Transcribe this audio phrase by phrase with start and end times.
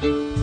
[0.00, 0.37] تو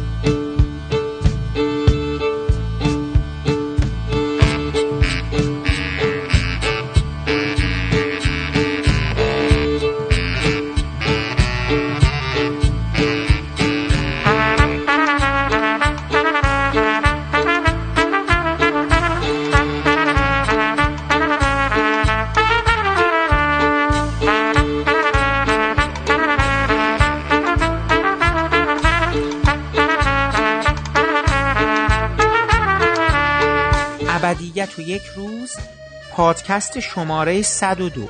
[36.15, 38.07] پادکست شماره 102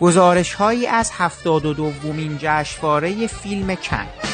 [0.00, 4.27] گزارش هایی از 72 دومین جشنواره فیلم کن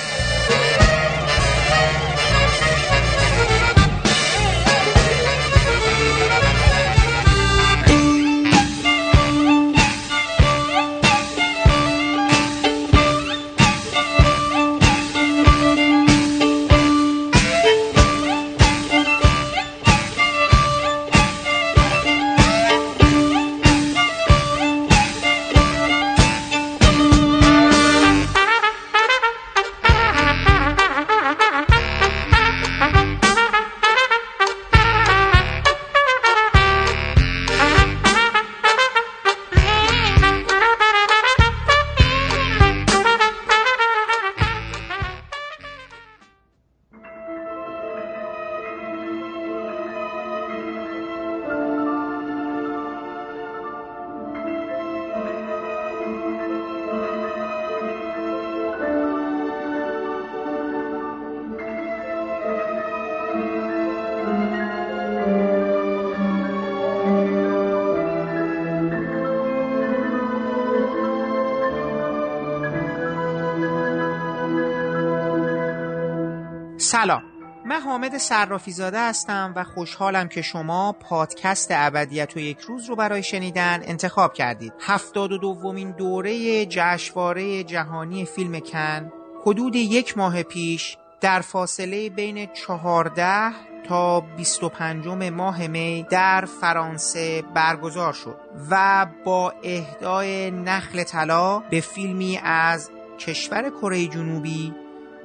[78.05, 83.23] حامد صرافی زاده هستم و خوشحالم که شما پادکست ابدیت و یک روز رو برای
[83.23, 84.73] شنیدن انتخاب کردید.
[84.81, 89.13] هفتاد و دومین دوره جشنواره جهانی فیلم کن
[89.47, 93.51] حدود یک ماه پیش در فاصله بین چهارده
[93.89, 98.37] تا 25 ماه می در فرانسه برگزار شد
[98.71, 104.75] و با اهدای نخل طلا به فیلمی از کشور کره جنوبی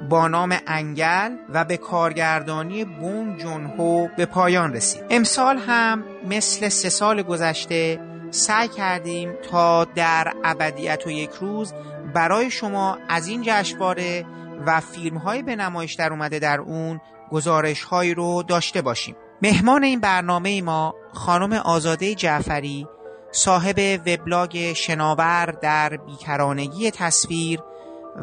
[0.10, 5.04] با نام انگل و به کارگردانی بون جون هو به پایان رسید.
[5.10, 8.00] امسال هم مثل سه سال گذشته
[8.32, 11.74] سعی کردیم تا در ابدیت و یک روز
[12.14, 14.26] برای شما از این جشنواره
[14.66, 17.02] و فیلم های به نمایش در اومده در اون
[17.32, 19.16] گزارش هایی رو داشته باشیم.
[19.42, 22.88] مهمان این برنامه ما خانم آزاده جعفری
[23.32, 27.60] صاحب وبلاگ شناور در بیکرانگی تصویر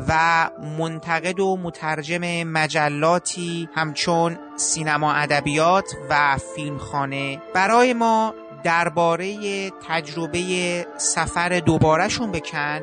[0.08, 7.42] و منتقد و مترجم مجلاتی همچون سینما ادبیات و فیلمخانه.
[7.54, 8.34] برای ما
[8.64, 12.80] درباره تجربه سفر دوبارهشون بکن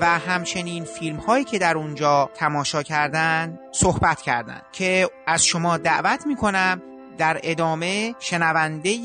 [0.00, 4.62] و همچنین فیلم هایی که در اونجا تماشا کردن صحبت کردن.
[4.72, 6.82] که از شما دعوت می‌کنم
[7.18, 8.98] در ادامه شنونده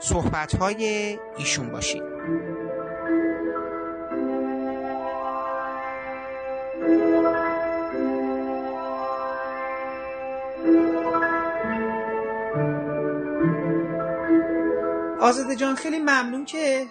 [0.00, 2.09] صحبت های ایشون باشید.
[15.20, 16.86] آزاده جان خیلی ممنون که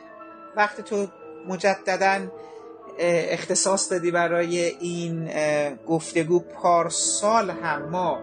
[0.56, 1.08] وقت تو
[1.48, 2.32] مجددا
[3.00, 5.30] اختصاص دادی برای این
[5.88, 6.40] گفتگو.
[6.40, 8.20] پارسال هم ما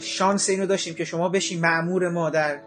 [0.00, 2.60] شانس اینو داشتیم که شما بشین معمور ما در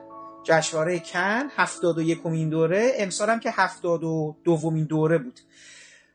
[0.43, 1.49] جشنواره کن.
[1.55, 2.91] هفتاد و یکمین دوره.
[2.95, 5.39] امسال هم که هفتاد و دومین دوره بود.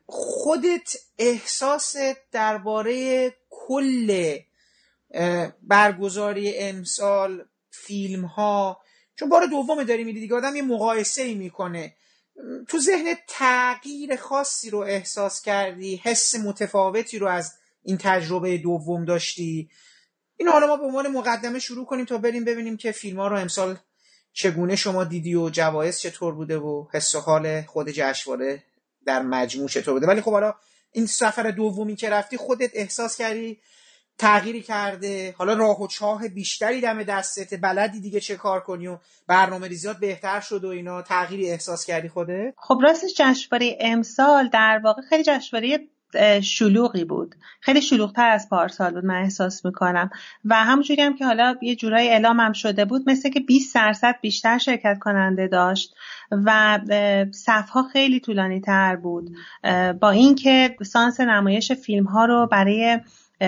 [0.05, 1.95] خودت احساس
[2.31, 4.37] درباره کل
[5.63, 8.82] برگزاری امسال فیلم ها
[9.15, 11.95] چون بار دوم داری میری دیگه آدم یه مقایسه ای می‌کنه.
[12.67, 17.53] تو ذهن تغییر خاصی رو احساس کردی حس متفاوتی رو از
[17.83, 19.69] این تجربه دوم داشتی؟
[20.37, 23.39] این حالا ما به عنوان مقدمه شروع کنیم تا بریم ببینیم که فیلم ها رو
[23.39, 23.77] امسال
[24.33, 28.63] چگونه شما دیدی و جوایز چطور بوده و حس و حال خود جشنواره
[29.05, 30.07] در مجموع چطور بوده.
[30.07, 30.55] ولی خب حالا
[30.91, 33.59] این سفر دومی که رفتی خودت احساس کردی
[34.23, 35.35] تغییری کرده.
[35.37, 37.61] حالا راه و چاه بیشتری دم دستت.
[37.61, 38.97] بلدی دیگه چه کار کنی و
[39.27, 41.01] برنامه ریزیات بهتر شد و اینا.
[41.01, 45.79] تغییری احساس کردی خوده خب راستش جشنواره امسال در واقع خیلی جشنواره
[46.41, 47.35] شلوغی بود.
[47.61, 50.09] خیلی شلوغتر از پارسال بود من احساس می‌کنم.
[50.45, 54.57] و همونجوری هم که حالا یه جورایی اعلام شده بود مثل که 20 درصد بیشتر
[54.57, 55.95] شرکت کننده داشت
[56.31, 56.79] و
[57.31, 59.29] صفها خیلی طولانی تر بود
[60.01, 62.99] با اینکه سانس نمایش فیلم ها رو برای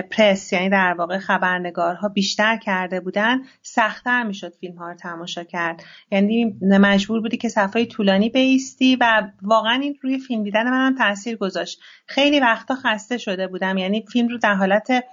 [0.01, 5.83] پرس یعنی در واقع خبرنگارها بیشتر کرده بودن سختتر می‌شد فیلم ها رو تماشا کرد.
[6.11, 11.37] یعنی مجبور بودی که صفحه طولانی بیستی و واقعا این روی فیلم دیدن منم تاثیر
[11.37, 11.79] گذاشت.
[12.05, 13.77] خیلی وقتا خسته شده بودم.
[13.77, 15.03] یعنی فیلم رو در حالت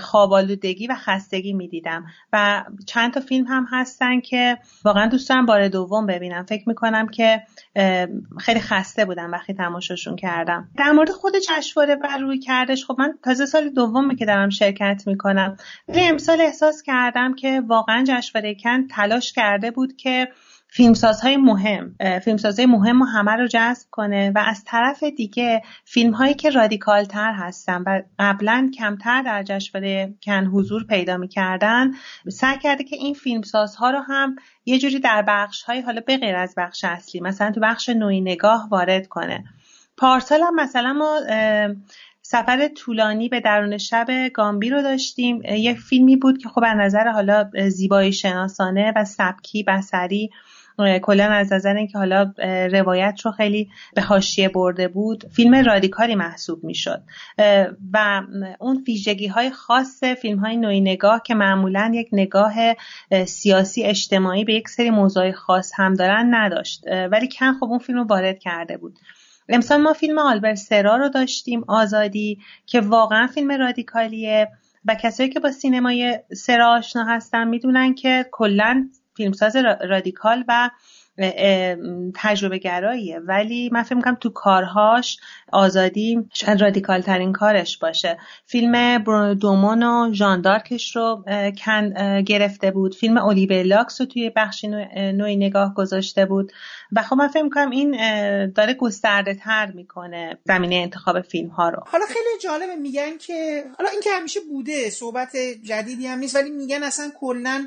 [0.00, 2.06] خوابالودگی و خستگی می‌دیدم.
[2.32, 6.44] و چند تا فیلم هم هستن که واقعا دوست دارم بار دوم ببینم.
[6.44, 7.42] فکر می‌کنم که
[8.38, 10.68] خیلی خسته بودم وقتی تماشاشون کردم.
[10.76, 15.02] در مورد خود جشنواره بر روی کردش خب من تازه سال دومه که دارم شرکت
[15.06, 15.56] می‌کنم.
[15.88, 20.28] ولی امسال احساس کردم که واقعا جشنواره کن تلاش کرده بود که
[20.74, 26.34] فیلمسازهای مهم فیلمسازهای مهم و همه رو جذب کنه و از طرف دیگه فیلم هایی
[26.34, 31.90] که رادیکال تر هستن و قبلا کمتر در جشنواره کن حضور پیدا می‌کردن
[32.28, 34.36] سعی کرده که این فیلمسازها رو هم
[34.66, 38.20] یه جوری در بخش های حالا به غیر از بخش اصلی مثلا تو بخش نوعی
[38.20, 39.44] نگاه وارد کنه.
[39.96, 41.20] پارسال هم مثلا ما
[42.22, 45.42] سفر طولانی به درون شب گامبی رو داشتیم.
[45.44, 50.30] یک فیلمی بود که خب از نظر حالا زیبایی شناسانه و سبکی بسری
[51.02, 52.32] کلا از نظر اینکه حالا
[52.72, 57.02] روایت رو خیلی به حاشیه برده بود فیلم رادیکالی محسوب می‌شد.
[57.92, 58.22] و
[58.60, 62.54] اون ویژگی های خاص فیلم های نوعی نگاه که معمولا یک نگاه
[63.26, 66.84] سیاسی اجتماعی به یک سری موضوع خاص هم دارن نداشت.
[67.12, 68.98] ولی کن خب اون فیلم رو وارد کرده بود.
[69.48, 74.48] امسال ما فیلم آلبرت سرا رو داشتیم آزادی که واقعا فیلم رادیکالیه.
[74.84, 80.70] و کسایی که با سینمای سرا آشنا هستن می‌دونن که کلا فیلمساز رادیکال و
[82.14, 85.18] تجربه گراییه ولی من فکر می‌کنم تو کارهاش
[85.52, 88.18] آزادی شاید رادیکال ترین کارش باشه.
[88.46, 88.98] فیلم
[89.34, 91.24] دومون و ژاندارکش رو
[92.26, 92.94] گرفته بود.
[92.94, 96.52] فیلم اولیور لاکس رو توی بخش نوعی نگاه گذاشته بود.
[96.92, 97.90] و خب من فکر می‌کنم این
[98.50, 101.82] داره گسترده تر می‌کنه زمینه انتخاب فیلم ها رو.
[101.86, 106.50] حالا خیلی جالبه میگن که حالا این که همیشه بوده صحبت جدیدی هم نیست ولی
[106.50, 107.66] میگن اصلا کلا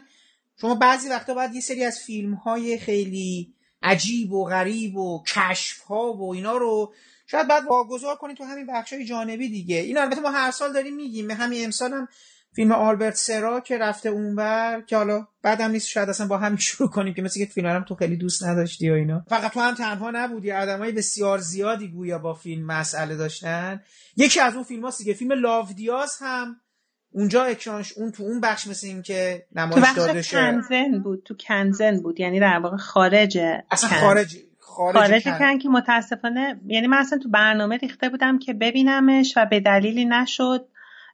[0.62, 5.80] شما بعضی وقتا باید یه سری از فیلم های خیلی عجیب و غریب و کشف
[5.80, 6.94] ها و اینا رو
[7.28, 9.76] شاید بعد واگذار کنید تو همین بخش های جانبی دیگه.
[9.76, 11.32] این البته ما هر سال داریم میگیم.
[11.32, 12.08] همین امسال هم
[12.56, 16.90] فیلم آلبرت سرا که رفته اونور که حالا بعدم نیست شاید اصلا با همین شروع
[16.90, 19.26] کنیم که مثل که فیلم هم تو خیلی دوست نداشتی و اینا.
[19.30, 20.52] فقط تو هم تنها نبودی.
[20.52, 23.82] آدمای بسیار زیادی گویا با فیلم مسئله داشتن.
[24.18, 26.62] یکی از اون فیلم که فیلم لاودیاز هم
[27.16, 31.36] اونجا اکرانش اون تو اون بخش مثل این که نمایش داده شد کنزن بود تو
[31.40, 32.20] کنزن بود.
[32.20, 33.38] یعنی در واقع خارج
[33.72, 35.60] اصلا خارج خارج, خارج کن.
[35.60, 40.66] که متاسفانه یعنی من اصلا تو برنامه ریخته بودم که ببینمش و به دلیلی نشد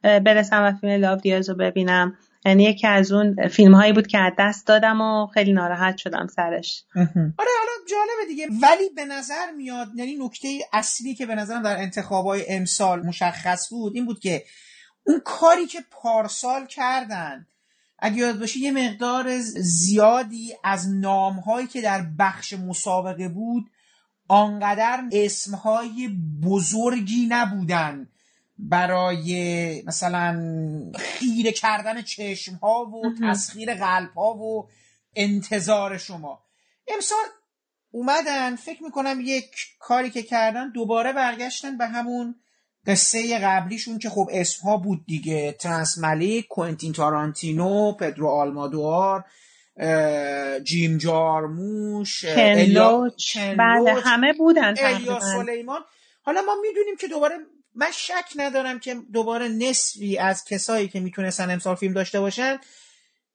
[0.04, 2.18] برسم و فیلم لاو دیاز رو ببینم.
[2.46, 6.28] یعنی یکی از اون فیلم هایی بود که از دست دادم و خیلی ناراحت شدم
[6.28, 6.84] سرش.
[6.96, 8.48] آره حالا جالبه دیگه.
[8.62, 13.96] ولی به نظر میاد یعنی نکته اصلی که به نظرم در انتخابای امسال مشخص بود
[13.96, 14.44] این بود که
[15.04, 17.48] اون کاری که پارسال کردن.
[18.00, 23.72] اگه یاد باشه یه مقدار زیادی از نامهایی که در بخش مسابقه بود
[24.28, 26.08] آنقدر اسمهای
[26.44, 28.08] بزرگی نبودن
[28.58, 30.42] برای مثلا
[31.00, 34.70] خیره کردن چشم ها و تسخیر قلب ها و
[35.16, 36.44] انتظار شما.
[36.88, 37.26] امسال
[37.92, 42.36] اومدن فکر می‌کنم یک کاری که کردن دوباره برگشتن به همون
[42.88, 45.52] قصه قبلیشون که خب اسمها بود دیگه.
[45.52, 49.24] ترانس ملیک کوینتین تارانتینو پدرو آلمادوار
[50.64, 55.82] جیم جارموش کنلوچ بله همه بودن الیا سلیمان.
[56.22, 57.36] حالا ما می‌دونیم که دوباره
[57.76, 62.58] من شک ندارم که دوباره نصفی از کسایی که می‌تونستن امسال فیلم داشته باشن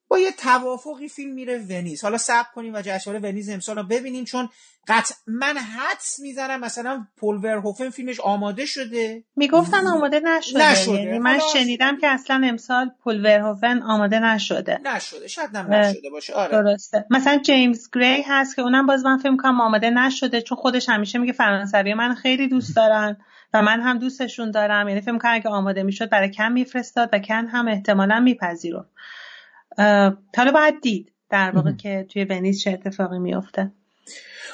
[0.09, 2.03] با یه توافقی فیلم میره ونیز.
[2.03, 4.49] حالا صبر کنیم و جشنواره ونیز امسال رو ببینیم چون
[4.89, 9.25] قطع من حدس می‌زنم مثلا پول ورهوفن فیلمش آماده شده.
[9.37, 10.93] می‌گفتن آماده نشده, نشده.
[10.93, 14.81] یعنی من شنیدم که اصلا امسال پول ورهوفن آماده نشده.
[14.85, 15.29] نشده.
[15.29, 16.35] شاید هم نشده باشه.
[16.35, 16.51] آره.
[16.51, 17.05] درسته.
[17.11, 21.19] مثلا جیمز گری هست که اونم باز من فیلم کنم آماده نشده چون خودش همیشه
[21.19, 23.17] میگه فرانسوی من خیلی دوست دارن
[23.55, 24.89] و من هم دوستشون دارم.
[24.89, 28.89] یعنی فیلم کنم اگه آماده می‌شد برای کم میفرستاد و کن هم احتمالا میپذیرفت.
[30.37, 33.73] حالا باید دید در واقع که توی ونیز چه اتفاقی میفته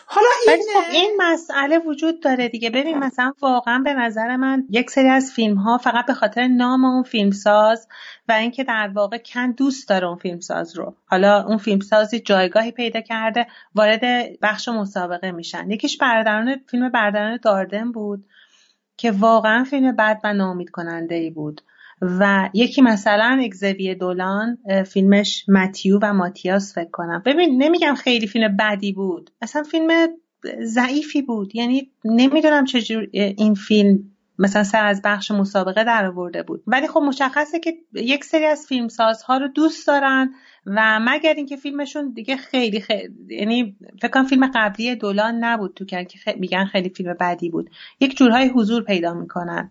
[0.06, 2.70] حالا این خب این مسئله وجود داره دیگه.
[2.70, 6.84] ببین مثلا واقعا به نظر من یک سری از فیلم ها فقط به خاطر نام
[6.84, 7.88] اون فیلمساز
[8.28, 10.96] و اینکه در واقع کن دوست داره اون فیلمساز رو.
[11.06, 14.00] حالا اون فیلمسازی جایگاهی پیدا کرده وارد
[14.42, 15.70] بخش مسابقه میشن.
[15.70, 18.24] یکیش برادران فیلم برادران داردن بود
[18.96, 21.60] که واقعا فیلم بد و نامید کننده ای بود.
[22.02, 27.22] و یکی مثلا اگزوی دولان فیلمش متیو و ماتیاس فکر کنم.
[27.26, 29.30] ببین نمیگم خیلی فیلم بدی بود.
[29.42, 29.88] اصلا فیلم
[30.62, 31.56] ضعیفی بود.
[31.56, 33.98] یعنی نمی‌دونم چجور این فیلم
[34.38, 36.62] مثلا سر از بخش مسابقه در آورده بود.
[36.66, 40.34] ولی خب مشخصه که یک سری از فیلمسازها رو دوست دارن
[40.66, 45.84] و مگر اینکه فیلمشون دیگه خیلی خیلی یعنی فکر کنم فیلم قبلی دولان نبود تو
[45.84, 46.06] که
[46.36, 47.70] میگن خیلی فیلم بدی بود.
[48.00, 49.70] یک جورهای حضور پیدا می‌کنن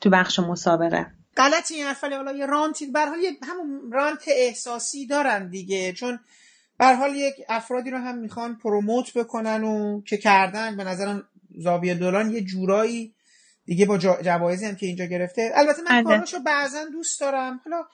[0.00, 1.17] تو بخش مسابقه.
[1.38, 6.20] غلطی این حرف حالا یه رانتی به حال همون رانت احساسی دارن دیگه چون
[6.78, 11.28] به حال یک افرادی رو هم می‌خوان پروموت بکنن و که کردن به نظرم
[11.58, 13.14] زاویه دولان یه جورایی
[13.64, 15.52] دیگه با جوایزی هم که اینجا گرفته.
[15.54, 16.04] البته من بله.
[16.04, 17.60] کاراشو بعضا دوست دارم.
[17.64, 17.84] حالا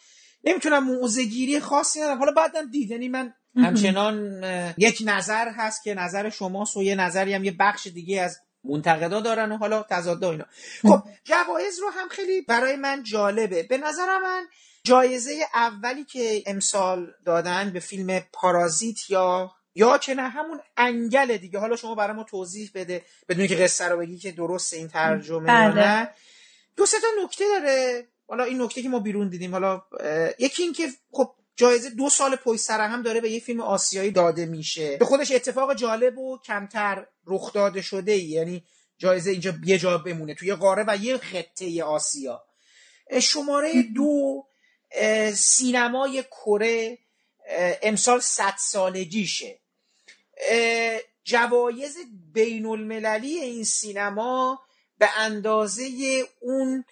[0.44, 2.18] نمی‌تونم موزگیری خاصی ندارم.
[2.18, 4.44] حالا بعدم دید یعنی من همچنان
[4.78, 9.20] یک نظر هست که نظر شماست و یه نظری هم یه بخش دیگه از منتقدا
[9.20, 10.44] دارن و حالا تضاد اینا.
[10.82, 13.62] خب جوایز رو هم خیلی برای من جالبه.
[13.62, 14.46] به نظر من
[14.84, 21.58] جایزه اولی که امسال دادن به فیلم پارازیت یا یا که نه همون انگل دیگه.
[21.58, 25.46] حالا شما برای ما توضیح بده بدون که قصه رو بگی که درست این ترجمه
[25.46, 25.74] بله.
[25.74, 26.10] نه.
[26.76, 28.06] دو سه تا نکته داره.
[28.28, 29.52] حالا این نکته که ما بیرون دیدیم.
[29.52, 29.82] حالا
[30.38, 34.10] یکی این که خب جایزه دو سال پشت سر هم داره به یه فیلم آسیایی
[34.10, 34.96] داده میشه.
[34.96, 38.64] به خودش اتفاق جالب و کمتر رخ داده شده یعنی
[38.98, 42.44] جایزه اینجا یه جا بمونه توی قاره و یه خطه آسیا.
[43.22, 44.44] شماره دو
[45.34, 46.98] سینمای کره
[47.82, 49.58] امسال صد سالگیشه.
[51.24, 51.96] جوایز
[52.32, 54.60] بین المللی این سینما
[54.98, 55.84] به اندازه
[56.40, 56.84] اون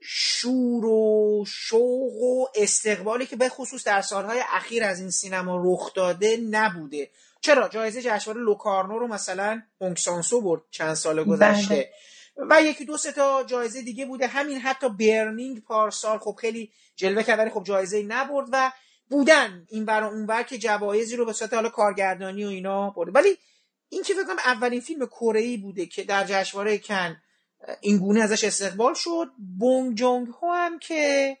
[0.00, 5.94] شور و شوق و استقبالی که به خصوص در سالهای اخیر از این سینما رخ
[5.94, 7.10] داده نبوده.
[7.46, 11.90] چرا؟ جایزه جشنواره لوکارنو رو مثلا اونکسانسو برد چند سال گذشته.
[12.36, 12.46] بله.
[12.50, 14.26] و یکی دو سه تا جایزه دیگه بوده.
[14.26, 18.72] همین حتی برنینگ پارسال خب خیلی جلوه کرد ولی خب جایزه نبرد و
[19.10, 23.12] بودن این بر اون بر که جوایزی رو به صورت حالا کارگردانی و اینا برده
[23.12, 23.38] ولی
[23.88, 27.16] این که فکر اولین فیلم کره بوده که در جشنواره کن
[27.80, 29.28] این گونه ازش استقبال شد.
[29.58, 31.36] بونگ جونگ هو هم که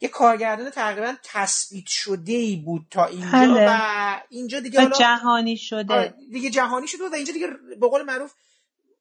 [0.00, 3.66] یه کارگردان تقریبا تثبیت شده ای بود تا اینجا بله.
[3.68, 7.46] و اینجا دیگه حالا جهانی شده آره، دیگه جهانی شده و اینجا دیگه
[7.80, 8.32] به قول معروف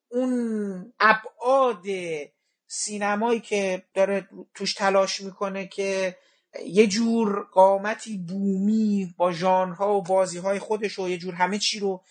[0.09, 1.83] اون ابعاد
[2.67, 6.17] سینمایی که داره توش تلاش می‌کنه که
[6.65, 12.01] یه جور قامتی بومی با ژانرها و بازیهای خودش و یه جور همه چی رو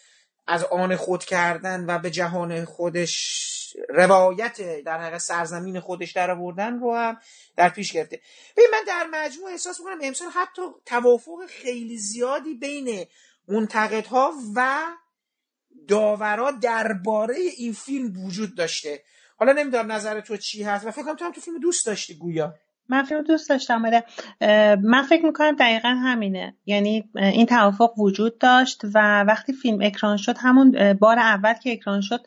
[0.47, 6.81] از آن خود کردن و به جهان خودش روایت در حقیقت سرزمین خودش در آوردن
[6.81, 7.21] رو هم
[7.57, 8.21] در پیش گرفته.
[8.57, 13.07] ببین من در مجموع احساس می‌کنم امسال حتی توافق خیلی زیادی بین
[13.49, 14.83] منتقدها و
[15.89, 19.05] داورا درباره این فیلم وجود داشته.
[19.37, 22.15] حالا نمی‌دونم نظر تو چی هست و فکر کنم تو هم تو فیلم دوست داشتی
[22.15, 22.55] گویا.
[22.89, 24.05] من فیلم دوست داشتم بله
[24.77, 26.55] من فکر می‌کنم دقیقا همینه.
[26.67, 32.01] یعنی این توافق وجود داشت و وقتی فیلم اکران شد همون بار اول که اکران
[32.01, 32.21] شد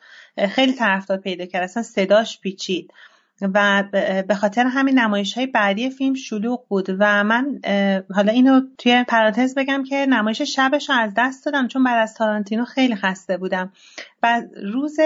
[0.49, 1.63] خیلی طرفدار پیدا کرد.
[1.63, 2.91] اصلا صداش پیچید.
[3.41, 3.83] و
[4.27, 7.59] به خاطر همین نمایش های بعدی فیلم شلوغ بود و من
[8.15, 12.13] حالا اینو توی پرانتز بگم که نمایش شبش رو از دست دادم چون بعد از
[12.13, 13.71] تارانتینو خیلی خسته بودم.
[14.23, 14.97] و روز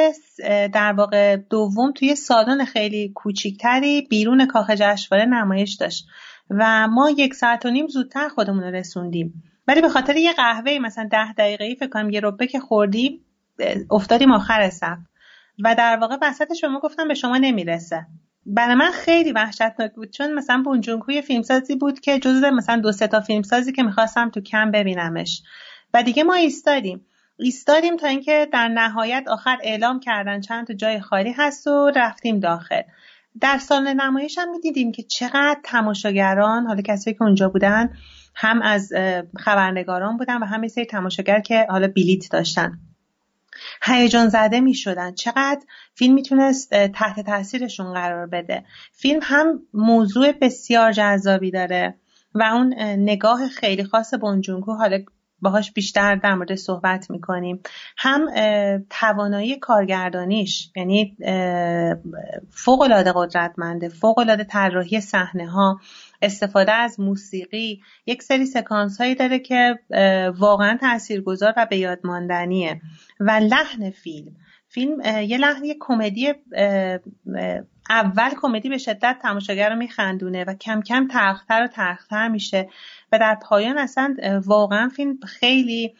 [0.73, 6.07] در واقع دوم توی سالن خیلی کوچیکتری بیرون کاخ جشنواره نمایش داشت
[6.49, 9.43] و ما یک ساعت و نیم زودتر خودمون رسوندیم.
[9.67, 13.25] ولی به خاطر یه قهوه مثلا ده دقیقه فکر کنم یه ربه که خوردیم
[13.91, 14.97] افتادیم آخر صف
[15.63, 18.05] و در واقع وسطش به ما گفتم به شما نمی‌رسه.
[18.45, 23.07] برای من خیلی وحشتناک بود چون مثلا بونجونکو فیلمسازی بود که جزو مثلا دو سه
[23.07, 25.43] تا فیلمسازی که می‌خواستم تو کم ببینمش.
[25.93, 27.05] و دیگه ما ایستادیم.
[27.39, 32.39] ایستادیم تا اینکه در نهایت آخر اعلام کردن چند تا جای خالی هست و رفتیم
[32.39, 32.81] داخل.
[33.41, 37.89] در سال نمایش هم می‌دیدیم که چقدر تماشاگران حالا کسی که اونجا بودن
[38.35, 38.93] هم از
[39.37, 42.79] خبرنگاران بودن و هم سری تماشاگر که حالا بلیت داشتن.
[43.83, 45.61] هیجان زده می شدن چقدر
[45.95, 48.65] فیلم می‌تونست تحت تاثیرشون قرار بده.
[48.93, 51.95] فیلم هم موضوع بسیار جذابی داره
[52.35, 55.03] و اون نگاه خیلی خاص بونجونکو حالا
[55.41, 57.59] باهاش بیشتر در مورد صحبت می‌کنیم.
[57.97, 58.27] هم
[58.89, 61.17] توانایی کارگردانیش یعنی
[62.49, 65.79] فوق العاده قدرتمنده فوق العاده طراحی صحنه ها
[66.21, 69.79] استفاده از موسیقی یک سری سکانس هایی داره که
[70.37, 72.81] واقعا تاثیرگذار و به یاد ماندنیه.
[73.19, 74.35] و لحن فیلم.
[74.73, 76.33] فیلم یه لحن یه کمدی
[77.89, 82.69] اول کمدی به شدت تماشاگر رو میخندونه و کم کم تلختر و تلختر میشه
[83.11, 85.93] و در پایان اصلا واقعا فیلم خیلی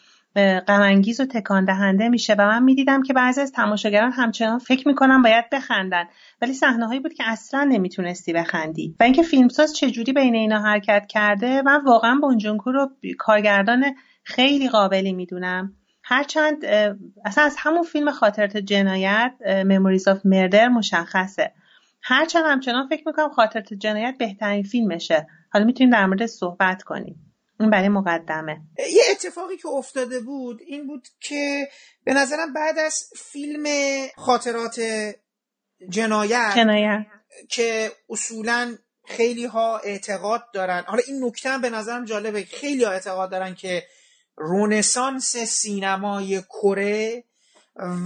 [0.67, 5.21] غمانگیز و تکان دهنده میشه و من می‌دیدم که بعضی از تماشاگران همچنان فکر می‌کنن
[5.21, 6.03] باید بخندن.
[6.41, 8.95] ولی صحنه هایی بود که اصلا نمی‌تونستی بخندی.
[8.99, 15.13] و اینکه فیلمساز چجوری بین اینا حرکت کرده من واقعا بونجونکو رو کارگردان خیلی قابلی
[15.13, 15.73] می‌دونم.
[16.03, 16.65] هرچند
[17.25, 21.53] اصلا از همون فیلم خاطرت جنایت مموریز آف مردر مشخصه.
[22.03, 25.27] هرچند همچنان فکر می‌کنم خاطرت جنایت بهترین فیلمشه.
[25.53, 27.33] حالا می‌تونیم در مورد صحبت کنیم.
[27.59, 28.61] این برای مقدمه.
[28.77, 31.67] یه اتفاقی که افتاده بود این بود که
[32.03, 33.63] به نظرم بعد از فیلم
[34.15, 34.79] خاطرات
[35.89, 37.05] جنایت, جنایت.
[37.49, 40.83] که اصولا خیلی ها اعتقاد دارن.
[40.87, 42.43] حالا این نکته هم به نظرم جالبه.
[42.43, 43.83] خیلی ها اعتقاد دارن که
[44.41, 47.23] رونسانس سینمای کره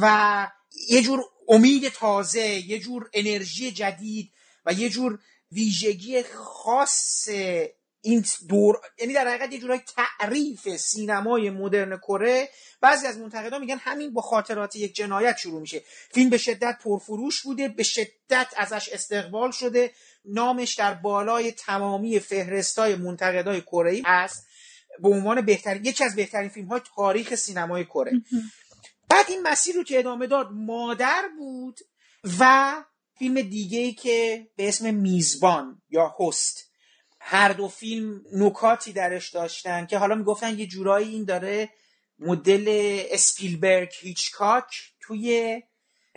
[0.01, 0.47] و
[0.89, 4.31] یه جور امید تازه یه جور انرژی جدید
[4.65, 5.19] و یه جور
[5.51, 7.29] ویژگی خاص
[8.01, 12.49] این دور یعنی در حقیقت یه جورای تعریف سینمای مدرن کره.
[12.81, 15.83] بعضی از منتقدان میگن همین با خاطرات یک جنایت شروع میشه.
[16.13, 19.91] فیلم به شدت پرفروش بوده به شدت ازش استقبال شده.
[20.25, 24.47] نامش در بالای تمامی فهرستای منتقدای کره ای هست.
[24.99, 28.11] به عنوان بهترین یکی از بهترین فیلم های تاریخ سینمای کره.
[29.09, 31.79] بعد این مسیر رو که ادامه داد مادر بود
[32.39, 32.73] و
[33.17, 36.71] فیلم دیگه ای که به اسم میزبان یا هست.
[37.19, 41.69] هر دو فیلم نکاتی درش داشتن که حالا می‌گفتن یه جورایی این داره
[42.19, 42.65] مدل
[43.11, 44.65] اسپیلبرگ هیچکاک
[45.01, 45.61] توی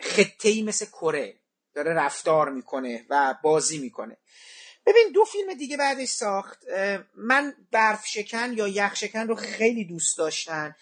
[0.00, 1.40] خطه مثل کره
[1.74, 4.16] داره رفتار می‌کنه و بازی می‌کنه.
[4.88, 6.58] ببین دو فیلم دیگه بعدش ساخت.
[7.16, 10.74] من برف شکن یا یخ شکن رو خیلی دوست داشتن.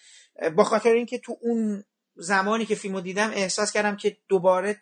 [0.55, 1.83] با خاطر اینکه تو اون
[2.15, 4.81] زمانی که فیلمو دیدم احساس کردم که دوباره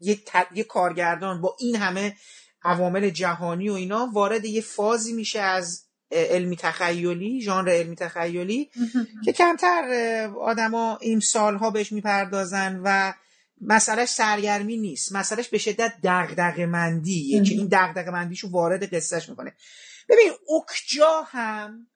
[0.00, 0.18] یه,
[0.54, 2.16] یه کارگردان با این همه
[2.62, 8.70] عوامل جهانی و اینا وارد یه فازی میشه از علمی تخیلی ژانر علمی تخیلی
[9.24, 9.84] که کمتر
[10.40, 13.12] آدما این سالها بهش می‌پردازن و
[13.60, 15.12] مسئلهش سرگرمی نیست.
[15.12, 19.54] مسئلهش به شدت دغدغه مندیه که این دغدغه مندیشو وارد قصهش می‌کنه.
[20.08, 21.86] ببین اوکجا هم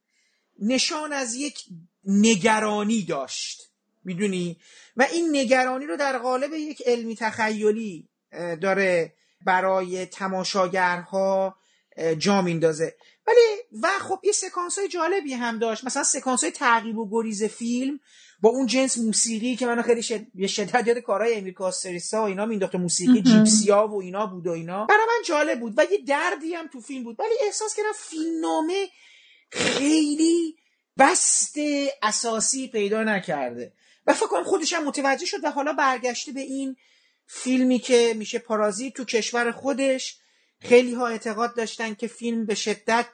[0.59, 1.59] نشان از یک
[2.05, 3.63] نگرانی داشت.
[4.05, 4.61] می‌دونی؟
[4.97, 8.09] و این نگرانی رو در قالب یک علمی تخیلی
[8.61, 9.15] داره
[9.47, 11.57] برای تماشاگرها
[12.19, 15.85] جا میندازه ولی و خب یه سکانس های جالبی هم داشت.
[15.85, 18.01] مثلا سکانس های تعقیب و گریز فیلم
[18.45, 20.21] با اون جنس موسیقی که منو خیلی شد...
[20.35, 24.51] یه شدت یاد کارهای امریکا سریسا و اینا مینداخت موسیقی جیپسیا و اینا بود و
[24.51, 24.87] اینا.
[24.87, 27.21] برای من جالب بود و یه دردی هم تو فیلم بود.
[27.21, 28.89] ولی احساس کردم فیلمنامه
[29.51, 30.57] خیلی
[30.99, 31.55] بست
[32.03, 33.73] اساسی پیدا نکرده.
[34.07, 36.77] و فکر کنم خودش هم متوجه شد و حالا برگشته به این
[37.27, 40.19] فیلمی که میشه پارازیت تو کشور خودش.
[40.61, 43.07] خیلی ها اعتقاد داشتن که فیلم به شدت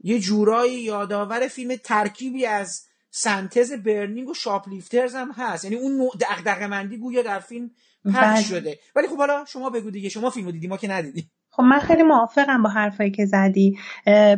[0.00, 5.64] یه جورایی یادآور فیلم ترکیبی از سنتز برنینگ و شاپلیفترز هم هست.
[5.64, 7.70] یعنی اون نوع دغدغه مندی گویا در فیلم
[8.04, 8.48] پخش.
[8.48, 8.78] شده.
[8.96, 10.08] ولی خب حالا شما بگو دیگه.
[10.08, 11.30] شما فیلمو دیدی ما که ندیدیم.
[11.60, 13.78] خب من خیلی موافقم با حرفایی که زدی.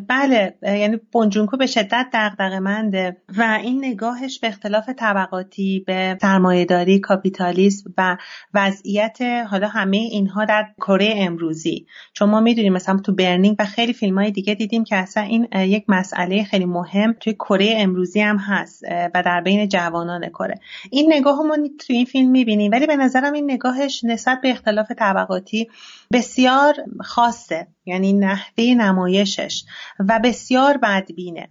[0.09, 3.17] بله یعنی بونجونکو به شدت دغدغه منده.
[3.39, 8.17] و این نگاهش به اختلاف طبقاتی به سرمایهداری کاپیتالیسم و
[8.55, 9.19] وضعیت
[9.51, 11.87] حالا همه اینها در کره امروزی.
[12.13, 15.49] چون ما می‌دونیم مثلا تو برنینگ و خیلی فیلم های دیگه دیدیم که اصلا این
[15.55, 20.55] یک مسئله خیلی مهم توی کره امروزی هم هست و در بین جوانان کره.
[20.91, 21.57] این نگاه ما
[21.87, 22.73] توی این فیلم می‌بینیم.
[22.73, 25.69] ولی به نظرم این نگاهش نسبت به اختلاف طبقاتی
[26.13, 26.75] بسیار
[27.13, 29.65] خاصه یعنی نحوه نمایشش
[30.09, 31.49] و بسیار بدبینه.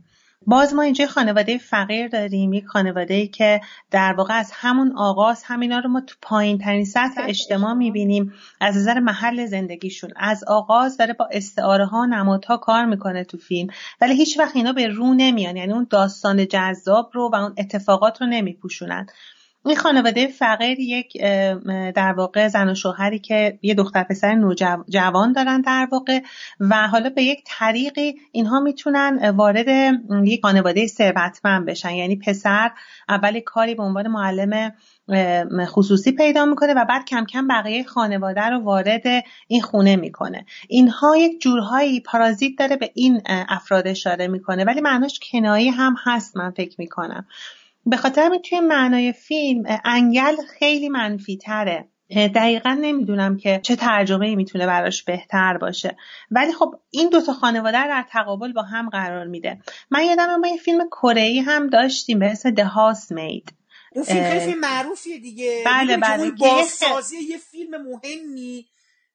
[0.48, 5.44] باز ما اینجا خانواده فقیر داریم یک خانواده ای که در واقع از همون آغاز
[5.44, 8.34] همینا رو ما تو پایین ترین سطح اجتماع می‌بینیم.
[8.62, 13.70] از نظر محل زندگیشون از آغاز داره با استعاره ها نمادها کار می‌کنه تو فیلم.
[14.02, 18.22] ولی هیچ وقت اینا به رو نمیان یعنی اون داستان جذاب رو و اون اتفاقات
[18.22, 19.08] رو نمیپوشونن.
[19.66, 21.22] این خانواده فقیر یک
[21.96, 26.20] در واقع زن و شوهری که یه دختر پسر نوجوان دارن در واقع
[26.60, 29.68] و حالا به یک طریقی اینها می‌تونن وارد
[30.24, 31.92] یک خانواده ثروتمند بشن.
[31.92, 32.72] یعنی پسر
[33.10, 34.72] اول کاری به عنوان معلم
[35.66, 39.04] خصوصی پیدا می‌کنه و بعد کم کم بقیه خانواده رو وارد
[39.48, 40.46] این خونه می‌کنه.
[40.70, 44.64] اینها یک جورهایی پارازیت داره به این افراد اشاره می‌کنه.
[44.64, 47.28] ولی معناش کنایی هم هست من فکر می‌کنم.
[47.86, 51.88] به خاطر همین توی معنای فیلم انگل خیلی منفی تره.
[52.36, 55.98] دقیقا نمی‌دونم که چه ترجمه می‌تونه براش بهتر باشه.
[56.32, 59.60] ولی خب این دوتا خانواده در تقابل با هم قرار میده.
[59.92, 63.54] من یادم ما یه فیلم کره هم داشتیم به اسم The Housemaid.
[63.96, 65.64] اون فیلم خیلی معروفیه دیگه.
[65.66, 68.66] بله بله بازسازی یه فیلم مهمی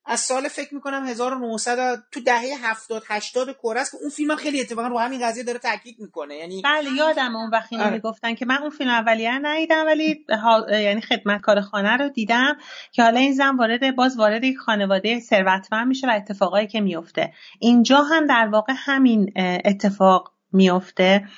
[0.07, 4.61] از سال فکر می‌کنم 1900 تو دهه 70 80 کره است که اون فیلم خیلی
[4.61, 6.37] اتفاقا رو همین قضیه داره تاکید می‌کنه.
[6.37, 7.93] یعنی بله یادم اون وقت اینو آره.
[7.93, 10.67] می‌گفتن که من اون فیلم اولیه ندیدم ولی ها...
[10.71, 12.57] یعنی خدمتکار خانه رو دیدم
[12.93, 17.33] که حالا این زن وارد باز وارد یک خانواده ثروتمند میشه و اتفاقایی که میفته
[17.61, 19.33] اینجا هم در واقع همین
[19.65, 21.29] اتفاق میفته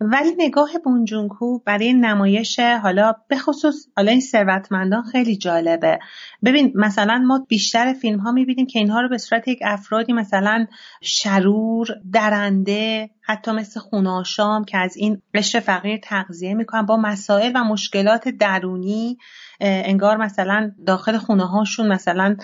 [0.00, 5.98] ولی نگاه بونجونکو برای نمایش حالا به خصوص حالا این ثروتمندان خیلی جالبه.
[6.44, 10.66] ببین مثلا ما بیشتر فیلم ها می‌بینیم که اینها رو به صورت یک افرادی مثلا
[11.00, 17.64] شرور درنده حتی مثل خوناشام که از این قشر فقیر تغذیه می‌کنن با مسائل و
[17.64, 19.18] مشکلات درونی
[19.60, 22.36] انگار مثلا داخل خونه هاشون مثلا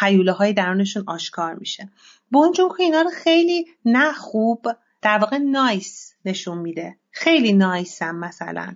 [0.00, 1.88] حیوله های درونشون آشکار میشه.
[2.30, 4.66] بونجونکو اینا رو خیلی نه خوب
[5.06, 6.96] در واقع نایس نشون میده.
[7.10, 8.74] خیلی نایسم مثلا.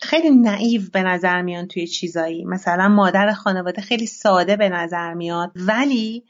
[0.00, 2.44] خیلی نعیو به نظر میان توی چیزایی.
[2.44, 5.52] مثلا مادر خانواده خیلی ساده به نظر میاد.
[5.54, 6.24] ولی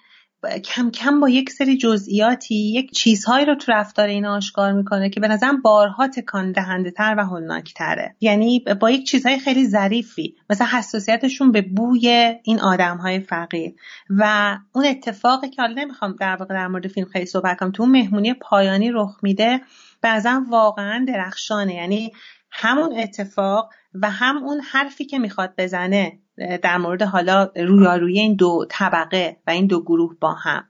[0.65, 5.21] کم کم با یک سری جزئیاتی یک چیزهایی رو تو رفتار این آشکار می‌کنه که
[5.21, 10.37] به نظرم بارها تکان دهنده تر و هولناک تره یعنی با یک چیزهای خیلی ظریفی
[10.51, 13.75] مثلا حساسیتشون به بوی این آدم های فقیر.
[14.11, 17.83] و اون اتفاقی که حالا نمی‌خوام در واقع در مورد فیلم خیلی صحبت کنم تو
[17.83, 19.61] اون مهمونی پایانی رخ میده
[20.03, 21.75] بعضا واقعا درخشانه.
[21.75, 22.13] یعنی
[22.51, 26.19] همون اتفاق و هم اون حرفی که می‌خواد بزنه
[26.63, 30.65] در مورد حالا رویارویی این دو طبقه و این دو گروه با هم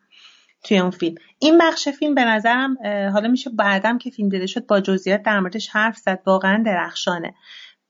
[0.64, 1.14] توی اون فیلم.
[1.38, 2.76] این بخش فیلم به نظرم
[3.12, 7.34] حالا میشه بعدم که فیلم دیده شد با جزئیات در موردش حرف زد واقعا درخشانه.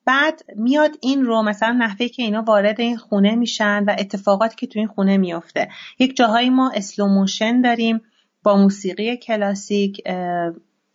[0.07, 4.67] بعد میاد این رو مثلا نحوه که اینا وارد این خونه میشن و اتفاقاتی که
[4.67, 5.69] توی این خونه میفته.
[5.99, 8.01] یک جاهایی ما slow motion داریم
[8.43, 10.03] با موسیقی کلاسیک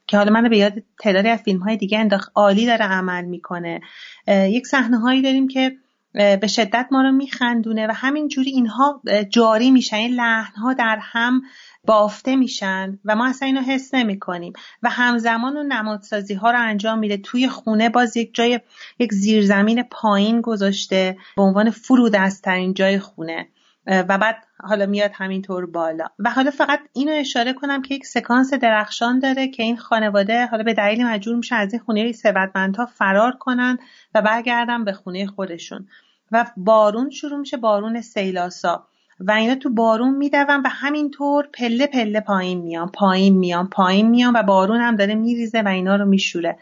[0.08, 3.82] که حالا منو به یاد تعدادی از فیلم های دیگه انداخت عالی داره عمل می‌کنه.
[4.28, 5.72] یک صحنه هایی داریم که
[6.14, 9.96] به شدت ما رو میخندونه و همینجوری اینها جاری میشن.
[9.96, 11.42] این لحن ها در هم
[11.86, 16.60] بافته میشن و ما اصلا اینو حس نمی کنیم و همزمان اون نمادسازی ها رو
[16.60, 17.18] انجام میده.
[17.18, 18.60] توی خونه باز یک جای
[19.00, 23.48] یک زیرزمین پایین گذاشته به عنوان فرودسترین جای خونه.
[23.90, 26.06] و بعد حالا میاد همینطور بالا.
[26.20, 30.64] و حالا فقط اینو اشاره کنم که یک سکانس درخشان داره که این خانواده حالا
[30.64, 33.78] به دلیل مجبور میشه از این خونه ثروتمندها فرار کنن
[34.16, 35.88] و برگردن به خونه خودشون.
[36.32, 38.88] و بارون شروع میشه بارون سیلاسا.
[39.20, 44.34] و اینا تو بارون میدون و همینطور پله پله پایین میان پایین میان پایین میان
[44.36, 46.58] و بارون هم داره میریزه و اینا رو میشوره.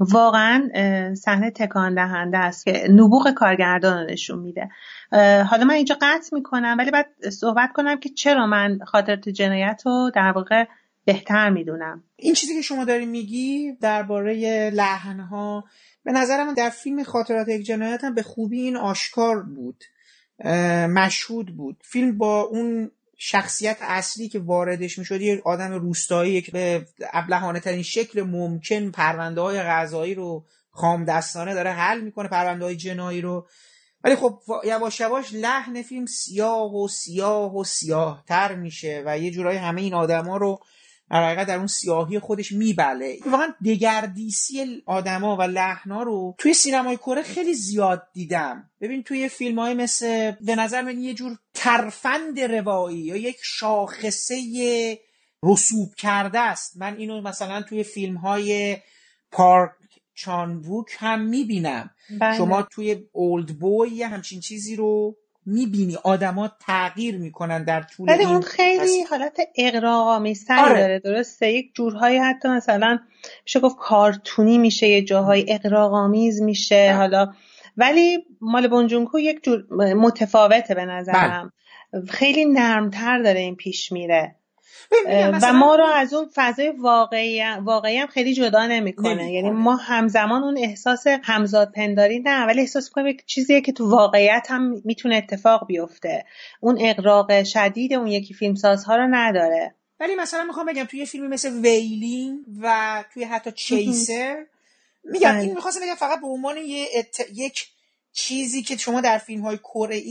[0.00, 0.68] واقعا
[1.14, 4.68] صحنه تکان دهنده است که نبوغ کارگردان نشون میده.
[5.44, 10.10] حالا من اینجا قطع می‌کنم ولی بعد صحبت کنم که چرا من خاطرات جنایت رو
[10.14, 10.64] در واقع
[11.04, 12.04] بهتر می‌دونم.
[12.16, 15.64] این چیزی که شما داری میگی درباره لحنها
[16.04, 19.84] به نظر من در فیلم خاطرات یک جنایت هم به خوبی این آشکار بود
[20.94, 21.76] مشهود بود.
[21.84, 28.22] فیلم با اون شخصیت اصلی که واردش می‌شد یه آدم روستایی به ابلهانه ترین شکل
[28.22, 33.48] ممکن پرونده های غذایی رو خام دستانه داره حل می‌کنه پرونده های جنایی رو.
[34.04, 39.30] ولی خب یواش یواش لحن فیلم سیاه و سیاه و سیاه تر میشه و یه
[39.30, 40.60] جورایی همه این آدما رو
[41.10, 43.18] در در اون سیاهی خودش میبله.
[43.26, 48.70] واقعا دگردیسی آدما و لحنا رو توی سینمای کره خیلی زیاد دیدم.
[48.80, 54.36] ببین توی فیلم های مثل به نظر من یه جور ترفند روایی یا یک شاخصه
[55.42, 56.76] رسوب کرده است.
[56.76, 58.76] من اینو مثلا توی فیلم های
[59.32, 59.70] پارک
[60.14, 61.90] چانووک هم می‌بینم.
[62.20, 62.36] بله.
[62.36, 65.16] شما توی اولد بوی همچین چیزی رو
[65.48, 65.96] می‌بینی.
[66.04, 70.80] آدما تغییر می‌کنن در طول ولی اون خیلی حالت اقراق‌آمیزتر آره.
[70.80, 70.98] داره.
[70.98, 72.98] درسته یک جورهایی حتی مثلا
[73.44, 76.94] میشه گفت کارتونی میشه یه جاهای اقراق‌آمیز میشه.
[76.96, 77.32] حالا
[77.76, 81.52] ولی مال بونجونکو یک جور متفاوته به نظرم.
[81.92, 82.06] بله.
[82.06, 84.34] خیلی نرمتر داره این پیش میره.
[85.42, 89.32] و ما رو از اون فضای واقعی واقعی هم خیلی جدا نمی‌کنه.
[89.32, 93.90] یعنی ما همزمان اون احساس همزاد پنداری نه ولی احساس کنیم یک چیزیه که تو
[93.90, 96.24] واقعیت هم می‌تونه اتفاق بیفته.
[96.60, 99.74] اون اقراق شدید اون یکی فیلمسازها رو نداره.
[100.00, 104.46] ولی مثلا می‌خوام بگم توی فیلمی مثل ویلین و توی حتی چیسر
[105.04, 105.54] میگم این بله.
[105.54, 106.86] می‌خواستم بگم فقط به عنوان یه
[107.34, 107.66] یک
[108.12, 110.02] چیزی که شما در فیلم های کره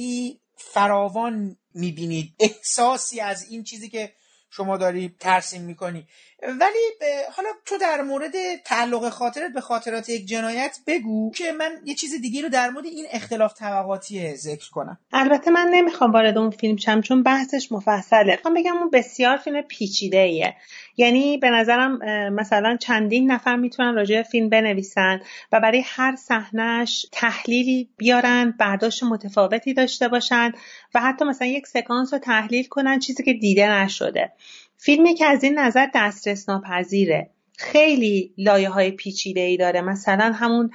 [0.56, 2.34] فراوان می‌بینید.
[2.39, 4.12] احساسی از این چیزی که
[4.49, 6.07] شما داری ترسیم می‌کنی.
[6.43, 8.32] ولی حالا تو در مورد
[8.65, 12.86] تعلق خاطرت به خاطرات یک جنایت بگو که من یه چیز دیگه رو در مورد
[12.86, 14.97] این اختلاف طبقاتی ذکر کنم.
[15.13, 18.32] البته من نمی‌خوام وارد اون فیلم شم چون بحثش مفصله.
[18.36, 20.56] می‌خوام بگم اون بسیار فیلم پیچیده ایه
[20.97, 21.97] یعنی به نظرم
[22.34, 25.21] مثلا چندین نفر می‌تونن راجع فیلم بنویسن
[25.52, 30.52] و برای هر صحنهش تحلیلی بیارن برداشت متفاوتی داشته باشن
[30.95, 34.32] و حتی مثلا یک سکانس رو تحلیل کنن چیزی که دیده نشده.
[34.77, 39.81] فیلمی که از این نظر دسترس ناپذیره خیلی لایه های پیچیده ای داره.
[39.81, 40.71] مثلا همون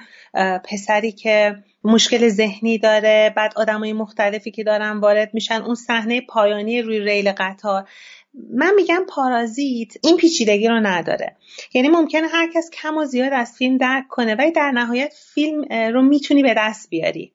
[0.63, 6.81] پسری که مشکل ذهنی داره بعد آدمای مختلفی که دارن وارد میشن اون صحنه پایانی
[6.81, 7.89] روی ریل قطار.
[8.53, 11.35] من میگم پارازیت این پیچیدگی رو نداره.
[11.73, 15.63] یعنی ممکنه هر کس کم و زیاد از فیلم درک کنه ولی در نهایت فیلم
[15.93, 17.33] رو می‌تونی به دست بیاری.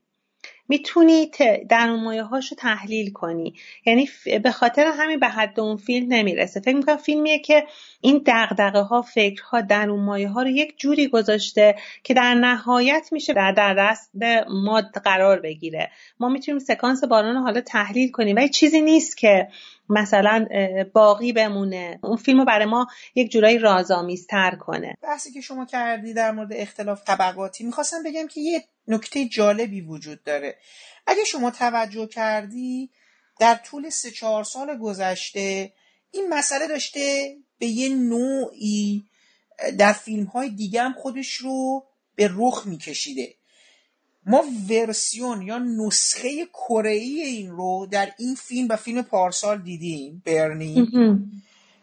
[0.68, 1.31] می‌تونی
[1.68, 3.54] در مایه هاشو تحلیل کنی.
[3.87, 4.09] یعنی
[4.42, 6.61] به خاطر همین به حد اون فیلم نمی‌رسه.
[6.61, 7.66] فکر می‌کنم فیلمیه که
[8.00, 13.09] این دقدقه ها فکرها در اون مایه ها رو یک جوری گذاشته که در نهایت
[13.12, 14.11] میشه در در دست
[14.50, 15.90] ما قرار بگیره.
[16.20, 18.37] ما می‌تونیم سکانس باران حالا تحلیل کنیم.
[18.37, 19.48] ولی چیزی نیست که
[19.88, 20.46] مثلا
[20.92, 22.01] باقی بمونه.
[22.03, 24.94] اون فیلم رو برای ما یک جورایی رازآمیزتر کنه.
[25.03, 30.22] بحثی که شما کردی در مورد اختلاف طبقاتی می‌خواستم بگم که یه نکته جالبی وجود
[30.22, 30.59] داره.
[31.07, 32.90] اگه شما توجه کردی
[33.40, 35.72] در طول سه چهار سال گذشته
[36.11, 39.05] این مسئله داشته به یه نوعی
[39.79, 43.35] در فیلم های دیگه هم خودش رو به رخ میکشیده.
[44.29, 50.88] ما ورسیون یا نسخه کره این رو در این فیلم و فیلم پارسال دیدیم برنی.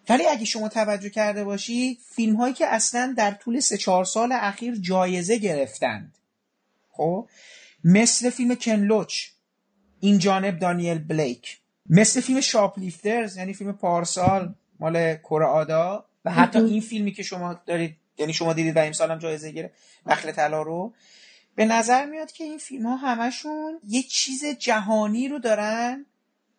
[0.10, 4.32] ولی اگه شما توجه کرده باشی فیلم هایی که اصلا در طول سه چهار سال
[4.32, 6.18] اخیر جایزه گرفتند.
[6.92, 7.28] خب؟
[7.84, 9.28] مثل فیلم کنلوچ
[10.00, 11.60] این جانب دانیل بلیک.
[11.90, 16.06] مثل فیلم شاپلیفترز یعنی فیلم پارسال مال کره آدا.
[16.26, 19.74] و حتی این فیلمی که شما دارید یعنی شما دیدید و امسال هم جایزه گرفت
[20.06, 20.94] نخل طلا رو.
[21.56, 26.06] به نظر میاد که این فیلم ها همشون یه چیز جهانی رو دارن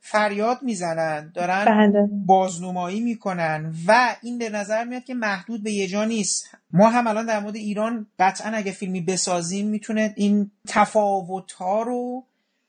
[0.00, 2.08] فریاد می‌زنن دارن بله.
[2.26, 7.06] بازنمایی می‌کنن و این به نظر میاد که محدود به یه جا نیست ما هم
[7.06, 12.24] الان در مورد ایران قطعا اگه فیلمی بسازیم می‌تونه این تفاوت ها رو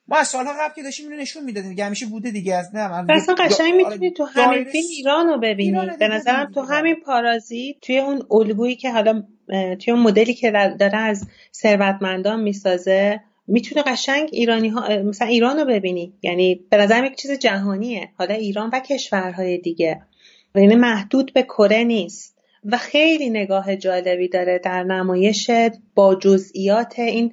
[0.09, 1.69] ما از سالها قبل که داشتیم اینو نشون می‌دادیم.
[1.69, 5.77] دیگه همیشه بوده دیگه از نه اصلا قشنگ می‌تونی تو همین فیلم ایران رو ببینی.
[5.99, 10.97] به نظرم تو همین پارازی توی اون الگویی که حالا توی اون مدلی که داره
[10.97, 16.13] از ثروتمندان می‌سازه می‌تونه قشنگ ایرانی ها مثلا ایران رو ببینی.
[16.21, 18.09] یعنی به نظرم یک چیز جهانیه.
[18.17, 20.01] حالا ایران و کشورهای دیگه.
[20.55, 22.36] یعنی محدود به کره نیست.
[22.71, 25.49] و خیلی نگاه جالبی داره در نمایش
[25.95, 27.31] با جزئیات این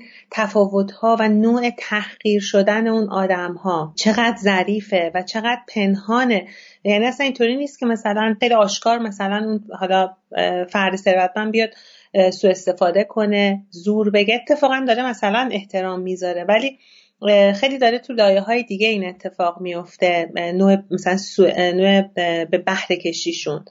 [1.01, 6.47] ها و نوع تحقیر شدن اون آدم ها چقدر ظریفه و چقدر پنهانه.
[6.85, 10.16] یعنی اصلا اینطوری نیست که مثلا خیلی آشکار مثلا اون حالا
[10.68, 11.70] فرد ثروتمند بیاد
[12.33, 14.35] سو استفاده کنه زور بگه.
[14.35, 16.44] اتفاقا داره مثلا احترام می‌ذاره.
[16.44, 16.79] ولی
[17.55, 21.16] خیلی داره تو لایه های دیگه این اتفاق میفته نوع مثلا
[21.73, 22.03] نوع
[22.51, 23.64] به بهره کشیشون.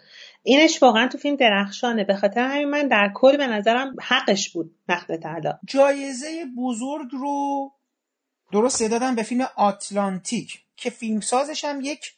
[0.43, 2.03] اینش واقعا تو فیلم درخشانه.
[2.03, 7.71] به خاطر همین من در کل به نظرم حقش بود نقد تعالی جایزه بزرگ رو
[8.51, 12.13] درست دادن به فیلم آتلانتیک که فیلمسازش هم یک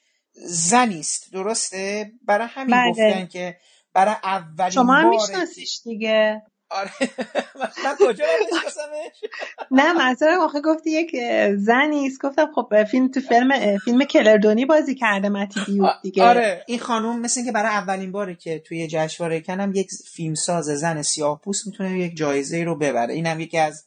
[0.46, 1.34] زنی است.
[1.34, 2.92] درسته؟ برای همین بله.
[2.92, 3.58] گفتن که
[3.94, 6.42] برای اولین شما هم میشناسیش دیگه.
[6.70, 6.92] آره.
[7.86, 8.26] من کجا
[9.72, 11.16] نه منظورم آخه گفتی یک
[11.58, 12.22] زنی است.
[12.22, 16.24] گفتم خب فیلم تو فیلم فیلم کلردونی بازی کرده متی دیو دیگه.
[16.24, 16.64] آره.
[16.68, 21.42] این خانم مثل که برای اولین باره که توی جشنواره کنم یک فیلمساز زن سیاه
[21.42, 23.14] پوست می‌تونه یک جایزه رو ببره.
[23.14, 23.86] اینم یکی از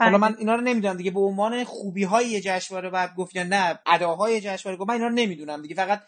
[0.00, 0.28] حالا بله.
[0.28, 1.10] من اینا رو نمی‌دونم دیگه.
[1.10, 5.14] به عنوان خوبی های جشنواره بعد گفت یا نه اداهای جشنواره گفت من اینا رو
[5.14, 5.74] نمی‌دونم دیگه.
[5.74, 6.00] فقط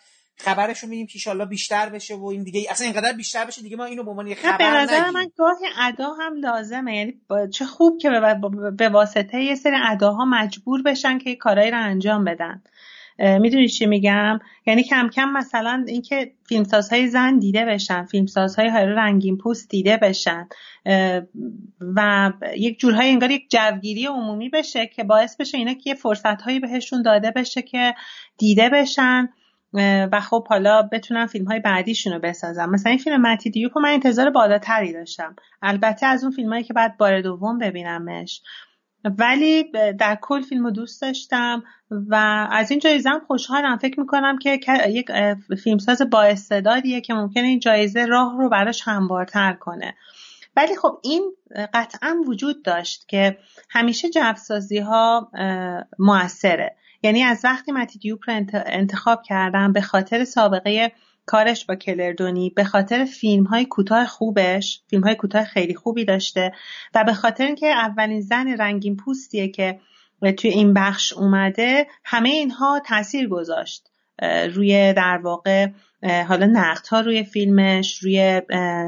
[0.42, 3.76] خبرش رو میگیم که ان بیشتر بشه و این دیگه اصلا اینقدر بیشتر بشه دیگه
[3.76, 6.96] ما اینو به عنوان یه خبر به نظر من گاهی ادا هم لازمه.
[6.96, 7.14] یعنی
[7.53, 8.11] چه خوب که
[8.79, 12.62] به واسطه یه سری اداها مجبور بشن که کارایی رو انجام بدن.
[13.40, 19.68] می‌دونی چی میگم؟ یعنی کم کم مثلا اینکه فیلمسازهای زن دیده بشن فیلمسازهای رنگین پوست
[19.68, 20.48] دیده بشن.
[21.96, 26.42] و یک جورهای انگار یک جوگیری عمومی بشه که باعث بشه اینا که یه فرصت
[26.42, 27.94] هایی بهشون داده بشه که
[28.38, 29.29] دیده بشن.
[29.72, 32.70] و خب حالا بتونم فیلم های بعدیشون رو بسازم.
[32.70, 35.37] مثلا این فیلم متی دیوپ من انتظار بالاتری داشتم.
[35.62, 38.42] البته از اون فیلم هایی که بعد بار دوم ببینمش.
[39.18, 42.14] ولی در کل فیلم رو دوست داشتم و
[42.50, 43.78] از این جایزه هم خوشحالم.
[43.78, 45.11] فکر می‌کنم که یک
[45.64, 49.94] فیلمساز با استعدادیه که ممکنه این جایزه راه رو براش هموارتر کنه.
[50.56, 51.33] ولی خب این
[51.74, 53.38] قطعا وجود داشت که
[53.70, 55.30] همیشه جوسازی ها
[55.98, 56.76] موثره.
[57.02, 60.92] یعنی از وقتی متی دیوپ رو انتخاب کردم به خاطر سابقه
[61.26, 66.52] کارش با کلردونی به خاطر فیلم های کوتاه خوبش فیلم های کوتاه خیلی خوبی داشته
[66.94, 69.80] و به خاطر اینکه اولین زن رنگین پوستیه که
[70.38, 73.90] توی این بخش اومده همه اینها تاثیر گذاشت
[74.54, 75.66] روی در واقع
[76.28, 78.42] حالا نقد ها روی فیلمش روی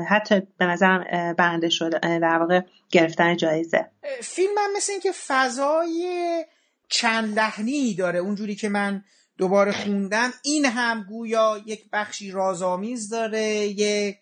[0.08, 3.90] حتی به نظرم بنده شده در واقع گرفتن جایزه.
[4.22, 6.44] فیلم هم مثل اینکه فضای
[6.92, 8.18] چند لحنی داره.
[8.18, 9.04] اونجوری که من
[9.38, 14.16] دوباره خوندم این هم گویا یک بخشی رازآمیز داره یک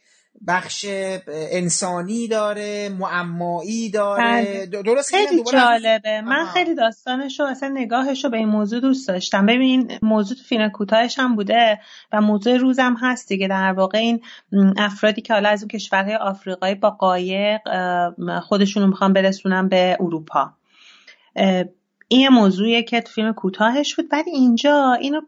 [0.46, 0.86] بخش
[1.28, 4.22] انسانی داره معمایی داره.
[4.22, 4.66] بله.
[4.66, 6.20] درست خیلی جالبه.
[6.20, 9.46] من خیلی داستانش رو اصلا نگاهش رو به این موضوع دوست داشتم.
[9.46, 11.80] ببین موضوع تو فیلم کوتاهش هم بوده
[12.12, 13.48] و موضوع روزم هست دیگه.
[13.48, 14.20] در واقع این
[14.76, 17.60] افرادی که حالا از اون کشورهای آفریقایی با قایق
[18.42, 20.52] خودشون رو می‌خوان برسونن به اروپا.
[22.12, 24.06] این موضوعیه که تو فیلم کوتاهش بود.
[24.12, 25.20] ولی اینجا اینو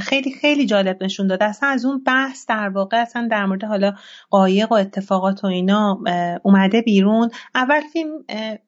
[0.00, 3.92] خیلی خیلی جالب نشون داده اصلا از اون بحث در واقع اصلا در مورد حالا
[4.30, 5.98] قایق و اتفاقات و اینا
[6.42, 7.30] اومده بیرون.
[7.54, 8.10] اول فیلم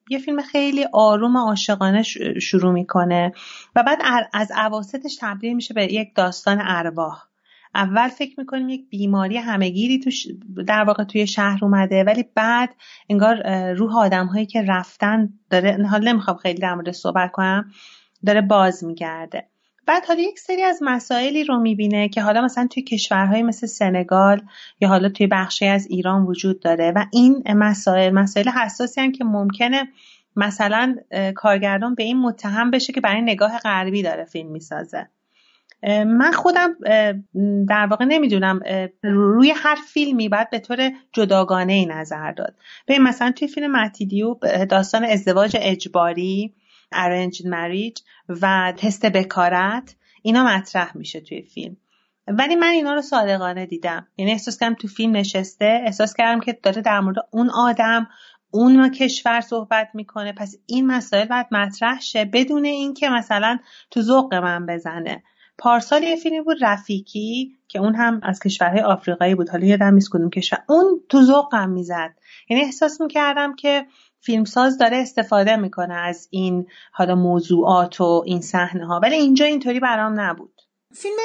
[0.09, 2.03] یه فیلم خیلی آروم و عاشقانه
[2.41, 3.31] شروع می‌کنه.
[3.75, 3.99] و بعد
[4.33, 7.30] از عواستش تبدیل میشه به یک داستان ارواح.
[7.75, 10.09] اول فکر می‌کنیم یک بیماری همهگیری تو
[10.63, 12.75] در واقع توی شهر اومده ولی بعد
[13.09, 17.71] انگار روح آدم هایی که رفتن داره حالا نمی‌خوام خیلی در مورد صحبت کنم
[18.25, 19.47] داره باز میگرده.
[19.85, 24.41] بعد حالا یک سری از مسائلی رو می‌بینه که حالا مثلا توی کشورهای مثل سنگال
[24.81, 29.23] یا حالا توی بخشی از ایران وجود داره و این مسائل مسائل حساسی هم که
[29.23, 29.87] ممکنه
[30.35, 30.95] مثلا
[31.35, 35.07] کارگردان به این متهم بشه که برای نگاه غربی داره فیلم می‌سازه.
[36.05, 36.75] من خودم
[37.69, 38.59] در واقع نمی‌دونم
[39.03, 42.55] روی هر فیلمی باید به طور جداگانه ای نظر داد.
[42.85, 44.35] به مثلا توی فیلم متیدیو
[44.69, 46.53] داستان ازدواج اجباری
[46.95, 48.01] arranged marriage
[48.41, 51.77] و تست بکارت اینا مطرح میشه توی فیلم.
[52.27, 54.07] ولی من اینا رو صادقانه دیدم.
[54.17, 58.07] یعنی احساس کردم تو فیلم نشسته احساس کردم که داره در مورد اون آدم
[58.51, 60.33] اون کشور صحبت می‌کنه.
[60.33, 63.57] پس این مسائل باید مطرح شه بدون اینکه مثلا
[63.91, 65.23] تو ذوق من بزنه.
[65.61, 69.49] پارسال یه فیلمی بود رفیکی که اون هم از کشورهای آفریقایی بود.
[69.49, 70.59] حالا یادم نیست کدوم کشور.
[70.69, 72.13] اون تو ذوقم می‌زد.
[72.49, 73.85] یعنی احساس می‌کردم که
[74.19, 79.79] فیلمساز داره استفاده می‌کنه از این حالا موضوعات و این صحنه ها ولی اینجا اینطوری
[79.79, 80.61] برام نبود.
[80.95, 81.15] فیلم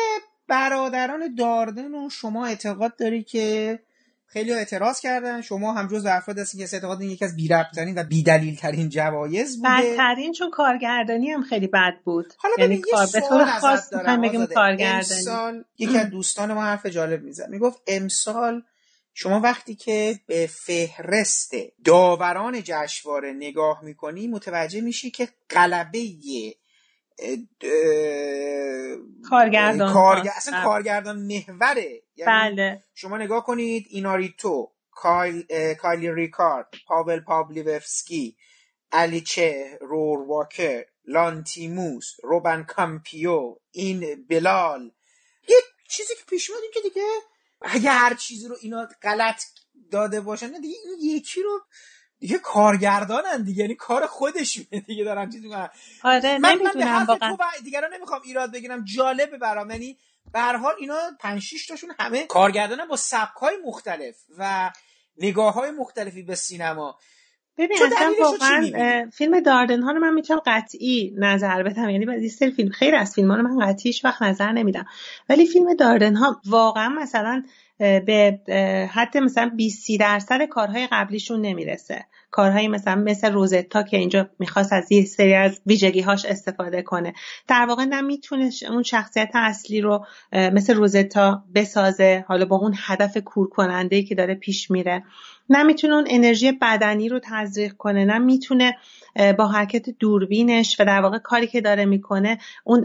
[0.48, 3.78] برادران داردن و شما اعتقاد داری که
[4.28, 5.40] خیلی اعتراض کردن.
[5.40, 9.62] شما هم جز افراد هستین که اعتقاد این یکی از بی‌ربط‌ترین و بی‌دلیل ترین جوایز
[9.62, 9.68] بوده.
[9.68, 12.32] بدترین چون کارگردانی هم خیلی بد بود.
[12.36, 15.20] حالا یعنی کار به طور خاص بگیم کارگردانی.
[15.20, 17.48] امسال یکی از دوستان ما حرف جالب می‌زد.
[17.48, 18.62] می‌گفت امسال
[19.14, 25.98] شما وقتی که به فهرست داوران جشنواره نگاه می‌کنی متوجه میشی که قلبه
[29.30, 30.28] کارگردان کارگ...
[30.36, 32.84] اصلا کارگردان محوره یعنی بله.
[32.94, 35.44] شما نگاه کنید ایناریتو کایل...
[35.74, 38.36] کایلی ریکارد پاول پابلیوفسکی
[38.92, 44.90] الیچه رور واکر لانتیموس روبن کامپیو این بلال.
[45.48, 47.06] یک چیزی که پیش این که دیگه
[47.62, 49.42] اگه هر چیزی رو اینا غلط
[49.90, 51.60] داده باشن دیگه این یکی رو
[52.18, 55.68] دیگه کارگردانن دیگه یعنی کار خودشونه دیگه دارن چیز می‌کنن.
[56.04, 57.36] آره من نمی‌دونم واقعا.
[57.64, 59.70] دیگران نمی‌خوام ایراد بگیرم جالبه برام.
[59.70, 59.98] یعنی
[60.32, 64.70] به حال اینا 5 6 تاشون همه کارگردانن با سبکای مختلف و
[65.18, 66.98] نگاه های مختلفی به سینما.
[67.58, 71.90] ببین اصلا واقعا فیلم داردن ها رو من می‌تونم قطعی نظر بدم.
[71.90, 74.86] یعنی بعضی سری فیلم خیر از فیلم ها رو من قطعی وقت نظر نمیدم.
[75.28, 77.42] ولی فیلم داردن ها واقعا مثلا
[77.78, 78.38] به
[78.92, 82.04] حد مثلا 20 درصد کارهای قبلیشون نمی‌رسه.
[82.30, 87.12] کارهایی مثلا مثل روزتا که اینجا می‌خواست از یه سری از ویژگی هاش استفاده کنه.
[87.48, 93.48] در واقع نمی‌تونه اون شخصیت اصلی رو مثل روزتا بسازه حالا با اون هدف کور
[93.48, 95.04] کننده که داره پیش میره.
[95.50, 98.76] نمی‌تونه اون انرژی بدنی رو تزریق کنه نه می‌تونه
[99.38, 102.82] با حرکت دوربینش و در واقع کاری که داره می‌کنه اون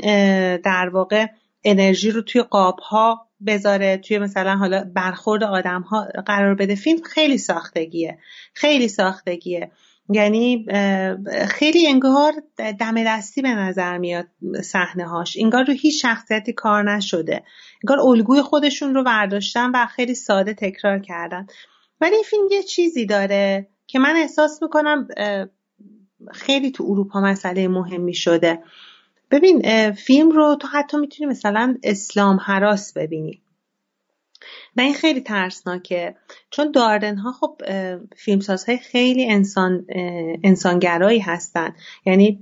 [0.57, 1.25] در واقع
[1.63, 7.01] انرژی رو توی قاب ها بذاره توی مثلا حالا برخورد آدم ها قرار بده فیلم
[7.01, 8.17] خیلی ساختگیه.
[8.53, 9.71] خیلی ساختگیه.
[10.09, 10.65] یعنی
[11.49, 12.33] خیلی انگار
[12.79, 14.27] دم دستی به نظر میاد
[14.63, 17.43] صحنه هاش انگار رو هیچ شخصیتی کار نشده.
[17.83, 21.47] انگار الگوی خودشون رو برداشتن و خیلی ساده تکرار کردن.
[22.01, 25.07] ولی این فیلم یه چیزی داره که من احساس می‌کنم
[26.31, 28.59] خیلی تو اروپا مسئله مهمی شده.
[29.31, 33.41] ببین فیلم رو تو حتی می‌تونی مثلا اسلام حراس ببینی.
[34.77, 36.15] و این خیلی ترسناکه.
[36.49, 37.61] چون داردن ها خب
[38.17, 39.85] فیلمسازهای خیلی انسان
[40.43, 41.75] انسانگرایی هستن.
[42.05, 42.41] یعنی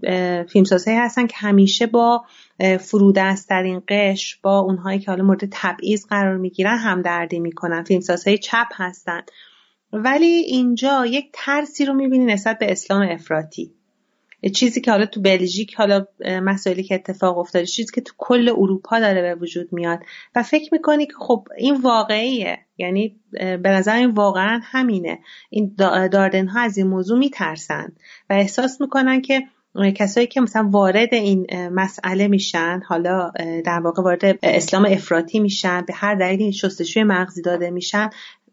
[0.50, 2.26] فیلمسازهایی هستن که همیشه با
[2.80, 7.84] فرودسترین قش با اونهایی که حالا مورد تبعیض قرار می‌گیرن همدردی می‌کنن.
[7.84, 9.22] فیلمسازهای چپ هستن.
[9.94, 13.79] ولی اینجا یک ترسی رو می‌بینی نسبت به اسلام افراطی.
[14.56, 19.00] چیزی که حالا تو بلژیک حالا مسائلی که اتفاق افتاده چیزی که تو کل اروپا
[19.00, 20.00] داره به وجود میاد
[20.36, 22.58] و فکر می‌کنی که خب این واقعیه.
[22.78, 25.20] یعنی به نظر این واقعا همینه.
[25.50, 25.76] این
[26.12, 27.92] داردن ها از این موضوع میترسن
[28.30, 29.42] و احساس می‌کنن که
[29.96, 33.32] کسایی که مثلا وارد این مسئله میشن حالا
[33.66, 38.10] در واقع وارد اسلام افراطی میشن به هر دلیلی شستشوی مغزی داده میشن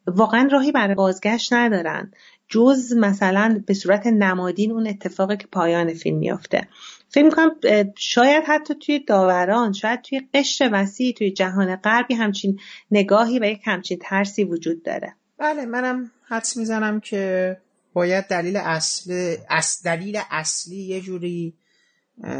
[0.06, 2.12] واقعا راهی برای بازگشت ندارن.
[2.48, 6.68] جز مثلا به صورت نمادین اون اتفاقی که پایان فیلم میافته.
[7.08, 7.50] فکر می‌کنم
[7.96, 12.58] شاید حتی توی داوران شاید توی قشر وسیع توی جهان غربی همچین
[12.90, 15.14] نگاهی و یک همچین ترسی وجود داره.
[15.38, 17.56] بله منم حدس می‌زنم که
[17.92, 19.36] باید دلیل اصل
[19.84, 21.54] دلیل اصلی یه جوری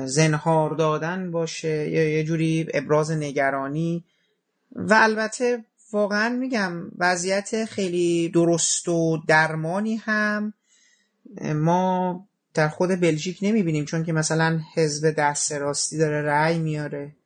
[0.05, 4.05] زنهار دادن باشه یا یه جوری ابراز نگرانی.
[4.73, 10.55] و البته واقعا میگم وضعیت خیلی درست و درمانی هم
[11.55, 17.17] ما در خود بلژیک نمی‌بینیم چون که مثلا حزب دست راستی داره رأی میاره.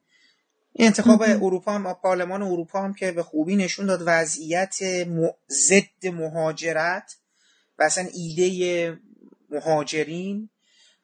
[0.76, 4.76] انتخاب اروپا هم پارلمان اروپا هم که به خوبی نشون داد وضعیت
[5.50, 7.16] ضد مهاجرت
[7.78, 8.98] و اصلا ایده
[9.50, 10.48] مهاجرین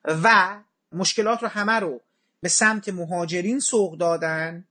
[0.05, 0.57] و
[0.93, 2.01] مشکلات رو همه رو
[2.41, 4.65] به سمت مهاجرین سوق دادن.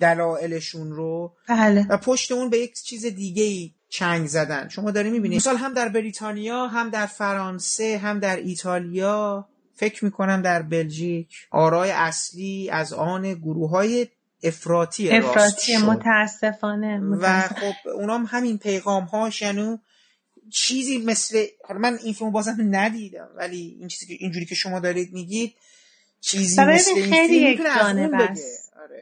[0.00, 1.86] دلایلشون رو بله.
[1.90, 4.68] و پشت اون به یک چیز دیگه ای چنگ زدن.
[4.68, 9.48] شما داری می‌بینید مثال هم در بریتانیا هم در فرانسه هم در ایتالیا.
[9.74, 11.28] فکر می‌کنم در بلژیک.
[11.50, 14.06] آرای اصلی از آن گروه های
[14.42, 19.78] افراطی افراطی متاسفانه, و خب اونام همین پیغام هاش یعنی
[20.50, 21.44] چیزی مثل
[21.80, 25.54] من این فیلم بازم ندیدم ولی این چیزی که اینجوری که شما دارید میگید
[26.20, 28.10] چیزی مثل این فیلم یک آره.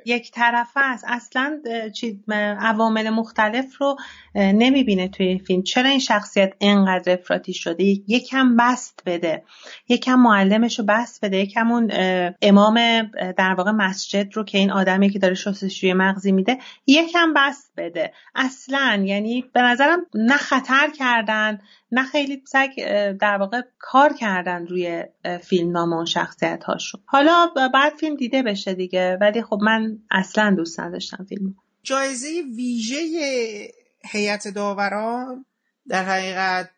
[0.04, 1.04] یک طرفه است.
[1.08, 1.60] اصلا
[2.60, 3.96] عوامل مختلف رو
[4.34, 5.62] نمی‌بینه توی این فیلم.
[5.62, 9.42] چرا این شخصیت انقدر افراطی شده؟ یکم بست بده.
[9.88, 11.36] یکم معلمش رو بست بده.
[11.36, 11.90] یکم اون
[12.42, 12.74] امام
[13.36, 18.12] در واقع مسجد رو که این آدمی که داره شستشوی مغزی میده یکم بست بده.
[18.34, 21.58] اصلا یعنی به نظرم نه خطر کردن
[21.92, 22.68] نه خیلی سگ
[23.20, 25.04] در واقع کار کردن روی
[25.42, 30.54] فیلم نام اون شخصیت هاشون حالا بعد فیلم دیده بشه دیگه ولی خب من اصلا
[30.56, 32.98] دوست نداشتم فیلم جایزه ویژه
[34.12, 35.44] هیئت داوران
[35.88, 36.70] در حقیقت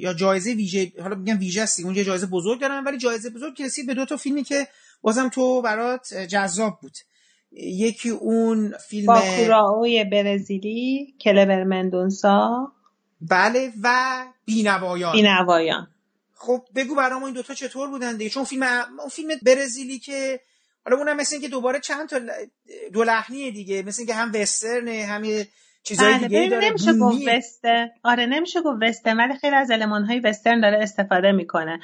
[0.00, 3.64] یا جایزه ویژه حالا میگم ویژه است اونجا جایزه بزرگ دارن ولی جایزه بزرگ که
[3.64, 4.66] رسید به دو تا فیلمی که
[5.02, 6.92] بازم تو برات جذاب بود.
[7.52, 12.72] یکی اون فیلم باکوراوی برزیلی کلبر مندونسا.
[13.20, 15.12] بله و بینوایان.
[15.12, 15.88] بینوایان.
[16.34, 18.62] خب بگو برام این دوتا چطور بودن دیگه؟ چون فیلم
[19.00, 20.40] اون فیلم برزیلی که
[20.84, 22.20] حالا اونم مثل اینکه دوباره چند تا
[22.92, 23.82] دو لحنیه دیگه.
[23.82, 25.22] مثل اینکه هم وسترنه هم
[25.82, 26.68] چیزای بله دیگه داره.
[26.68, 27.90] نمیشه گفت وسترن.
[28.02, 31.80] آره نمیشه گفت وسترن ولی خیلی از علمان های وسترن داره استفاده می‌کنه.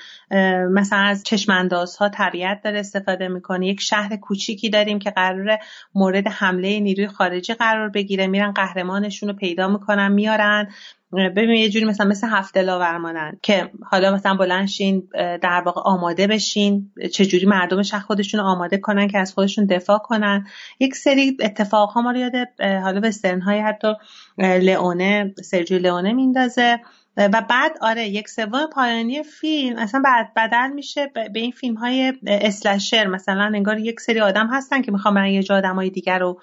[0.71, 3.67] مثلا از چشمانداز ها طبیعت داره استفاده می‌کنه.
[3.67, 5.59] یک شهر کوچیکی داریم که قرار
[5.95, 8.27] مورد حمله نیروی خارجی قرار بگیره.
[8.27, 10.73] میرن قهرمانشون رو پیدا می‌کنن میارن.
[11.15, 16.91] ببین یه جوری مثلا مثل هفته لاورمانن که حالا مثلا بلنشین در واقع آماده بشین
[17.13, 20.47] چجوری مردم شهر خودشون آماده کنن که از خودشون دفاع کنن.
[20.81, 23.95] یک سری اتفاق ها ما رو یاد حالا وسترن های حتی
[24.39, 26.81] لئونه سرجیو لئونه میندازه.
[27.17, 32.13] و بعد آره یک سوم پایانی فیلم اصلا بعد بدل میشه به این فیلم های
[32.27, 36.41] اسلشر مثلا انگار یک سری آدم هستن که می‌خوام برن یه جا آدم دیگر رو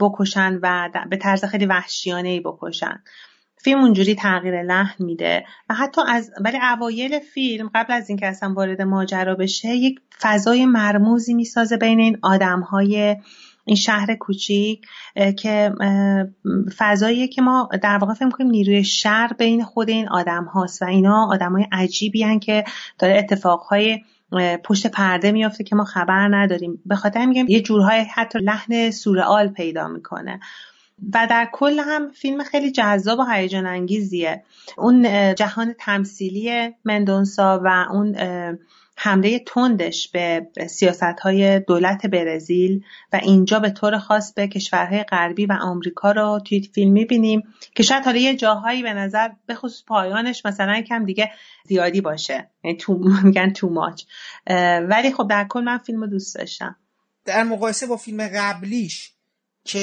[0.00, 3.02] بکشن و به طرز خیلی وحشیانه ای بکشن.
[3.62, 8.52] فیلم اونجوری تغییر لحن میده و حتی از ولی اوایل فیلم قبل از اینکه اصلا
[8.52, 13.16] وارد ماجرا بشه یک فضای مرموزی می‌سازه بین این آدم های
[13.64, 14.86] این شهر کوچیک
[15.38, 15.72] که
[16.76, 20.84] فضاییه که ما در واقع فکر کنیم نیروی شهر بین خود این آدم هاست و
[20.84, 22.64] اینا آدم های عجیبی هن که
[22.98, 24.00] داره اتفاقهای
[24.64, 26.82] پشت پرده میافته که ما خبر نداریم.
[26.86, 30.40] به خاطر میگم یه جورهای حتی لحن سورئال پیدا می‌کنه.
[31.14, 34.42] و در کل هم فیلم خیلی جذاب و هیجان انگیزیه
[34.78, 38.16] اون جهان تمثیلی مندونسا و اون
[38.96, 45.46] حمله تندش به سیاست های دولت برزیل و اینجا به طور خاص به کشورهای غربی
[45.46, 47.42] و آمریکا رو توی فیلم می‌بینیم
[47.74, 51.30] که شاید حالا یه جاهایی به نظر به خصوص پایانش مثلا کم دیگه
[51.64, 52.50] زیادی باشه.
[52.64, 54.02] یعنی تو میگن تو ماچ
[54.88, 56.76] ولی خب در کل من فیلم رو دوست داشتم.
[57.24, 59.11] در مقایسه با فیلم قبلیش
[59.64, 59.78] که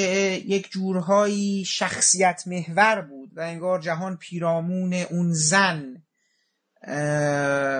[0.46, 6.02] یک جورهایی شخصیت محور بود و انگار جهان پیرامون اون زن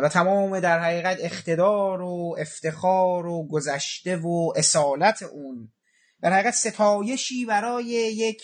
[0.03, 5.69] و تمام در حقیقت اقتدار و افتخار و گذشته و اصالت اون.
[6.23, 8.43] در حقیقت ستایشی برای یک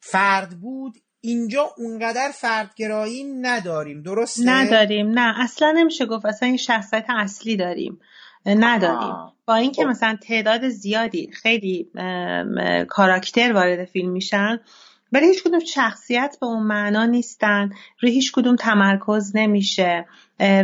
[0.00, 0.94] فرد بود.
[1.20, 4.02] اینجا اونقدر فردگرایی نداریم.
[4.02, 5.18] درسته؟ نداریم.
[5.18, 6.26] نه اصلا نمیشه گفت.
[6.26, 7.98] اصلا این شخصیت اصلی داریم.
[8.54, 9.14] نداریم
[9.46, 9.88] با اینکه خب.
[9.88, 11.90] مثلا تعداد زیادی خیلی
[12.88, 14.60] کاراکتر وارد فیلم میشن
[15.12, 17.70] ولی هیچ کدوم شخصیت به اون معنا نیستن.
[18.00, 20.06] روی هیچ کدوم تمرکز نمیشه.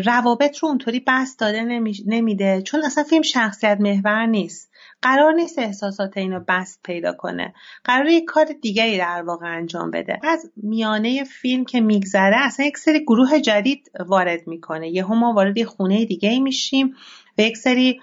[0.04, 1.62] روابط رو اونطوری بس داده
[2.06, 2.62] نمیده.
[2.62, 4.70] چون اصلا فیلم شخصیت محور نیست.
[5.02, 7.54] قرار نیست احساسات اینو بست پیدا کنه.
[7.84, 10.20] قرار یک کار دیگری در واقع انجام بده.
[10.22, 14.88] از میانه فیلم که میگذره اصلا یک سری گروه جدید وارد می‌کنه.
[14.90, 16.94] یهو ما وارد یه خونه دیگه میشیم.
[17.38, 18.00] و یک سری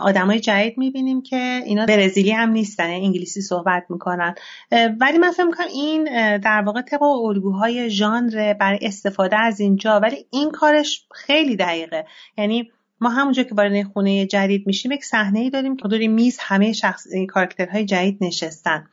[0.00, 4.34] آدمای جدید می‌بینیم که اینا برزیلی هم نیستن یعنی انگلیسی صحبت می‌کنن.
[5.00, 6.04] ولی من فکر می‌کنم این
[6.38, 12.06] در واقع طبق الگوهای ژانر برای استفاده از اینجا ولی این کارش خیلی دقیقه.
[12.38, 16.38] یعنی ما همونجا که وارد خونه جدید میشیم یک صحنه ای داریم که دور میز
[16.40, 18.86] همه شخص کاراکترهای جدید نشستن.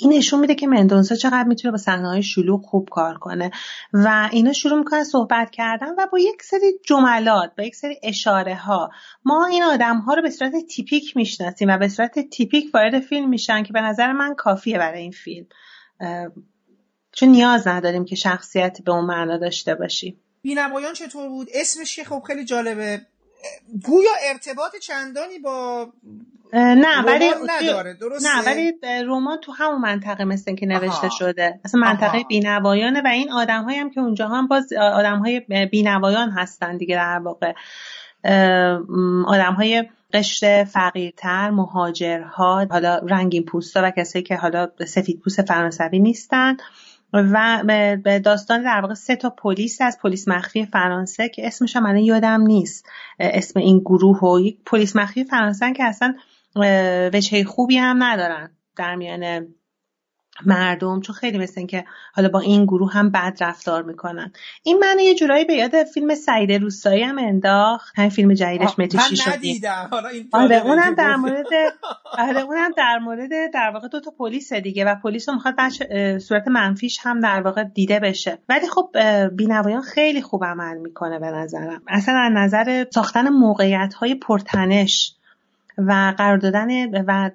[0.00, 3.50] این نشون میده که مندونسا چقدر می‌تونه با صحنه شلوغ خوب کار کنه.
[3.92, 8.54] و اینا شروع می‌کنن صحبت کردن و با یک سری جملات با یک سری اشاره
[8.54, 8.90] ها
[9.24, 13.28] ما این آدم ها رو به صورت تیپیک می‌شناسیم و به صورت تیپیک وارد فیلم
[13.28, 15.46] میشن که به نظر من کافیه برای این فیلم.
[17.12, 20.20] چون نیاز نداریم که شخصیت به اون معنا داشته باشیم.
[20.42, 23.00] بینوایان چطور بود؟ اسمش خب خیلی جالبه.
[23.82, 25.88] گویا ارتباط چندانی با
[26.52, 28.72] نه ولی نداره درسته؟ نه ولی
[29.04, 31.60] رمان تو همون منطقه مثل که نوشته شده.
[31.64, 36.76] اصلا منطقه بینوایانه و این آدم هم که اونجا هم باز آدم های بینوایان هستن
[36.76, 37.52] دیگه در واقع.
[39.26, 45.98] آدم های قشر فقیرتر مهاجرها حالا رنگین پوستا و کسایی که حالا سفید پوست فرانسوی
[45.98, 46.56] نیستن.
[47.12, 47.62] و
[48.04, 52.40] به داستان در واقع سه تا پلیس از پلیس مخفی فرانسه که اسمش هم یادم
[52.40, 52.86] نیست.
[53.20, 56.14] اسم این گروه و یک پلیس مخفی فرانسه که اصلا
[57.14, 59.46] وجهه خوبی هم ندارن در میان
[60.46, 61.84] مردم چون خیلی مثل که
[62.14, 64.32] حالا با این گروه هم بد رفتار می‌کنن.
[64.62, 67.92] این من یه جورایی به یاد فیلم سعید روستایی هم انداخت.
[67.98, 69.30] همین فیلم جدیدش متیشی شد
[70.32, 71.46] آره اونم در مورد
[72.18, 75.54] آره اونم در مورد در واقع دو تا پلیس دیگه و پلیس رو می‌خواد
[76.18, 78.38] صورت منفیش هم در واقع دیده بشه.
[78.48, 78.96] ولی خب
[79.36, 81.82] بینوایان خیلی خوب عمل می‌کنه به نظرم.
[81.88, 85.14] اصلا از نظر ساختن موقعیت های پرتنش
[85.86, 87.30] و قرار دادن و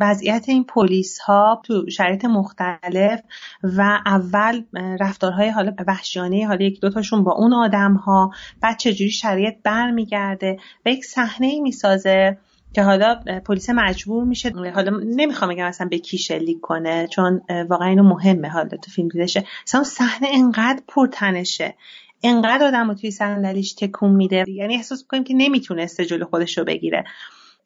[0.00, 3.20] وضعیت این پلیس ها تو شرایط مختلف
[3.62, 4.62] و اول
[5.00, 10.56] رفتارهای حالا وحشیانه حالا یک دوتاشون با اون آدم ها بعد چجوری شرایط برمیگرده؟
[10.86, 12.38] و یک صحنه ای می‌سازه
[12.72, 13.14] که حالا
[13.46, 14.52] پلیس مجبور میشه.
[14.74, 19.08] حالا نمی‌خوام بگم اصلا به کی شلیک کنه چون واقعا اینو مهمه حالا تو فیلم
[19.08, 21.74] دیدشه مثلا صحنه انقدر پرتنشه.
[22.22, 24.44] انقدر آدم رو توی صندلیش تکون میده.
[24.48, 27.04] یعنی احساس می‌کنیم که نمی‌تونسته جلو خودش رو بگیره.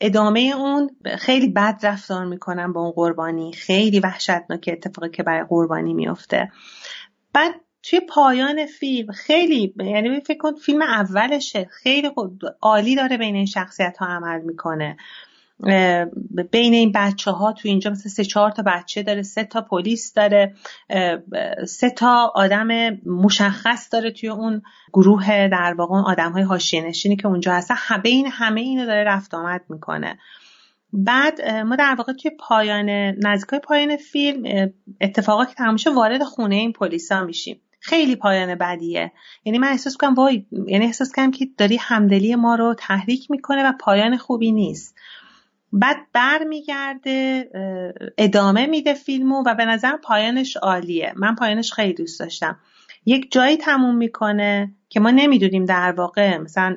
[0.05, 3.53] ادامه اون خیلی بد رفتار می‌کنن با اون قربانی.
[3.53, 6.53] خیلی وحشتناک اتفاقی که برای قربانی میفته
[7.33, 11.69] بعد توی پایان فیلم خیلی یعنی فکر کن فیلم اولشه.
[11.71, 12.11] خیلی
[12.63, 14.97] عالی داره بین این شخصیت ها عمل می‌کنه.
[16.51, 20.13] بین این بچه ها تو اینجا مثل سه چهار تا بچه داره سه تا پلیس
[20.13, 20.55] داره
[21.67, 22.69] سه تا آدم
[23.07, 27.77] مشخص داره توی اون گروه در واقع آدم های حاشیه نشینی که اونجا هستن.
[28.03, 30.19] بین همه اینو داره رفت آمد می‌کنه.
[30.93, 32.89] بعد ما در واقع توی پایان
[33.25, 37.61] نزدیکای پایان فیلم اتفاقا که تمام وارد خونه این پلیسا میشیم.
[37.81, 39.13] خیلی پایان بدیه.
[39.45, 43.69] یعنی من احساس کنم وای یعنی احساس کنم که داری همدلی ما رو تحریک می‌کنه
[43.69, 44.95] و پایان خوبی نیست.
[45.73, 47.51] بعد برمیگرده
[48.19, 51.13] ادامه میده فیلمو و به نظر پایانش عالیه.
[51.17, 52.59] من پایانش خیلی دوست داشتم.
[53.07, 56.77] یک جایی تموم می‌کنه که ما نمی‌دونیم در واقع مثلا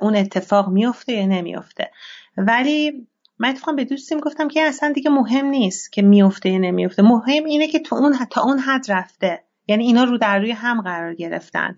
[0.00, 1.90] اون اتفاق میفته یا نمیفته
[2.36, 3.06] ولی
[3.38, 7.44] من اتفاقا به دوستیم گفتم که اصلا دیگه مهم نیست که میفته یا نمیفته مهم
[7.44, 9.44] اینه که تو اون تا اون حد رفته.
[9.68, 11.76] یعنی اینا رو در روی هم قرار گرفتن.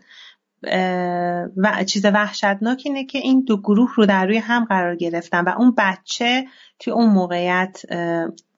[1.57, 5.49] و چیز وحشتناک اینه که این دو گروه رو در روی هم قرار گرفتن و
[5.59, 6.45] اون بچه
[6.79, 7.83] توی اون موقعیت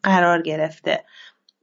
[0.02, 1.04] قرار گرفته.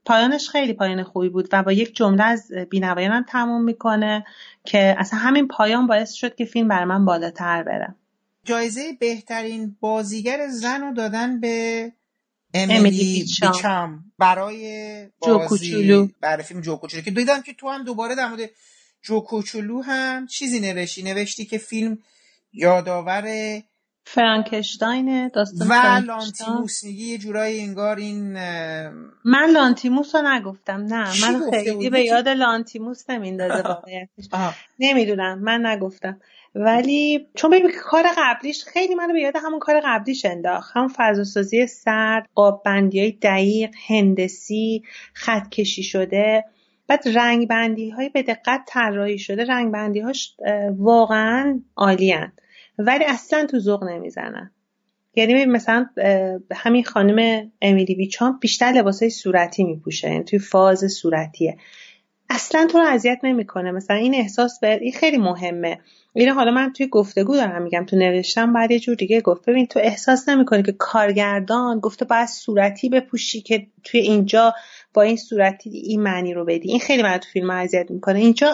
[0.04, 4.24] پایانش خیلی پایان خوبی بود و با یک جمله از بینوایان هم تموم می‌کنه
[4.64, 7.94] که اصلا همین پایان باعث شد که فیلم بر من بالاتر بره.
[8.44, 11.92] جایزه بهترین بازیگر زن رو دادن به
[12.54, 14.04] امیلی بیچام.
[14.18, 17.02] برای بازی برای فیلم جو کوچولو.
[17.02, 18.40] که دیدم که تو هم دوباره در مورد
[19.02, 21.98] جو کوچولو هم چیزی نوشتی؟ نوشتی که فیلم
[22.52, 23.24] یادآور
[24.04, 26.84] فرانکشتاین داستان و لانتیموس.
[26.84, 28.32] میگی یه جورایی انگار این
[29.24, 30.86] من لانتیموس رو نگفتم.
[30.88, 34.28] نه من خیلی به یاد لانتیموس نمیندازه واقعیتش.
[34.78, 36.20] نمی‌دونم من نگفتم.
[36.54, 40.72] ولی چون ببین کار قبلیش خیلی منو به یاد همون کار قبلیش انداخت.
[40.76, 44.82] هم فضاسازی سرد قاب بندی های دقیق هندسی
[45.14, 46.44] خط کشی شده.
[46.90, 50.36] بعد رنگ بندی های به دقت طراحی شده رنگ بندی هاش
[50.76, 52.14] واقعا عالی
[52.78, 54.50] ولی اصلا تو ذوق نمی‌زنن.
[55.14, 55.86] یعنی مثلا
[56.52, 61.56] همین خانم امیلی بیچام بیشتر لباس های صورتی میپوشه یعنی توی فاز صورتیه.
[62.30, 63.70] اصلا تو رو اذیت نمی‌کنه.
[63.70, 65.78] مثلا این احساس به این خیلی مهمه.
[66.12, 69.44] اینو حالا من توی گفتگو دارم میگم تو نوشتم بعد یه جور دیگه گفت.
[69.44, 74.54] ببین تو احساس نمی‌کنی که کارگردان گفته باید صورتی بپوشی که توی اینجا
[74.94, 76.68] با این صورتی این معنی رو بدی.
[76.68, 78.18] این خیلی من تو فیلم اذیت می‌کنه.
[78.18, 78.52] اینجا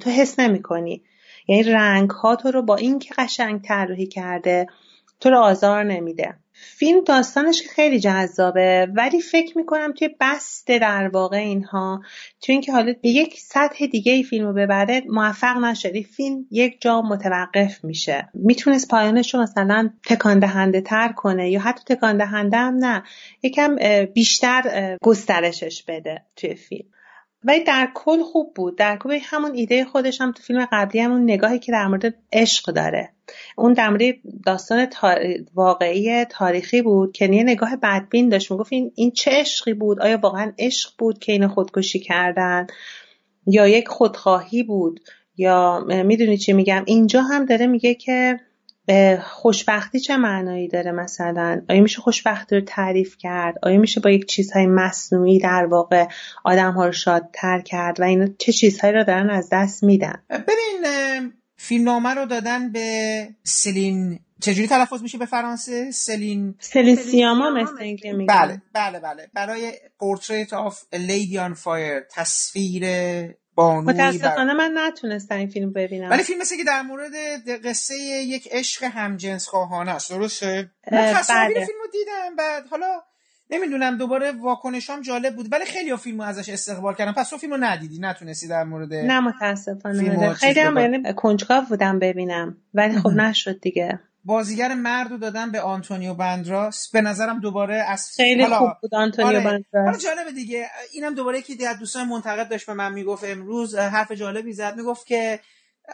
[0.00, 1.02] تو حس نمی‌کنی.
[1.48, 4.66] یعنی رنگ ها تو رو با این که قشنگ طراحی کرده
[5.20, 6.34] تو رو آزار نمیده.
[6.58, 12.02] فیلم داستانش خیلی جذابه ولی فکر می‌کنم توی بسته در واقع اینها
[12.40, 16.80] توی اینکه حالا به یک سطح دیگه ای فیلم رو ببره موفق نشدی فیلم یک
[16.80, 18.28] جا متوقف میشه.
[18.34, 23.02] می‌تونست پایانش رو مثلا تکان دهنده تر کنه یا حتی تکان دهنده هم نه
[23.42, 23.76] یکم
[24.14, 26.88] بیشتر گسترشش بده توی فیلم.
[27.46, 28.78] ولی در کل خوب بود.
[28.78, 32.72] در کل همون ایده خودش هم تو فیلم قبلی همون نگاهی که در مورد عشق
[32.72, 33.12] داره.
[33.56, 34.14] اون در مورد
[34.46, 34.86] داستان
[35.54, 38.50] واقعی تاریخی بود که یه نگاه بدبین داشت.
[38.50, 42.66] می‌گفت این, این چه عشقی بود؟ آیا واقعا عشق بود که این خودکشی کردن؟
[43.46, 45.00] یا یک خودخواهی بود؟
[45.36, 48.40] یا می‌دونی چی میگم؟ اینجا هم داره میگه که
[49.22, 54.26] خوشبختی چه معنایی داره مثلا؟ آیا میشه خوشبختی رو تعریف کرد؟ آیا میشه با یک
[54.26, 56.08] چیزهای مصنوعی در واقع
[56.44, 61.32] آدم ها رو شادتر کرد و اینا چه چیزهایی رو دارن از دست میدن؟ ببین
[61.56, 64.18] فیلمنامه رو دادن به سلین.
[64.40, 66.54] چجوری تلفظ میشه به فرانسه؟ سلین.
[66.58, 68.34] سلین سیاما مثل اینکه میگن.
[68.34, 69.30] بله بله بله.
[69.34, 72.84] برای Portrait of Lady on Fire تصویر
[73.56, 76.10] بانوی متاسفانه من نتونستم این فیلم ببینم.
[76.10, 77.12] ولی فیلم مثل که در مورد
[77.66, 81.66] قصه یک عشق همجنس خواهانه است درسته؟ من تصاویر بله.
[81.66, 83.02] فیلم رو دیدم بعد حالا
[83.50, 87.12] نمی‌دونم دوباره واکنشام جالب بود ولی خیلی فیلمو ازش استقبال کردم.
[87.12, 92.56] پس تو فیلمو ندیدی نتونستی در مورد نه متاسفانه خیلی هم یعنی کنجکاو بودم ببینم
[92.74, 94.00] ولی خب نشد دیگه.
[94.26, 96.90] بازیگر مرد رو دادن به آنتونیو بندراس.
[96.90, 98.58] به نظرم دوباره از خیلی حالا...
[98.58, 99.40] خوب بود آنتونیو آره.
[99.40, 99.86] بندراس.
[99.86, 100.66] حالا جالبه دیگه.
[100.92, 104.76] اینم دوباره که از دوستان منتقد داشت به من می‌گفت امروز حرف جالبی زد.
[104.76, 105.40] می‌گفت که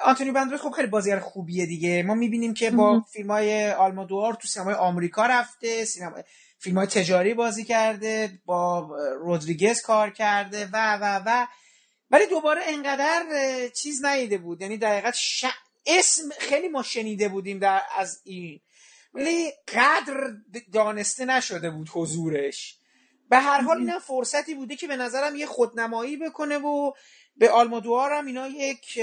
[0.00, 2.02] آنتونیو بندراس خب خیلی بازیگر خوبیه دیگه.
[2.02, 6.16] ما می‌بینیم که با فیلم های آلمادوار تو سینمای آمریکا رفته سینما
[6.58, 11.46] فیلم های تجاری بازی کرده با رودریگز کار کرده و و و.
[12.10, 13.24] ولی دوباره انقدر
[13.76, 14.60] چیز نیده بود.
[14.60, 15.44] یعنی در ش...
[15.86, 18.60] اسم خیلی ما شنیده بودیم در از این
[19.14, 20.30] ولی قدر
[20.72, 22.76] دانسته نشده بود حضورش.
[23.30, 26.92] به هر حال اینم فرصتی بوده که به نظرم یه خودنمایی بکنه و
[27.36, 29.00] به آلمادوار هم اینا یک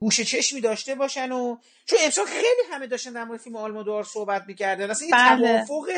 [0.00, 4.44] گوشه چشمی داشته باشن و چون امسال خیلی همه داشتن در مورد فیلم آلمادوار صحبت
[4.46, 4.90] می‌کردن.
[4.90, 5.64] اصلا بله.
[5.66, 5.88] توافق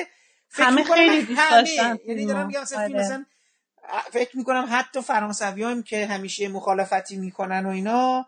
[0.50, 3.24] همه خیلی دوست داشتن یعنی دارم میگم فیلم مثلا
[4.12, 8.26] فکر می‌کنم حتی فرانسوی هم که همیشه مخالفتی می‌کنن و اینا.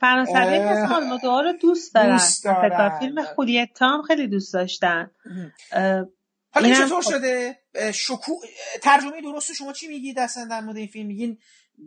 [0.00, 2.98] فرانسوی مثل آلمادوار رو دوست دارن, دوست دارن.
[2.98, 5.10] فیلم خولیتا هم خیلی دوست داشتن.
[6.54, 7.58] حالا چطور خب شده؟
[7.94, 8.32] شکو...
[8.82, 11.38] ترجمه درست شما چی میگید اصلا در مورد این فیلم میگین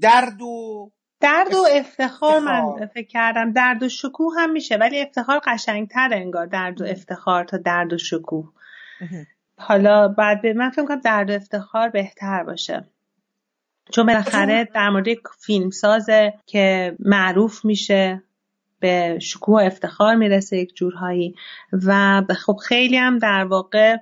[0.02, 0.92] درد و
[1.22, 3.54] درد و افتخار من فکر کردم.
[3.54, 6.46] درد و شکوه هم میشه ولی افتخار قشنگتر انگار.
[6.46, 8.54] درد و افتخار تا درد و شکوه.
[9.58, 12.90] حالا بعد من فکر کنم درد و افتخار بهتر باشه.
[13.92, 15.08] چون بالاخره در مورد
[15.40, 18.24] فیلم سازه که معروف میشه
[18.80, 21.36] به شکوه و افتخار می‌رسه یک جورهایی
[21.86, 23.98] و خب خیلی هم در واقع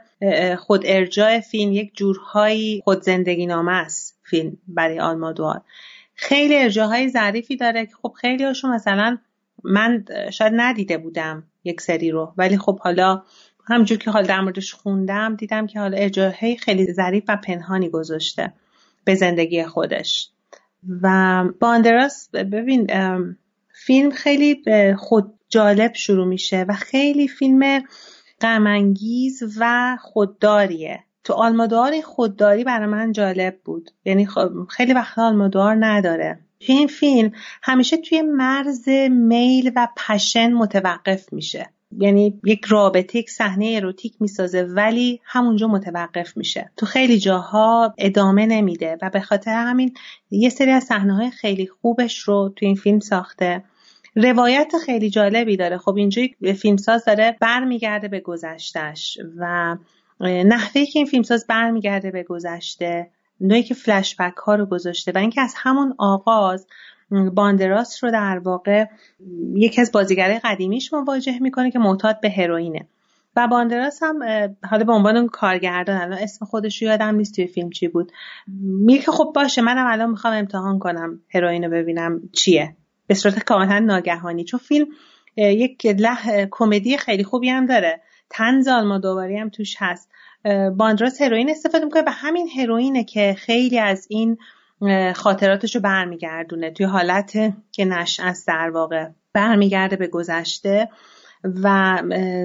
[0.57, 5.61] خود ارجاع فیلم یک جورهایی خود زندگی نامه است فیلم برای آلمادوار.
[6.15, 9.17] خیلی ارجاهای ظریفی داره که خب خیلی هاشون مثلا
[9.63, 13.23] من شاید ندیده بودم یک سری رو ولی خب حالا
[13.65, 18.53] همجور که حال در موردش خوندم دیدم که حالا ارجاهای خیلی ظریف و پنهانی گذاشته.
[19.07, 20.29] به زندگی خودش.
[21.01, 22.87] و باندراس ببین
[23.85, 24.63] فیلم خیلی
[24.97, 27.83] خود جالب شروع میشه و خیلی فیلم
[28.41, 31.03] غمانگیز و خودداریه.
[31.23, 33.91] تو آلمادوار خودداری برای من جالب بود.
[34.05, 36.39] یعنی خب خیلی وقت آلمادوار نداره.
[36.57, 37.31] این فیلم
[37.63, 41.69] همیشه توی مرز میل و پشن متوقف میشه.
[41.91, 46.71] یعنی یک رابطه یک صحنه اروتیک می‌سازه ولی همونجا متوقف میشه.
[46.77, 49.93] تو خیلی جاها ادامه نمیده و به خاطر همین
[50.31, 53.63] یه سری از صحنه های خیلی خوبش رو تو این فیلم ساخته.
[54.15, 55.77] روایت خیلی جالبی داره.
[55.77, 56.21] خب اینجا
[56.61, 59.75] فیلمساز داره برمیگرده به گذشتش و
[60.19, 63.09] نحوه که این فیلمساز برمیگرده به گذشته
[63.41, 66.67] نوعی که فلشبک ها رو گذاشته و اینکه از همون آغاز
[67.33, 68.85] باندراس رو در واقع
[69.53, 72.87] یکی از بازیگرای قدیمیش مواجه می‌کنه که معتاد به هروئینه.
[73.35, 74.19] و باندراس هم
[74.69, 78.11] حالا به عنوان کارگردان الان اسم خودش رو یادم نیست توی فیلم چی بود.
[78.61, 82.75] میگه که خب باشه منم الان می‌خوام امتحان کنم هروئین رو ببینم چیه.
[83.07, 84.43] به صورت کاملا ناگهانی.
[84.43, 84.87] چون فیلم
[85.37, 88.01] یک له کمدی خیلی خوبی هم داره.
[88.29, 90.09] تنز آلمادواری هم توش هست.
[90.77, 92.01] باندراس هروئین استفاده می‌کنه.
[92.01, 94.37] و همین هروئینه که خیلی از این
[95.15, 97.31] خاطراتش رو برمیگردونه توی حالت
[97.71, 100.89] که نش از در واقع برمیگرده به گذشته
[101.63, 102.01] و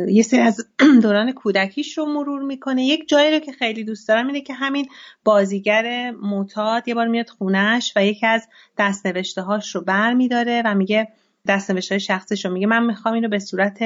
[0.09, 0.67] یه سری از
[1.03, 2.85] دوران کودکیش رو مرور می‌کنه.
[2.85, 4.89] یک جایی رو که خیلی دوست دارم اینه که همین
[5.25, 10.75] بازیگر معتاد یه بار میاد خونش و یکی از دستنوشته هاش رو بر میداره و
[10.75, 11.09] میگه
[11.49, 13.79] دستنوشته شخصش رو میگه من می‌خوام اینو به صورت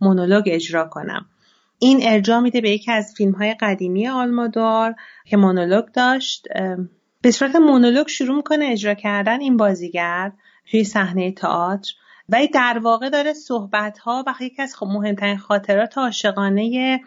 [0.00, 1.26] مونولوگ اجرا کنم.
[1.78, 4.94] این ارجاع میده به یکی از فیلم های قدیمی آلمادار
[5.24, 6.48] که مونولوگ داشت.
[7.24, 10.32] به صورت مونولوگ شروع می‌کنه اجرا کردن این بازیگر
[10.70, 11.92] توی صحنه تئاتر
[12.28, 17.00] ولی در واقع داره صحبت ها و یکی از مهمترین خاطرات عاشقانه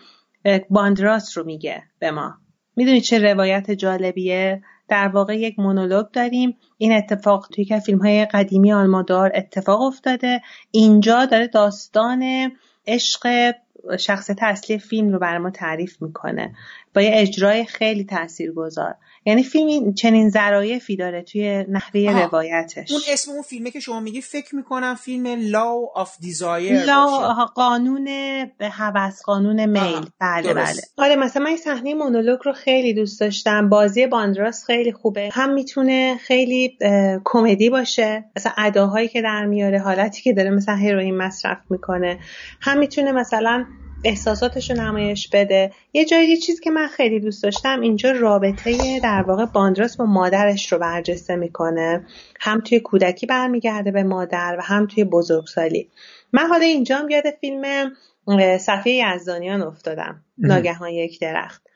[0.69, 2.33] باندراس رو میگه به ما.
[2.75, 8.25] می‌دونی چه روایت جالبیه؟ در واقع یک مونولوگ داریم این اتفاق توی که فیلم های
[8.25, 10.41] قدیمی آلمادار اتفاق افتاده.
[10.71, 12.51] اینجا داره داستان
[12.87, 13.53] عشق
[13.99, 16.55] شخصیت اصلی فیلم رو برای ما تعریف می‌کنه.
[16.97, 18.95] با یه اجرای خیلی تاثیرگذار.
[19.25, 22.91] یعنی فیلم چنین ظرایفی داره توی نحوه روایتش.
[22.91, 28.07] اون اسم اون فیلمه که شما میگی فکر می‌کنم فیلم Law of Desire لا قانون
[28.61, 30.05] هوس قانون میل.
[30.19, 30.81] بله بله.
[30.97, 33.69] آره مثلا من صحنه مونولوگ رو خیلی دوست داشتم.
[33.69, 35.29] بازی باندراس خیلی خوبه.
[35.33, 36.77] هم می‌تونه خیلی
[37.25, 38.25] کمدی باشه.
[38.35, 42.19] مثلا اداهایی که در میاره حالتی که داره مثلا هیروین مصرف می‌کنه.
[42.61, 43.65] هم می‌تونه مثلا
[44.03, 45.71] احساساتش رو نمایش بده.
[45.93, 50.05] یه جایی یه چیزی که من خیلی دوست داشتم اینجا رابطه در واقع باندراس با
[50.05, 52.05] مادرش رو برجسته می‌کنه.
[52.39, 55.89] هم توی کودکی برمیگرده به مادر و هم توی بزرگسالی.
[56.33, 57.91] من حالا اینجا هم یاد فیلم
[58.57, 60.23] صفیه یزدانیان افتادم.
[60.37, 61.67] ناگهان یک درخت.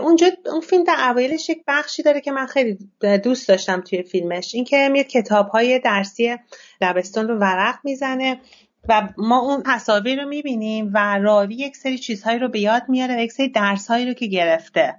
[0.00, 2.78] اونجا اون فیلم در اوایلش یک بخشی داره که من خیلی
[3.24, 4.54] دوست داشتم توی فیلمش.
[4.54, 6.36] اینکه میاد کتاب های درسی
[6.80, 8.40] دبستان رو ورق می‌زنه.
[8.88, 13.16] و ما اون تصاویر رو می‌بینیم و راوی یک سری چیزهایی رو به یاد میاره
[13.16, 14.94] و یک سری درسهایی رو که گرفته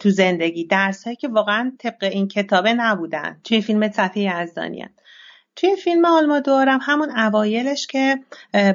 [0.00, 0.66] تو زندگی.
[0.66, 3.40] درسهایی که واقعا طبق این کتابه نبودن.
[3.44, 4.88] توی فیلم صفحه یزدانیان
[5.56, 8.18] توی فیلم آلمادورم همون اوایلش که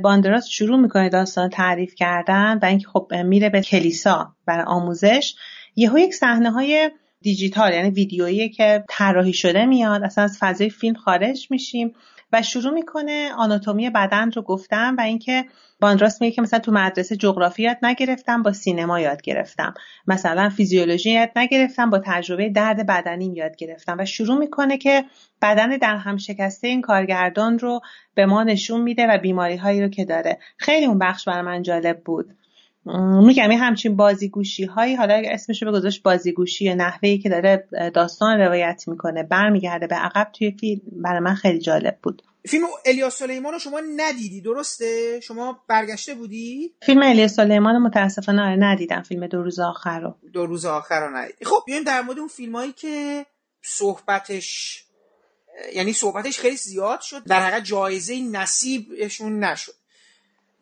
[0.03, 5.36] باندراس شروع می‌کنه داستان تعریف کردن و اینکه خب میره به کلیسا برای آموزش.
[5.75, 10.95] یهو یک صحنه های دیجیتال یعنی ویدیویی که طراحی شده میاد اصلا از فضای فیلم
[10.95, 11.95] خارج میشیم.
[12.34, 15.45] و شروع می‌کنه آناتومی بدن رو گفتم و اینکه
[15.80, 19.73] باندراس میگه که مثلا تو مدرسه جغرافی یاد نگرفتم با سینما یاد گرفتم.
[20.07, 23.97] مثلا فیزیولوژی یاد نگرفتم با تجربه درد بدنیم یاد گرفتم.
[23.99, 25.05] و شروع می‌کنه که
[25.41, 27.80] بدن در هم شکسته این کارگردان رو
[28.15, 30.39] به ما نشون میده و بیماری هایی رو که داره.
[30.57, 32.34] خیلی اون بخش برای من جالب بود.
[33.23, 38.39] میگم این همچین بازیگوشی هایی حالا اسمش رو گذاشت بازیگوشی یا نحوهی که داره داستان
[38.39, 42.21] روایت می‌کنه برمیگرده به عقب توی فیلم برای من خیلی جالب بود.
[42.45, 48.55] فیلم الیاس سلیمان رو شما ندیدی درسته؟ شما برگشته بودی؟ فیلم الیاس سلیمان متاسفانه آره
[48.59, 50.15] ندیدم فیلم دو روز آخر رو.
[50.33, 51.45] دو روز آخر رو ندیدی.
[51.45, 53.25] خب بیایم در مورد اون فیلم هایی که
[53.63, 54.83] صحبتش
[55.73, 59.73] یعنی صحبتش خیلی زیاد شد در حقیقت جایزه نصیبشون نشد.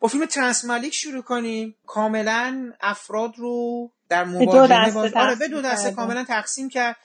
[0.00, 1.74] با فیلم ترانس مالیک شروع کنیم.
[1.86, 5.12] کاملا افراد رو در مواجهه باز...
[5.14, 6.96] آره به دو دسته کاملا تقسیم کرد.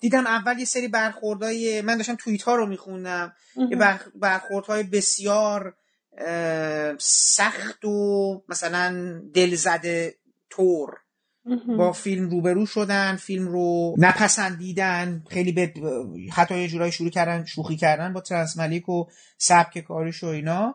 [0.00, 3.32] دیدم اول یه سری برخوردهای من داشتم توییت ها رو میخوندم.
[3.70, 3.78] یه
[4.14, 5.74] برخوردهای بسیار
[6.98, 10.14] سخت و مثلا دلزده
[10.50, 10.96] طور
[11.78, 15.24] با فیلم روبرو شدن فیلم رو نپسندیدن.
[15.30, 15.72] خیلی به
[16.32, 19.04] حتی یه جورایی شروع کردن شوخی کردن با ترانس ملیک و
[19.38, 20.74] سبک کارش و اینا.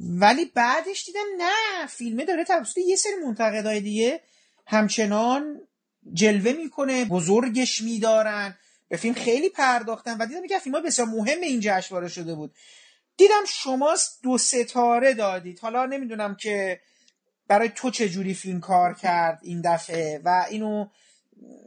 [0.00, 4.20] ولی بعدش دیدم نه فیلمه داره توسط یه سری منتقدای دیگه
[4.66, 5.60] همچنان
[6.12, 11.40] جلوه می‌کنه بزرگش میدارن به فیلم خیلی پرداختن و دیدم که فیلم ها بسیار مهم
[11.40, 12.54] این جشنواره شده بود.
[13.16, 15.58] دیدم شما دو ستاره دادید.
[15.60, 16.80] حالا نمی‌دونم که
[17.48, 20.86] برای تو چه جوری فیلم کار کرد این دفعه و اینو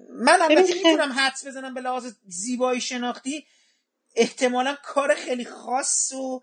[0.09, 3.45] من البته می‌تونم حدس بزنم به لحاظ زیبایی شناختی
[4.15, 6.41] احتمالا کار خیلی خاص و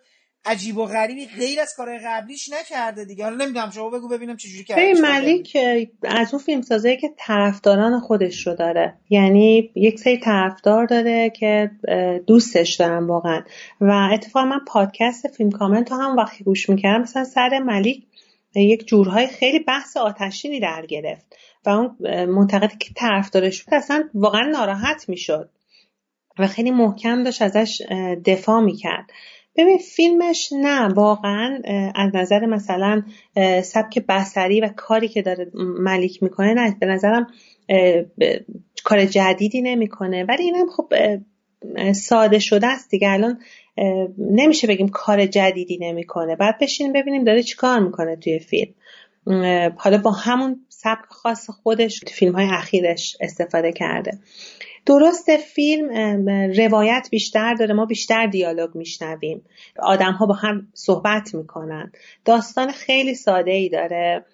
[0.49, 3.25] عجیب و غریبی غیر از کارهای قبلیش نکرده دیگه.
[3.25, 5.57] حالا نمی‌دونم شما بگو ببینم چجوری کرده ملیک
[6.05, 8.95] از اون فیلم سازه که طرفداران خودش رو داره.
[9.11, 11.71] یعنی یک سری طرفدار داره که
[12.27, 13.43] دوستش دارن واقعا.
[13.81, 18.07] و اتفاقا من پادکست فیلم کامنت هم وقتی گوش می‌کردم مثلا سر ملیک
[18.55, 21.37] یک جورهای خیلی بحث آتشینی در گرفت.
[21.67, 25.51] و اون منتقدی که طرفدارش بود اصلا واقعا ناراحت می‌شد.
[26.39, 27.83] و خیلی محکم داشت ازش
[28.25, 29.11] دفاع می‌کرد.
[29.59, 31.59] ببین فیلمش نه واقعا
[31.95, 33.03] از نظر مثلا
[33.63, 37.27] سبک بسری و کاری که داره ملیک می‌کنه نه به نظرم
[38.85, 40.25] کار جدیدی نمی‌کنه.
[40.25, 40.93] ولی اینم خب
[41.93, 43.11] ساده شده است دیگه.
[43.11, 43.39] الان
[44.19, 46.37] نمیشه بگیم کار جدیدی نمی‌کنه.
[46.37, 48.75] بعد بشین ببینیم داره چیکار می‌کنه توی فیلم.
[49.77, 54.19] حالا با همون سبک خاص خودش فیلم های اخیرش استفاده کرده.
[54.89, 55.89] درست فیلم
[56.57, 59.43] روایت بیشتر داره ما بیشتر دیالوگ میشنویم.
[59.79, 61.93] آدم ها با هم صحبت می‌کنن.
[62.25, 64.25] داستان خیلی ساده ای داره.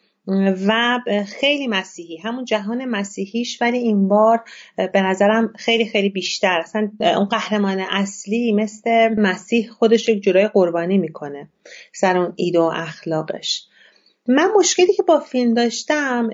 [0.67, 4.45] و خیلی مسیحی همون جهان مسیحیش ولی این بار
[4.77, 6.61] به نظرم خیلی خیلی بیشتر.
[6.61, 11.49] اصلا اون قهرمان اصلی مثل مسیح خودش یک جورای قربانی می‌کنه.
[11.93, 13.67] سر اون ایده و اخلاقش.
[14.29, 16.31] من مشکلی که با فیلم داشتم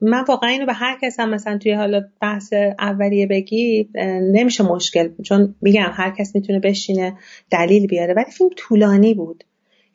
[0.00, 3.88] من واقعا اینو به هر کس هم مثلا توی حالا بحث اولیه بگی
[4.32, 7.16] نمیشه مشکل چون میگم هر کس می‌تونه بشینه
[7.50, 8.14] دلیل بیاره.
[8.14, 9.44] ولی فیلم طولانی بود.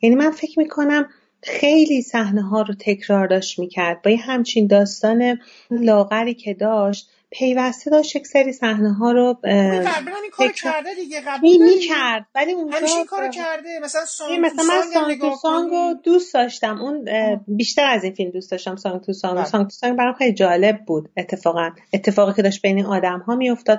[0.02, 1.08] یعنی من فکر می‌کنم
[1.42, 4.02] خیلی صحنه ها رو تکرار داشت می‌کرد.
[4.02, 5.38] با یه همچین داستان
[5.70, 11.20] لاغری که داشت پیوسته داشت یک سری صحنه ها رو قبلا این کار کرده دیگه
[11.42, 13.78] می, می کرد ولی اونجا همیشه این کارو کرده.
[13.82, 16.78] مثلا سانگ مثلا من سانگ تو سانگ رو دوست داشتم.
[16.80, 17.08] اون
[17.48, 19.44] بیشتر از این فیلم دوست داشتم سانگ تو سانگ بله.
[19.44, 21.70] سانگ تو سانگ برام خیلی جالب بود اتفاقا.
[21.92, 23.78] اتفاقی که داشت بین آدم ها میافتاد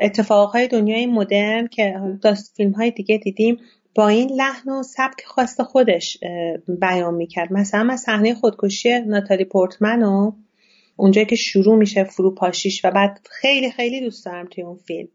[0.00, 3.56] اتفاقهای دنیای مدرن که داست فیلم های دیگه دیدیم
[3.94, 6.18] با این لحن و سبک خواست خودش
[6.80, 7.52] بیان می‌کرد.
[7.52, 10.32] مثلا من صحنه خودکشی ناتالی پورتمن و
[10.96, 15.08] اونجایی که شروع میشه فروپاشیش و بعد خیلی خیلی دوست دارم توی اون فیلم.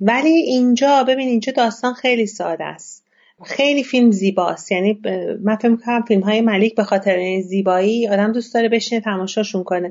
[0.00, 3.04] ولی اینجا ببین اینجا داستان خیلی ساده است.
[3.44, 4.72] خیلی فیلم زیباست.
[4.72, 5.00] یعنی
[5.42, 9.90] من فکر می‌کنم فیلم های ملیک به خاطر زیبایی آدم دوست داره بشینه تماشاشون کنه.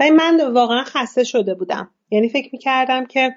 [0.00, 1.90] ولی من واقعا خسته شده بودم.
[2.10, 3.34] یعنی فکر می‌کردم که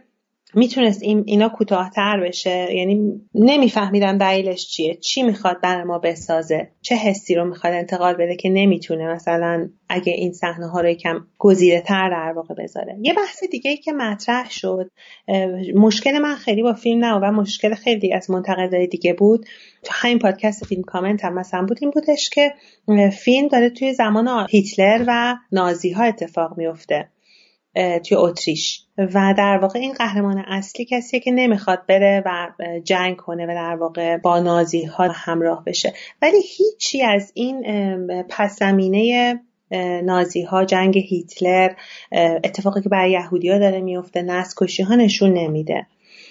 [0.54, 4.96] می‌تونست این اینا کوتاهتر بشه؟ یعنی نمیفهمیدم دلیلش چیه.
[4.96, 10.14] چی می‌خواد برای ما بسازه؟ چه حسی رو می‌خواد انتقال بده که نمی‌تونه مثلا اگه
[10.14, 13.92] این صحنه ها رو یکم گزیره تر در واقع بذاره؟ یه بحث دیگه ای که
[13.92, 14.92] مطرح شد
[15.76, 19.46] مشکل من خیلی با فیلم نه و مشکل خیلی از منتقدای دیگه بود.
[19.84, 22.54] تو همین پادکست فیلم کامنت هم مثلا بود این بودش که
[23.12, 27.10] فیلم داره توی زمان هیتلر و نازی ها اتفاق میفته
[28.06, 28.84] توی اتریش.
[28.98, 32.48] و در واقع این قهرمان اصلی کسیه که نمی‌خواد بره و
[32.84, 35.94] جنگ کنه و در واقع با نازی ها همراه بشه.
[36.22, 37.64] ولی هیچی از این
[38.30, 39.40] پس زمینه
[40.04, 41.70] نازی ها جنگ هیتلر
[42.44, 45.88] اتفاقی که برای یهودی ها داره میفته نسل کشی ها نشون نمیده.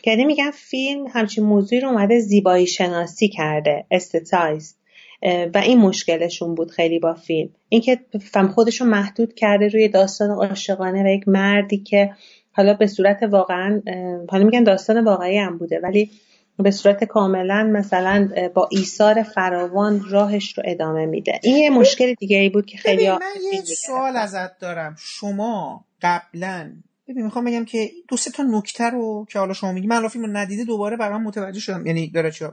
[0.07, 4.77] یعنی میگن فیلم همچین موضوعی رو اومده زیبایی شناسی کرده استتایز
[5.23, 7.51] و این مشکلشون بود خیلی با فیلم.
[7.69, 7.99] اینکه
[8.33, 12.11] فهم خودشون محدود کرده روی داستان عاشقانه و یک مردی که
[12.53, 13.83] حالا به صورت واقعا
[14.29, 16.11] حالا میگن داستان واقعی هم بوده ولی
[16.59, 21.41] به صورت کاملا مثلا با ایثار فراوان راهش رو ادامه میده.
[21.43, 23.21] این یه مشکل دیگه ای بود که خیلی من
[23.53, 24.97] یه سوال ازت دارم.
[24.99, 26.73] شما قبلا
[27.09, 30.11] ببین می‌خوام بگم که دو سه تا نکته رو که حالا شما میگی من رو
[30.27, 31.87] ندیده دوباره برام متوجه شدم.
[31.87, 32.51] یعنی داره چه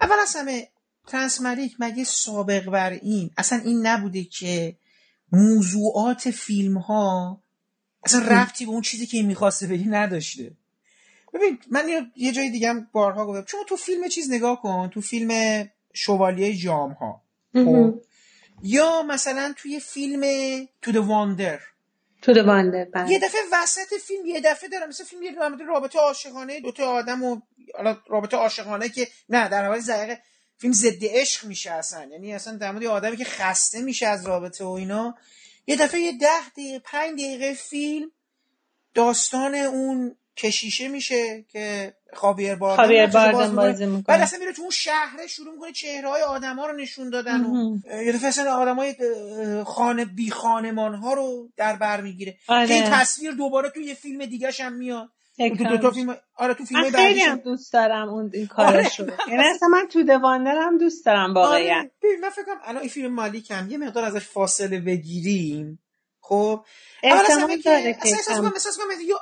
[0.00, 0.68] اول از همه
[1.06, 4.76] ترانسمریک مگه سابق بر این؟ اصلا این نبوده که
[5.32, 7.42] موضوعات فیلم ها
[8.04, 10.50] اصلا رفتی به اون چیزی که این می‌خواسته بگی نداشته.
[11.34, 13.44] ببین من یه جای دیگه هم بارها گفتم.
[13.44, 17.22] چون تو فیلم چیز نگاه کن تو فیلم شوالیه جام ها
[17.54, 18.00] خب؟
[18.62, 20.22] یا مثلا توی فیلم
[20.82, 21.60] تو د واندر
[22.22, 25.32] تو د واندر یه دفعه وسط فیلم یه دفعه دارم مثل فیلم یه
[25.66, 27.40] رابطه عاشقانه دوتا آدم و
[28.08, 30.22] رابطه عاشقانه که نه در حال زیقه
[30.62, 32.04] فیلم ضد عشق میشه اصلا.
[32.04, 35.14] یعنی اصلا در مورد آدمی که خسته میشه از رابطه و اینا
[35.66, 38.10] یه دفعه یه ده دقیقه پنج دقیقه فیلم
[38.94, 44.02] داستان اون کشیشه میشه که خاویر باردن خاویر باردن بازی می‌کنه.
[44.02, 47.44] بعد اصلا میره تو اون شهره شروع می‌کنه چهره های آدم ها رو نشون دادن
[47.44, 48.94] و یه دفعه اصلا آدم های
[49.64, 52.36] خانه بی خانمان ها رو در بر می‌گیره.
[52.48, 52.68] آره.
[52.68, 55.08] که این تصویر دوباره توی یه فیلم دیگه هم میاد.
[55.38, 59.16] تو دو تا فیلم آره تو فیلم خیلی هم دوست دارم اون این کارشو آره.
[59.28, 61.58] یعنی اصلا من تو دواندر هم دوست دارم واقعا.
[61.58, 61.90] آره.
[62.22, 65.78] من فکر کنم الان این فیلم مالیک هم یه مقدار ازش فاصله بگیریم.
[66.20, 66.64] خب؟
[67.02, 68.52] احتمال داره که اصلا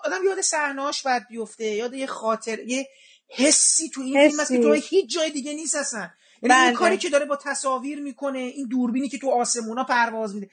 [0.05, 1.65] آدم یاد صحنه‌اش بعد بیفته.
[1.65, 2.89] یاد یه خاطر یه
[3.29, 6.11] حسی تو این فیلم هست که تو هیچ جای دیگه نیست اصلا.
[6.43, 6.73] یعنی این بله.
[6.73, 10.51] کاری که داره با تصاویر می‌کنه این دوربینی که تو آسمونا پرواز میده.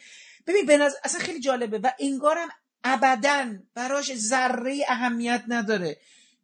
[0.47, 2.49] ببین به نظر اصلا خیلی جالبه و انگارم
[2.83, 5.97] ابدا براش ذره اهمیت نداره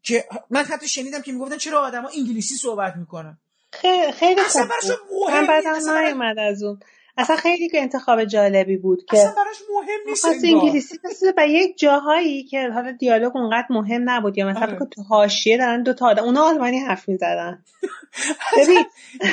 [0.04, 3.38] که من حتی شنیدم که می‌گفتن چرا آدما انگلیسی صحبت می‌کنن.
[3.74, 6.80] خیلی خیلی خوب من بعدم نیومد از اون.
[7.18, 11.78] اصلا خیلی که انتخاب جالبی بود که اصلا براش مهم نیست انگلیسی مثل به یک
[11.78, 14.38] جاهایی که حالا دیالوگ اونقدر مهم نبود.
[14.38, 14.80] یا مثلا آره.
[14.92, 17.64] تو حاشیه دارن دو تا آدم اونا آلمانی حرف می‌زدن.
[18.58, 18.86] ببین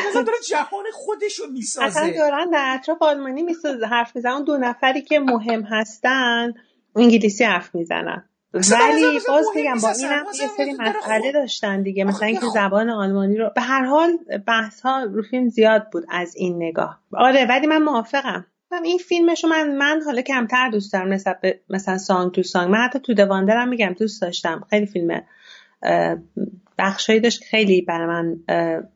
[0.09, 1.87] مثلا داره جهان خودشو می‌سازه.
[1.87, 4.45] اصلا دارن در اطراف آلمانی می‌سازه حرف می‌زنن.
[4.45, 6.55] دو نفری که مهم هستن
[6.97, 8.25] انگلیسی حرف می‌زنن
[8.55, 12.05] ولی باز میگم با اینم یه سری مسئله داشتن دیگه.
[12.05, 16.37] مثلا اینکه زبان آلمانی رو به هر حال بحث ها رو فیلم زیاد بود از
[16.37, 17.01] این نگاه.
[17.13, 18.47] آره ولی من موافقم.
[18.85, 22.71] این فیلمشو من من حالا کمتر دوست دارم نسبت به مثلا سانگ تو سانگ.
[22.71, 24.67] من حتی تو دواندرم میگم دوست داشتم.
[24.71, 25.23] خیلی فیلم
[26.79, 28.37] بخشایی داشت خیلی برای من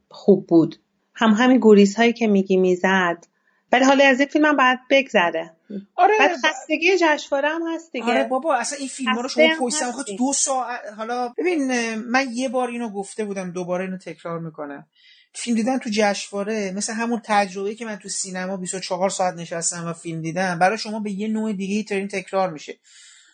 [0.09, 0.77] خوب بود.
[1.15, 3.27] هم همین گوریس هایی که میگی می‌زد.
[3.73, 5.54] ولی حالا از این فیلم هم باید بگذره.
[5.97, 6.15] آره.
[6.19, 8.05] بعد خستگی جشنواره هم هست دیگه.
[8.05, 12.49] آره بابا اصلا این فیلم رو شما پویستم خود دو ساعت حالا ببین من یه
[12.49, 14.87] بار اینو گفته بودم دوباره اینو تکرار می‌کنم.
[15.33, 19.93] فیلم دیدن تو جشنواره مثل همون تجربه که من تو سینما 24 ساعت نشستم و
[19.93, 22.79] فیلم دیدم برای شما به یه نوع دیگه ترین تکرار میشه.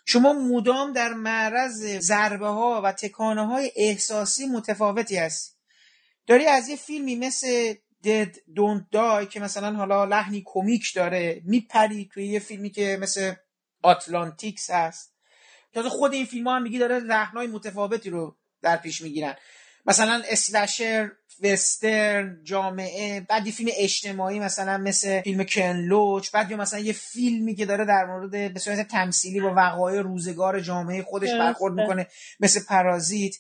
[0.07, 5.57] شما مدام در معرض ضربه ها و تکانه های احساسی متفاوتی هست
[6.27, 7.75] داری از یه فیلمی مثل
[8.05, 13.33] Dead Don't Die که مثلا حالا لحنی کمیک داره میپری توی یه فیلمی که مثل
[13.83, 15.15] آتلانتیکس هست.
[15.75, 19.35] تازه خود این فیلم ها هم میگی داره لحنای متفاوتی رو در پیش می‌گیرن.
[19.87, 21.11] مثلا اسلشر
[21.43, 27.55] وسترن جامعه بعد یه فیلم اجتماعی مثلا مثل فیلم کنلوچ بعد یا مثلا یه فیلمی
[27.55, 32.07] که داره در مورد به صورت تمثیلی با وقایع روزگار جامعه خودش برخورد می‌کنه
[32.41, 33.37] مثل پرازیت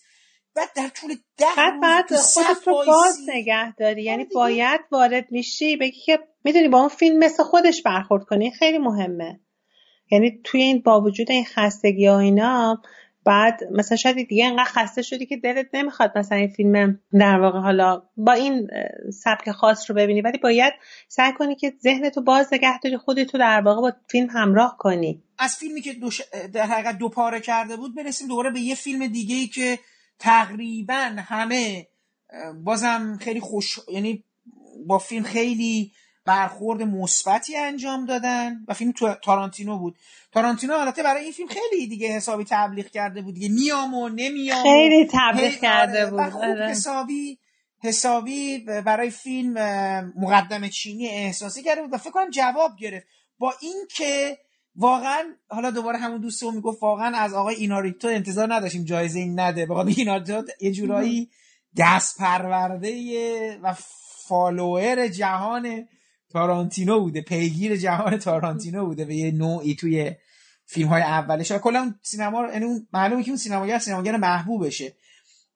[0.56, 4.02] بعد در طول ده بعد بعد خودت رو باز نگه داری.
[4.02, 8.50] یعنی آره باید وارد میشی بگی که می‌دونی با اون فیلم مثل خودش برخورد کنی
[8.50, 9.40] خیلی مهمه.
[10.10, 12.82] یعنی توی این با وجود این خستگی ها اینا
[13.24, 17.58] بعد مثلا شاید دیگه انقدر خسته شدی که دلت نمی‌خواد مثلا این فیلم در واقع
[17.58, 18.68] حالا با این
[19.12, 20.20] سبک خاص رو ببینی.
[20.20, 20.72] ولی باید
[21.08, 25.22] سعی کنی که ذهنتو باز نگه داری خودتو در واقع با فیلم همراه کنی.
[25.38, 26.10] از فیلمی که دو
[26.52, 29.78] در حقیقت دو پاره کرده بود برسیم دوباره به یه فیلم دیگه ای که
[30.20, 31.88] تقریبا همه
[32.64, 34.24] بازم خیلی خوش یعنی
[34.86, 35.92] با فیلم خیلی
[36.24, 39.96] برخورد مثبتی انجام دادن و فیلم تو تارانتینو بود.
[40.32, 43.48] تارانتینو البته برای این فیلم خیلی دیگه حسابی تبلیغ کرده بود دیگه.
[43.48, 46.68] میام و نمیام خیلی تبلیغ کرده بود خوب آره.
[46.68, 47.38] حسابی
[47.82, 49.52] حسابی برای فیلم
[50.16, 53.06] مقدم چینی احساسی کرده بود و فکر کنم جواب گرفت.
[53.38, 54.38] با اینکه
[54.76, 59.66] واقعا حالا دوباره همون دوستمون می‌گفت واقعا از آقای ایناریتو انتظار نداشتیم جایزه این نده.
[59.66, 61.30] بخاطر ایناریتو یه جورایی
[61.76, 63.74] دست پرورده و
[64.28, 65.88] follower جهان
[66.32, 70.12] تارانتینو بوده پیگیر جهان تارانتینو بوده به یه نوعی توی
[70.66, 74.96] فیلم های اولش کلا سینما رو یعنی معلومه که اون سینماگر سینماگر محبوبشه.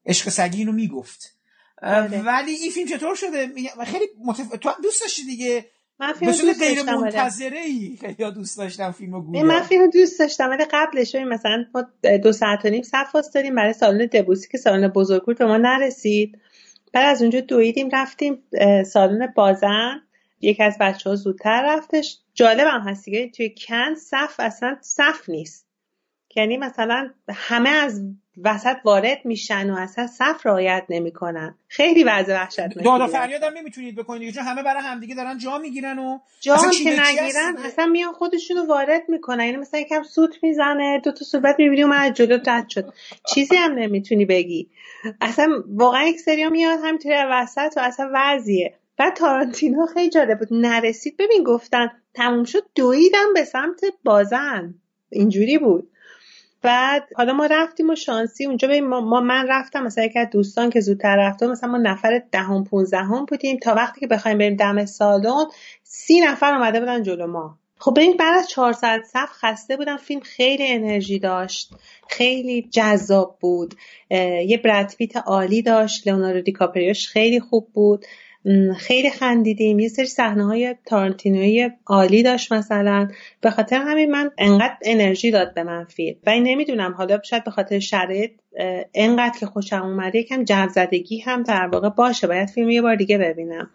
[0.07, 1.39] عشق سگی اینو می‌گفت.
[1.83, 2.23] بله.
[2.23, 3.53] ولی این فیلم چطور شده؟
[3.85, 4.49] خیلی متف...
[4.49, 9.43] تو دوست داشتی دیگه؟ من فیلم دوست غیر منتظره ای خیلی دوست داشتم فیلمو گویا.
[9.43, 11.87] من فیلم دوست داشتم ولی قبلش مثلا ما
[12.23, 15.57] دو ساعت و نیم صف داریم برای سالن دبوسی که سالن بزرگ بود به ما
[15.57, 16.39] نرسید.
[16.93, 18.43] بعد از اونجا دویدیم رفتیم
[18.87, 20.01] سالن بازن.
[20.41, 22.19] یکی از بچه ها زودتر رفتش.
[22.35, 25.67] جالب هم هست دیگه توی کن صف اصلا صف نیست.
[26.37, 28.03] یعنی مثلا همه از
[28.43, 31.55] وسط وارد میشن و اصلا صف رعایت نمی‌کنن.
[31.69, 35.59] خیلی وضع وحشت داد و فریاد هم نمی‌تونید بکنید چون همه برای همدیگه دارن جا
[35.59, 39.45] می‌گیرن و جا که نگیرن اصلا میان خودشونو وارد می‌کنن.
[39.45, 42.93] یعنی مثلا یکم سوت می‌زنه دو تا صحبت می‌بینی و من جلو رد شد.
[43.35, 44.69] چیزی هم نمی‌تونی بگی.
[45.21, 48.75] اصلا واقعا یک سری میاد همینطوری وسط و اصلا وضعیه.
[48.97, 50.49] بعد تارانتینو خیلی جالب بود.
[50.51, 51.17] نرسید.
[51.17, 54.75] ببین گفتن تموم شد دویدم به سمت بازن.
[55.11, 55.91] اینجوری بود.
[56.65, 60.71] بعد حالا ما رفتیم و شانسی اونجا به ما, من رفتم مثلا یکی از دوستان
[60.71, 64.85] که زودتر رفته مثلا ما نفر دهم پونزدهم بودیم تا وقتی که بخوایم بریم دم
[64.85, 65.45] سالن
[65.83, 67.59] سی نفر آمده بودن جلو ما.
[67.79, 71.75] خب ببین بعد از چهار ساعت صف خسته بودم فیلم خیلی انرژی داشت
[72.09, 73.75] خیلی جذاب بود
[74.47, 74.95] یه برد
[75.27, 78.07] عالی داشت لئوناردو دیکاپریوش خیلی خوب بود.
[78.77, 79.79] خیلی خندیدیم.
[79.79, 83.09] یه سری صحنه های تارانتینوی عالی داشت مثلا.
[83.41, 86.17] به خاطر همین من انقدر انرژی داد به من فیلم.
[86.27, 88.31] و نمی‌دونم حالا شاید به خاطر شرایط
[88.95, 90.69] انقدر که خوشم اومده یکم جو
[91.25, 92.27] هم در واقع باشه.
[92.27, 93.71] باید فیلم یه بار دیگه ببینم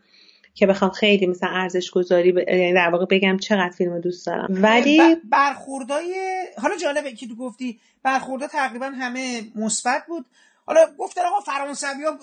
[0.54, 2.38] که بخوام خیلی مثلا ارزش گذاری ب...
[2.38, 4.48] یعنی در واقع بگم چقدر فیلم دوست دارم.
[4.50, 6.16] ولی برخوردای
[6.58, 10.26] حالا جالبه که تو گفتی برخوردا تقریبا همه مثبت بود.
[10.70, 12.20] حالا گفتن آقا فرانسوی ها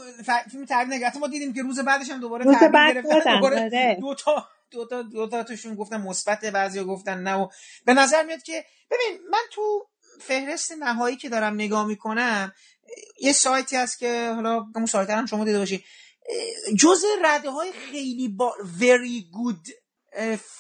[0.50, 3.98] فیلم تعبیر نگرفتن ما دیدیم که روز بعدش هم دوباره تعبیر گرفتن دوباره آره.
[4.00, 7.48] دو تا دو تا دو تا توشون گفتن مثبت بعضیا گفتن نه و
[7.84, 9.88] به نظر میاد که ببین من تو
[10.20, 12.52] فهرست نهایی که دارم نگاه می‌کنم
[13.20, 15.84] یه سایتی هست که حالا اون سایت هم شما دیده باشی
[16.78, 19.70] جز رده های خیلی با very good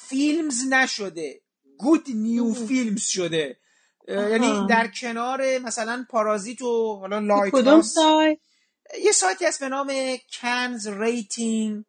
[0.08, 1.42] films نشده.
[1.82, 3.58] Good new films شده.
[4.08, 8.38] یعنی در کنار مثلا پارازیت و حالا Light کدوم سایت؟
[9.04, 9.92] یه سایتی هست به نام
[10.40, 11.84] Cannes Rating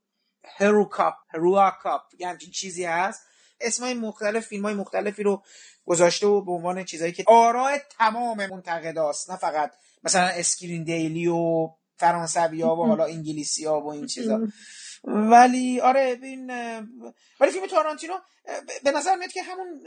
[0.57, 3.21] Herokuapp Herokuapp یه همچین چیزی هست.
[3.61, 5.43] اسمای مختلف فیلم های مختلفی رو
[5.85, 9.71] گذاشته و به عنوان چیزایی که آراء تمام منتقداست نه فقط
[10.03, 14.47] مثلا Screen Daily و فرانسوی ها و حالا انگلیسی ها و این چیزا.
[15.03, 16.51] ولی آره این
[17.39, 18.13] ولی فیلم تارانتینو
[18.83, 19.81] به نظر میاد که همون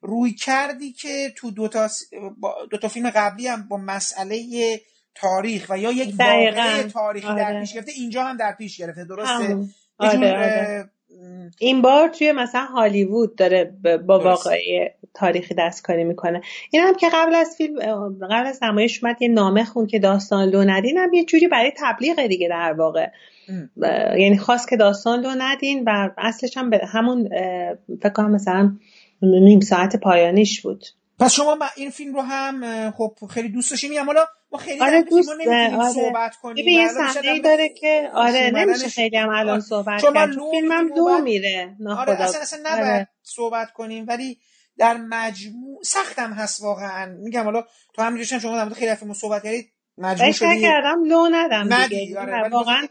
[0.00, 1.88] روی کردی که تو دوتا,
[2.70, 4.80] دو تا فیلم قبلی هم با مسئله
[5.14, 7.38] تاریخ و یا یک واقعه تاریخی آره.
[7.38, 9.56] در پیش گرفته اینجا هم در پیش گرفته درسته
[9.98, 10.90] آره, آره.
[11.58, 13.72] این بار توی مثلا هالیوود داره
[14.06, 16.40] با واقعی تاریخی دستکاری می‌کنه.
[16.70, 17.78] این هم که قبل از فیلم
[18.30, 21.72] قبل از نمایش اومد یه نامه خون که داستان لو ندین هم یه جوری برای
[21.76, 23.06] تبلیغ دیگه در واقع.
[24.18, 27.28] یعنی خواست که داستان لو ندین و اصلش هم به همون
[28.02, 28.72] فکر کنم مثلا
[29.22, 30.84] نیم ساعت پایانیش بود.
[31.20, 33.98] پس شما این فیلم رو هم خب خیلی دوست داشتین.
[33.98, 35.90] حالا ما خیلی آره دوست آره.
[35.94, 36.68] صحبت کنیم.
[36.68, 40.32] یه صحنه داره که آره نمیشه خیلی هم الان صحبت کرد.
[40.34, 43.08] تو فیلمم دو میره آره اصلا اصلا نباید آره.
[43.22, 44.04] صحبت کنیم.
[44.08, 44.38] ولی
[44.78, 47.16] در مجموع سختم هست واقعا.
[47.22, 47.64] میگم حالا
[47.94, 52.20] تو هم شما در خیلی فیلم صحبت کردید مجبور شدی کردم لو ندم دیگه.
[52.20, 52.48] آره.
[52.48, 52.86] واقعا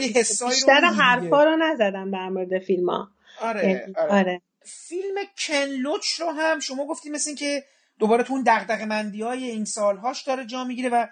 [0.00, 3.08] یه حسایی بیشتر حرفا رو نزدم در مورد فیلم ها
[3.40, 4.42] آره, یعنی آره.
[4.64, 7.64] فیلم کنلوچ رو هم شما گفتی مثل این که
[7.98, 11.06] دوباره تو اون دغدغه مندی های این سالهاش داره جا می‌گیره و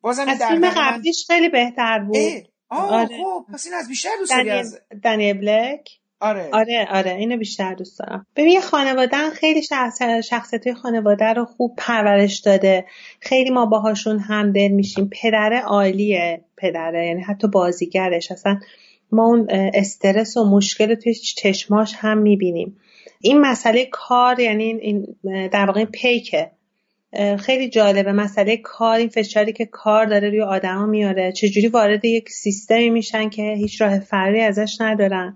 [0.00, 2.16] بازم از فیلم قبلیش خیلی بهتر بود.
[2.68, 3.16] آه آره.
[3.22, 5.88] خب پس این از بیشتر دوست داری از دنی بلک.
[6.20, 6.48] آره.
[6.52, 8.26] آره آره اینو بیشتر دوست دارم.
[8.36, 12.86] ببین یه خانواده خیلی شخص شخصیت خانواده رو خوب پرورش داده.
[13.20, 15.10] خیلی ما باهاشون همدل میشیم.
[15.22, 16.44] پدر عالیه.
[16.56, 18.32] پدره یعنی حتی بازیگرش.
[18.32, 18.60] اصلا
[19.12, 22.80] ما اون استرس و مشکل توی چشماش هم می‌بینیم.
[23.20, 25.16] این مسئله کار یعنی این
[25.48, 26.50] در واقع پیکه.
[27.38, 31.32] خیلی جالبه مسئله کار این فشاری که کار داره روی آدما میاره.
[31.32, 35.34] چجوری وارد یک سیستمی میشن که هیچ راه فراری ازش ندارن.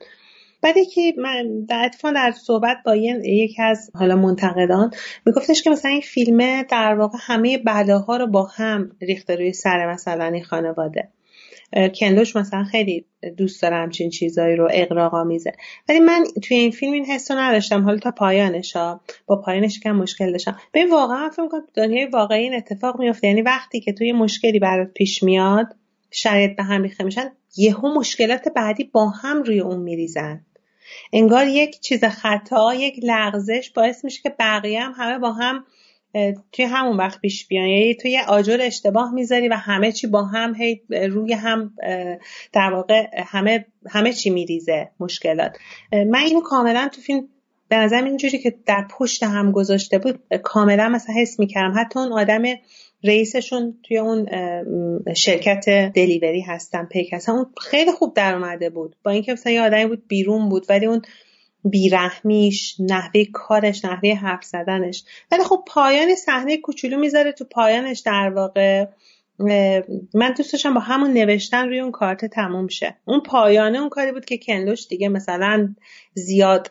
[0.62, 4.91] بعد که من در اتفاق در صحبت با یکی از حالا منتقدان
[5.26, 9.93] میگفتش که مثلا این فیلمه در واقع همه بلاها رو با هم ریخته روی سر
[9.93, 11.09] مثلا این خانواده.
[11.95, 13.05] کندوش مثلا خیلی
[13.37, 15.53] دوست داره همچین چیزایی رو اقراق میزه
[15.89, 17.85] ولی من توی این فیلم این حس رو نداشتم.
[17.85, 20.59] حالا تا پایانش ها با پایانش کم مشکل داشتم.
[20.75, 24.93] ببین واقعا فکر کنم دنیای واقعی این اتفاق میفته یعنی وقتی که توی مشکلی برات
[24.95, 25.66] پیش میاد
[26.11, 30.41] شاید به هم ریخته میشن یهو مشکلات بعدی با هم روی اون میریزن.
[31.12, 35.64] انگار یک چیز خطا یک لغزش باعث میشه که بقیه هم همه با هم
[36.53, 37.67] توی همون وقت پیش بیان.
[37.67, 41.75] یعنی توی آجر اشتباه می‌ذاری و همه چی با هم هی روی هم
[42.53, 45.57] در واقع همه همه چی میریزه مشکلات.
[45.93, 47.29] من اینو کاملا تو فیلم
[47.69, 51.75] به نظرم اینجوری که در پشت هم گذاشته بود کاملا مثلا حس می‌کردم.
[51.81, 52.43] حتی اون آدم
[53.05, 54.27] رئیسشون توی اون
[55.17, 57.33] شرکت دلیوری هستن پیک هستن.
[57.33, 58.97] اون خیلی خوب در اومده بود.
[59.05, 61.03] با اینکه مثلا یه آدمی بود بیرون بود ولی اون
[61.65, 65.05] بیرحمیش نحوه کارش نحوه حرف زدنش.
[65.33, 68.87] ولی خب پایان صحنه کوچولو می‌ذاره تو پایانش در واقع
[70.15, 72.97] من دوست داشتم با همون نوشتن روی اون کارت تموم شه.
[73.05, 75.75] اون پایانه اون کاری بود که کنلوش دیگه مثلا
[76.15, 76.71] زیاد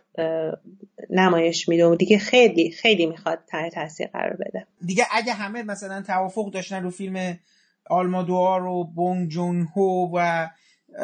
[1.09, 4.67] نمایش میده و دیگه خیلی خیلی می‌خواد ته تاثیر قرار بده.
[4.85, 7.39] دیگه اگه همه مثلا توافق داشتن رو فیلم
[7.89, 10.47] آلمادوار و بونگ جون هو و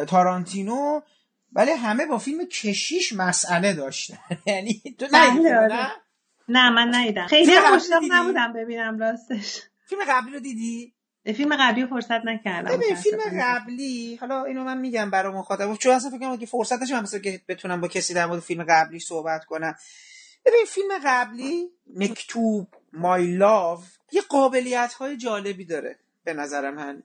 [0.08, 1.02] تارانتینو
[1.54, 5.76] ولی همه با فیلم کشیش مسئله داشتن یعنی تو بله، آره.
[5.76, 5.92] نه؟
[6.50, 7.28] نه من ندیدم.
[7.28, 9.62] خیلی خوشحال نبودم ببینم راستش.
[9.86, 10.94] فیلم قبلی رو دیدی؟
[11.34, 15.76] فیلم قبلی فرصت نکردم ببین فیلم قبلی حالا اینو من میگم برای مخاطب.
[15.76, 19.00] چون اصلا فکر کنم که فرصتش هم که بتونم با کسی در مورد فیلم قبلی
[19.00, 19.76] صحبت کنم.
[20.46, 23.80] ببین فیلم قبلی مکتوب مای لاو
[24.12, 27.04] یه قابلیت های جالبی داره به نظر من.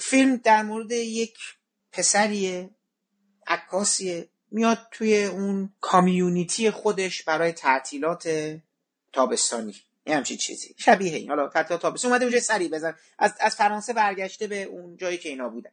[0.00, 1.38] فیلم در مورد یک
[1.92, 2.70] پسریه.
[3.48, 8.28] عکاسیه میاد توی اون کامیونیتی خودش برای تعطیلات
[9.12, 9.74] تابستانی.
[10.06, 10.74] یه همچین چیزی.
[10.78, 11.28] شبیه این.
[11.28, 12.94] حالا تعطیلات تابستانی اومده اونجا سری بزن.
[13.18, 15.70] از, از فرانسه برگشته به اون جایی که اینا بودن.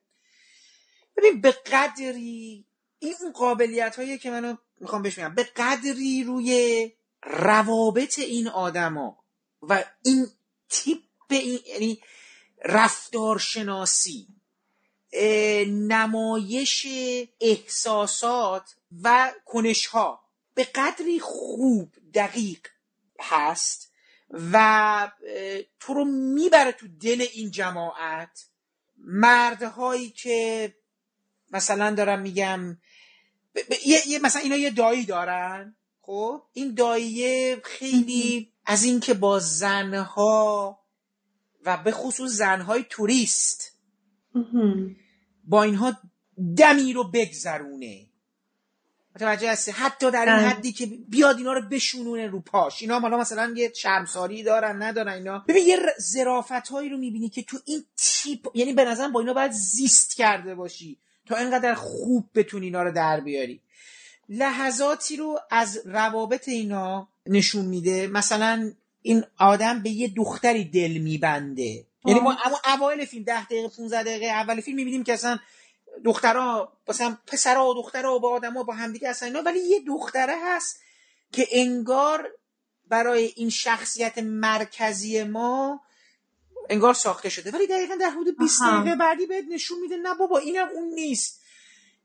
[1.18, 2.66] ببین به قدری
[3.00, 6.92] این اون قابلیت هایی که منو می‌خوام بهش به قدری روی
[7.24, 9.24] روابط این آدما
[9.62, 10.28] و این
[10.70, 11.00] تیپ
[11.30, 12.02] این یعنی
[12.66, 14.28] رفتارشناسی
[15.68, 16.88] نمایش
[17.42, 20.20] احساسات و کنش ها
[20.54, 22.68] به قدری خوب دقیق
[23.20, 23.92] هست
[24.30, 25.12] و
[25.80, 28.46] تو رو می‌بره تو دل این جماعت.
[28.98, 30.74] مردهایی که
[31.52, 32.78] مثلا دارم میگم
[33.86, 40.80] یه مثلا اینا یه دایی دارن خب؟ این داییه خیلی از اینکه با زنها
[41.66, 43.80] و به خصوص زنهای توریست.
[45.46, 45.98] با اینها
[46.58, 48.06] دمی رو بگذرونه.
[49.16, 52.82] متوجه هستی؟ حتی در این حدی که بیاد اینا رو بشونونه رو پاش.
[52.82, 55.46] اینا حالا مثلا یه شرمساری دارن ندارن اینا.
[55.48, 59.34] ببین یه زرافت هایی رو می‌بینی که تو این تیپ یعنی به نظرم با اینا
[59.34, 63.62] باید زیست کرده باشی تا اینقدر خوب بتونی اینا رو در بیاری.
[64.30, 68.08] لحظاتی رو از روابط اینا نشون میده.
[68.08, 71.86] مثلا این آدم به یه دختری دل میبنده.
[72.06, 75.40] یعنی ما اما اوایل فیلم ده دقیقه 15 دقیقه اول فیلم می‌بینیم که اصلا
[76.06, 80.36] دخترها مثلا پسرها و دخترها و با آدما با همدیگه اصلا اینا ولی یه دختره
[80.44, 80.80] هست
[81.32, 82.32] که انگار
[82.88, 85.82] برای این شخصیت مرکزی ما
[86.70, 87.52] انگار ساخته شده.
[87.52, 91.42] ولی دقیقا در حدود 20 دقیقه بعدی بهت نشون میده نه بابا اینم اون نیست.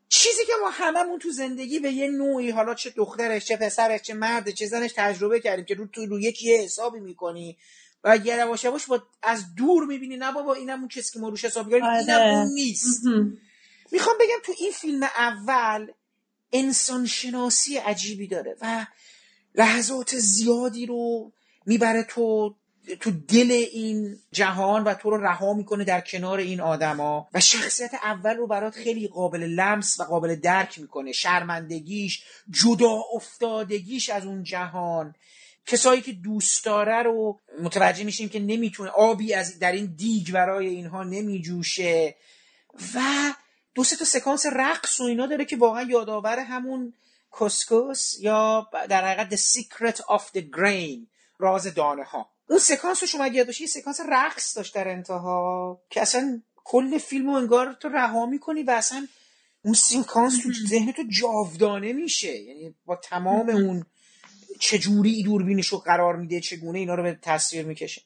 [0.08, 4.14] چیزی که ما هممون تو زندگی به یه نوعی حالا چه دخترش چه پسرش چه
[4.14, 7.58] مرد چه زنش تجربه کردیم که رو تو رو یکی حسابی می‌کنی.
[8.04, 11.44] و یواش یواش با از دور می‌بینی نه بابا اینم اون کسی که ما روش
[11.44, 13.06] حساب کردیم اینم اون نیست.
[13.92, 15.86] می‌خوام بگم تو این فیلم اول
[16.52, 18.86] انسان شناسی عجیبی داره و
[19.54, 21.32] لحظات زیادی رو
[21.66, 22.54] می‌بره تو
[23.00, 27.94] تو دل این جهان و تو رو رها می‌کنه در کنار این آدما و شخصیت
[27.94, 31.12] اول رو برات خیلی قابل لمس و قابل درک می‌کنه.
[31.12, 35.14] شرمندگیش جدا افتادگیش از اون جهان.
[35.70, 40.66] کسایی که دوست داره رو متوجه میشیم که نمی‌تونه آبی از در این دیگ برای
[40.66, 42.16] اینها نمیجوشه
[42.94, 43.00] و
[43.74, 46.94] دو سه تا سکانس رقص و اینا داره که واقعا یادآور همون
[47.40, 51.06] کسکس یا در حقیقت The Secret of the Grain
[51.38, 55.80] راز دانه ها اون سکانس رو شما یاد باشه یه سکانس رقص داشت در انتها
[55.90, 59.06] که اصلا کل فیلم رو انگار تو رها می‌کنی و اصلا
[59.64, 62.36] اون سکانس تو ذهن تو جاودانه میشه.
[62.36, 63.86] یعنی با تمام اون
[64.60, 68.02] چجوری دوربینش رو قرار میده چگونه اینا رو به تصویر می‌کشه.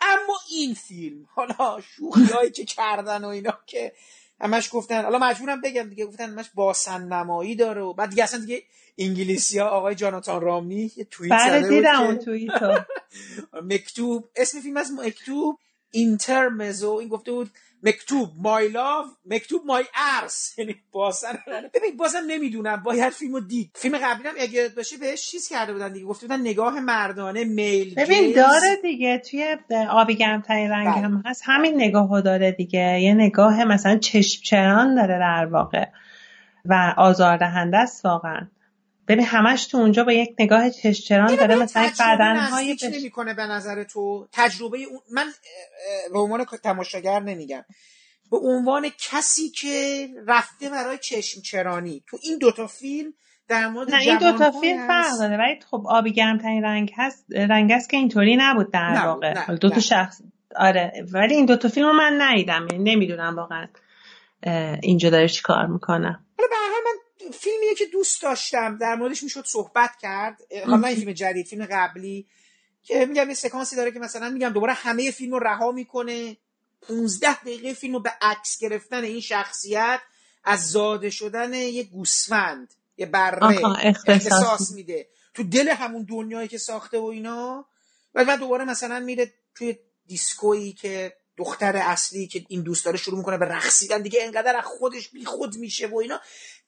[0.00, 3.92] اما این فیلم حالا شوخی که کردن و اینا که
[4.40, 8.40] همش گفتن حالا مجبورم بگم دیگه گفتن همش باسن نمایی داره و بعد دیگه اصلا
[8.40, 8.62] دیگه
[8.98, 12.78] انگلیسی ها آقای جاناتان رامنی یه توییت بله زده دیدم اون که توییتو.
[13.70, 15.58] مکتوب اسم فیلم از مکتوب
[15.90, 17.50] اینترمزو این گفته بود
[17.84, 19.84] مکتوب مای لاو مکتوب مای
[20.22, 21.38] ارس یعنی باسن
[21.74, 22.82] ببین بازم نمی‌دونم.
[22.82, 23.70] باید فیلمو دید.
[23.74, 26.06] فیلم قبلی هم اگه باشه بهش چیز کرده بودن دیگه.
[26.06, 28.32] گفته بودن نگاه مردانه میل ببین.
[28.32, 29.18] داره دیگه.
[29.30, 29.56] توی
[29.90, 31.04] آبی گرمترین رنگ بله.
[31.04, 31.42] هم هست.
[31.44, 33.00] همین نگاهو داره دیگه.
[33.00, 35.84] یه نگاه مثلا چشم چران داره در واقع.
[36.64, 38.48] و آزاردهنده است واقعا.
[39.08, 42.82] ببین همش تو اونجا با یک نگاه چشم چران اینو داره مثلا بدنهای بش...
[42.82, 44.28] نمی‌کنه به نظر تو.
[44.32, 45.26] تجربه اون من
[46.12, 47.64] به عنوان تماشاگر نمیگم.
[48.30, 52.02] به عنوان کسی که رفته برای چشم چرانی.
[52.08, 53.12] تو این دوتا فیلم
[53.48, 55.36] در مورد نه این دوتا فیلم فرق داره.
[55.36, 59.54] ولی خب آبی گرمترین رنگ هست رنگ است که اینطوری نبود در واقع.
[59.56, 59.80] دو تا.
[59.80, 60.20] شخص
[60.56, 62.66] آره ولی این دوتا فیلم رو من ندیدم.
[62.72, 63.66] یعنی نمی‌دونم واقعا
[64.82, 66.18] اینجا داره چی کار می‌کنه.
[66.38, 68.78] حالا به من فیلمیه که دوست داشتم.
[68.78, 70.40] در موردش می‌شد صحبت کرد.
[70.66, 72.26] حالا این فیلم جدید فیلم قبلی
[72.82, 76.36] که میگم یه سکانسی داره که مثلا میگم دوباره همه فیلم رو رها می‌کنه.
[76.88, 80.00] 15 دقیقه فیلم رو به عکس گرفتن این شخصیت
[80.44, 85.08] از زاده شدن یه گوسفند یه بره اختصاص میده.
[85.34, 87.66] تو دل همون دنیایی که ساخته و اینا.
[88.14, 93.18] و بعد دوباره مثلا میره توی دیسکویی که دختر اصلی که این دوست داره شروع
[93.18, 96.20] می‌کنه به رقصیدن دیگه انقدر از خودش بی خود میشه و اینا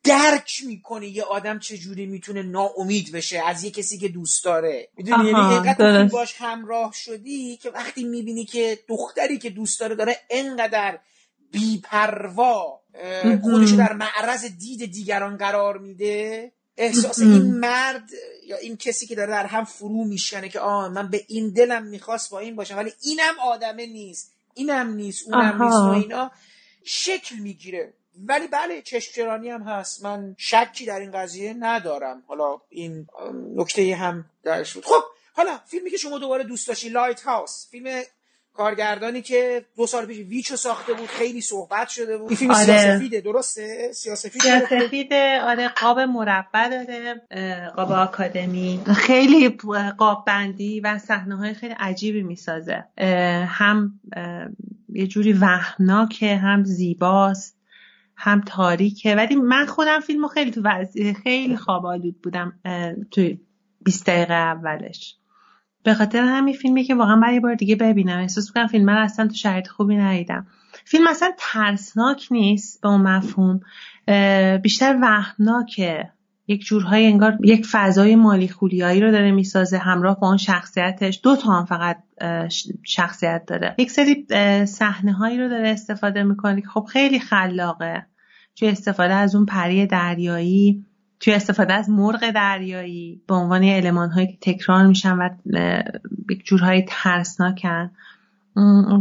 [0.05, 4.88] درک می‌کنه یه آدم چجوری می‌تونه ناامید بشه از یه کسی که دوست داره.
[4.97, 6.12] می‌دونی؟ یعنی درست.
[6.12, 10.98] باش همراه شدی که وقتی می‌بینی که دختری که دوست داره داره انقدر
[11.52, 12.80] بیپروا.
[13.43, 16.52] خودشو در معرض دید دیگران قرار میده.
[16.76, 18.10] احساس این مرد
[18.47, 21.86] یا این کسی که داره در هم فرو میشکنه که آه من به این دلم
[21.86, 24.35] می‌خواست با این باشم ولی اینم آدمه نیست.
[24.56, 25.62] اینم نیست اونم.
[25.62, 26.30] نیست و اینا
[26.84, 27.94] شکل می‌گیره.
[28.24, 30.04] ولی بله چشمچرانی هم هست.
[30.04, 32.22] من شکی در این قضیه ندارم.
[32.26, 33.06] حالا این
[33.56, 34.84] نکته هم درش بود.
[34.84, 35.02] خب
[35.32, 38.02] حالا فیلمی که شما دوباره دوست داشتی لایت هاوس فیلم
[38.56, 42.28] کارگردانی که دو سال پیش ویچو ساخته بود خیلی صحبت شده بود.
[42.28, 42.64] این فیلم آره.
[42.64, 45.12] سیاسفیده درسته؟ سیاسفید سفید
[45.42, 47.22] آره قاب مربع داره
[47.76, 48.80] قاب آکادمی.
[48.96, 49.48] خیلی
[49.98, 52.84] قاب بندی و صحنه های خیلی عجیبی می‌سازه.
[53.46, 54.00] هم
[54.88, 57.56] یه جوری وهمناکه هم زیباست
[58.16, 59.14] هم تاریکه.
[59.14, 62.60] ولی من خودم فیلمو خیلی تو وضع خیلی خواب آلود بودم
[63.10, 63.40] توی
[63.84, 65.16] 20 دقیقه اولش.
[65.86, 68.18] به خاطر همین فیلمی که واقعا برای بار دیگه ببینم.
[68.18, 70.46] احساس می‌کنم فیلم رو اصلا تو شرایط خوبی ندیدم.
[70.84, 73.60] فیلم اصلا ترسناک نیست به اون مفهوم.
[74.62, 76.10] بیشتر وهمناکه
[76.48, 81.20] یک جورهای انگار یک فضای مالی خولیایی رو داره می‌سازه همراه با اون شخصیتش.
[81.22, 82.02] دو تا هم فقط
[82.82, 83.74] شخصیت داره.
[83.78, 84.26] یک سری
[84.66, 86.60] صحنه هایی رو داره استفاده می‌کنه.
[86.60, 88.06] که خب خیلی خلاقه.
[88.56, 90.84] توی استفاده از اون پری دریایی.
[91.20, 95.28] توی استفاده از مرغ دریایی به عنوان المان هایی که تکرار میشن و
[96.30, 97.90] یک جورهای ترسناکن.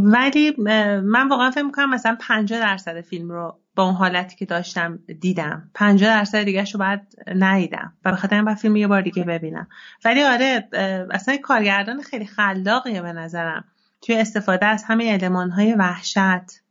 [0.02, 0.54] ولی
[1.02, 5.70] من واقعا فکر می‌کنم مثلا 50 درصد فیلم رو با اون حالتی که داشتم دیدم.
[5.74, 7.00] 50 درصد دیگه رو باید
[7.36, 9.68] ندیدم و به خاطر این فیلم یه بار دیگه ببینم.
[10.04, 10.68] ولی آره
[11.10, 13.64] اصلا کارگردان خیلی خلاقیه به نظرم.
[14.02, 16.62] توی استفاده از همه علمان های وحشت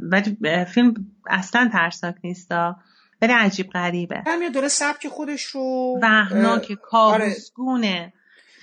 [0.00, 0.94] ولی فیلم
[1.26, 2.76] اصلا ترسناک نیستا
[3.22, 4.22] ولی عجیب غریبه.
[4.26, 8.12] همین داره سبک خودش رو وحناک کابوسگونه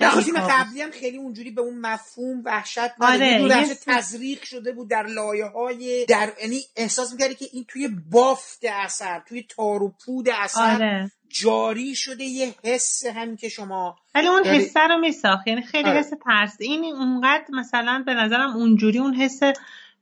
[0.02, 5.06] نه فیلم قبلی هم خیلی اونجوری به اون مفهوم وحشت آره تزریق شده بود در
[5.06, 10.30] لایه های در یعنی احساس می‌کردی که این توی بافت اثر توی تار و پود
[10.30, 11.11] اثر آره.
[11.30, 15.48] جاری شده یه حس همین که شما ولی اون حسه رو میساخت.
[15.48, 15.99] یعنی خیلی آره.
[15.99, 16.57] حس ترس.
[16.60, 19.40] این اونقدر مثلا به نظرم اونجوری اون حس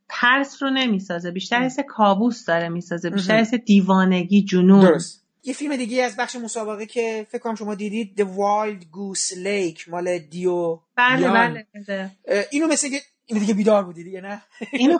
[0.08, 4.80] ترس رو نمی‌سازه بیشتر حس کابوس داره می‌سازه بیشتر حس دیوانگی جنون.
[4.80, 5.24] درست.
[5.44, 9.88] یه فیلم دیگه از بخش مسابقه که فکر کنم شما دیدید The Wild Goose Lake
[9.88, 12.10] مال دیو بله بله, بله.
[12.50, 14.98] اینو مثل که اینو دیگه بیدار بودی دیگه نه؟ اینو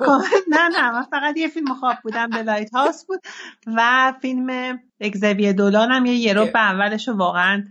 [0.48, 3.20] نه نه من فقط یه فیلم خواب بودم به لایت هاوس بود
[3.66, 7.64] و فیلم اگزوی دولان هم یه یه به اولش واقعا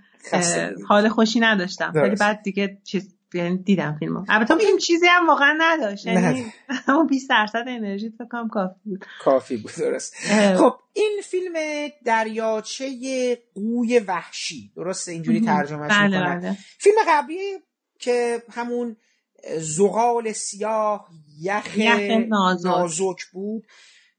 [0.88, 1.92] حال خوشی نداشتم.
[1.96, 3.17] ولی بعد دیگه چیز
[3.64, 4.26] دیدم فیلمو.
[4.30, 6.06] البته این چیزی هم واقعا نداشت.
[6.06, 6.46] یعنی
[6.88, 9.06] اون 20 درصد انرژی فکر کنم کافی بود.
[9.22, 10.16] کافی بود درست.
[10.58, 11.54] خب این فیلم
[12.06, 12.86] دریاچه
[13.56, 14.72] قوی وحشی.
[14.76, 16.58] درسته؟ اینجوری ترجمهش بله بله.
[16.78, 17.58] فیلم قبلی
[18.00, 18.98] که همون
[19.60, 21.10] زغال سیاه
[21.42, 21.78] یخ,
[22.64, 23.64] نازک بود.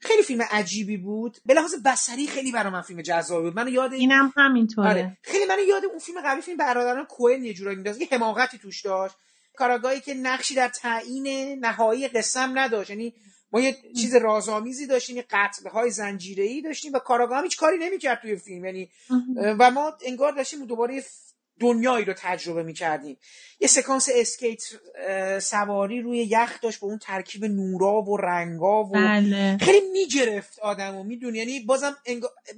[0.00, 1.38] خیلی فیلم عجیبی بود.
[1.46, 3.56] به لحاظ بصری خیلی برای من فیلم جذابی بود.
[3.56, 4.88] من یاد اینم همینطوره.
[4.88, 5.16] آره.
[5.22, 8.82] خیلی من یاد اون فیلم قبلی فیلم برادران کوهن یه جورایی میندازه یه حماقتی توش
[8.82, 9.14] داشت.
[9.56, 12.90] کاراگاهی که نقشی در تعیین نهایی قسم نداشت.
[12.90, 13.14] یعنی
[13.52, 17.56] ما یه چیز رازآمیزی داشتیم یه قتل های زنجیره ای داشتیم و کاراگاه هم هیچ
[17.56, 18.64] کاری نمی‌کرد توی فیلم.
[18.64, 18.90] یعنی
[19.58, 21.04] و ما انگار داشتیم دوباره
[21.60, 23.18] دنیایی رو تجربه می‌کردیم.
[23.60, 24.62] یه سکانس اسکیت
[25.38, 29.58] سواری روی یخ داشت با اون ترکیب نورا و رنگا و بله.
[29.60, 31.96] خیلی می‌گرفت آدم و می‌دونی؟ یعنی بازم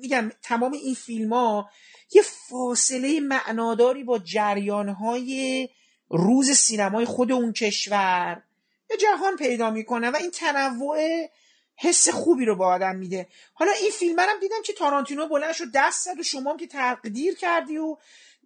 [0.01, 1.71] میگم تمام این فیلم ها
[2.13, 5.69] یه فاصله معناداری با جریانهای
[6.11, 8.43] روز سینمای خود اون کشور
[8.91, 11.29] یه جهان پیدا می‌کنه و این تنوع
[11.77, 13.29] حس خوبی رو به آدم میده.
[13.55, 16.67] حالا این فیلم هم دیدم که تارانتینو بلند شد دست زد و شما هم که
[16.67, 17.97] تقدیر کردی و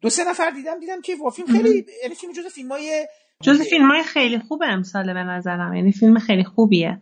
[0.04, 3.06] دو سه نفر دیدم دیدم که فیلم خیلی یعنی فیلم جز فیلم های
[3.42, 5.74] جز فیلم های خیلی خوب امساله به نظرم.
[5.74, 7.00] یعنی فیلم خیلی خوبیه.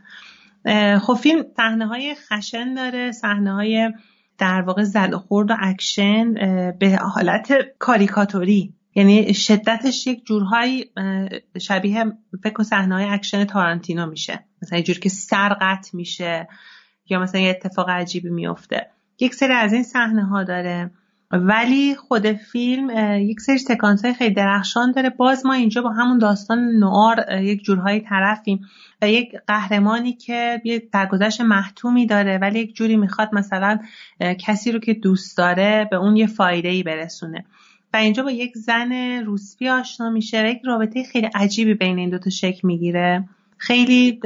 [1.01, 3.93] خب فیلم صحنه های خشن داره صحنه های
[4.39, 6.35] در واقع و خورد و اکشن
[6.79, 8.75] به حالت کاریکاتوری.
[8.95, 10.91] یعنی شدتش یک جورهایی
[11.61, 12.05] شبیه
[12.43, 14.45] فکر صحنه های اکشن تارانتینو میشه.
[14.63, 16.49] مثلا یه جور که سر قطع میشه
[17.09, 18.91] یا مثلا یه اتفاق عجیبی میفته.
[19.21, 20.91] یک سری از این صحنه ها داره.
[21.33, 25.11] ولی خود فیلم یک سری سکانس های خیلی درخشان داره.
[25.11, 28.69] باز ما اینجا با همون داستان نوآر یک جورهایی طرفیم.
[29.03, 33.79] و یک قهرمانی که یه سرگذشت محتومی داره ولی یک جوری می‌خواد مثلا
[34.39, 37.45] کسی رو که دوست داره به اون یه فایده ای برسونه.
[37.95, 38.93] و اینجا با یک زن
[39.25, 43.25] روسپی آشنا میشه و یک رابطه خیلی عجیبی بین این دوتا شکل می‌گیره.
[43.57, 44.21] خیلی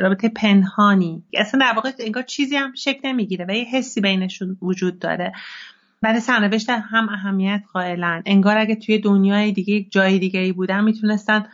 [0.00, 1.22] رابطه پنهانی.
[1.34, 5.32] اصلا در واقع انگار چیزی هم شکل نمی‌گیره و یه حسی بینشون وجود داره.
[6.02, 10.84] برای سرنوشت هم اهمیت قائلن انگار اگه توی دنیای دیگه یک جای دیگه ای بودن
[10.84, 11.46] می‌تونستن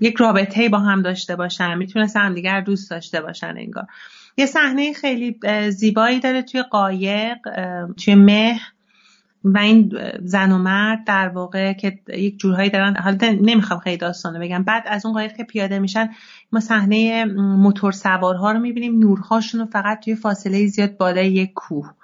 [0.00, 3.86] یک رابطه با هم داشته باشن می‌تونستن هم دیگر دوست داشته باشن انگار.
[4.36, 5.38] یه صحنه خیلی
[5.70, 7.38] زیبایی داره توی قایق
[8.04, 8.60] توی مه
[9.44, 12.96] و این زن و مرد در واقع که یک جورهایی دارن.
[12.96, 14.62] حالا نمی‌خوام خیلی داستانه بگم.
[14.62, 16.10] بعد از اون قایق که پیاده میشن
[16.52, 18.98] ما صحنه موتور سوارها رو می‌بینیم.
[18.98, 21.94] نورهاشون رو فقط توی فاصله زیاد بالای یک کوه.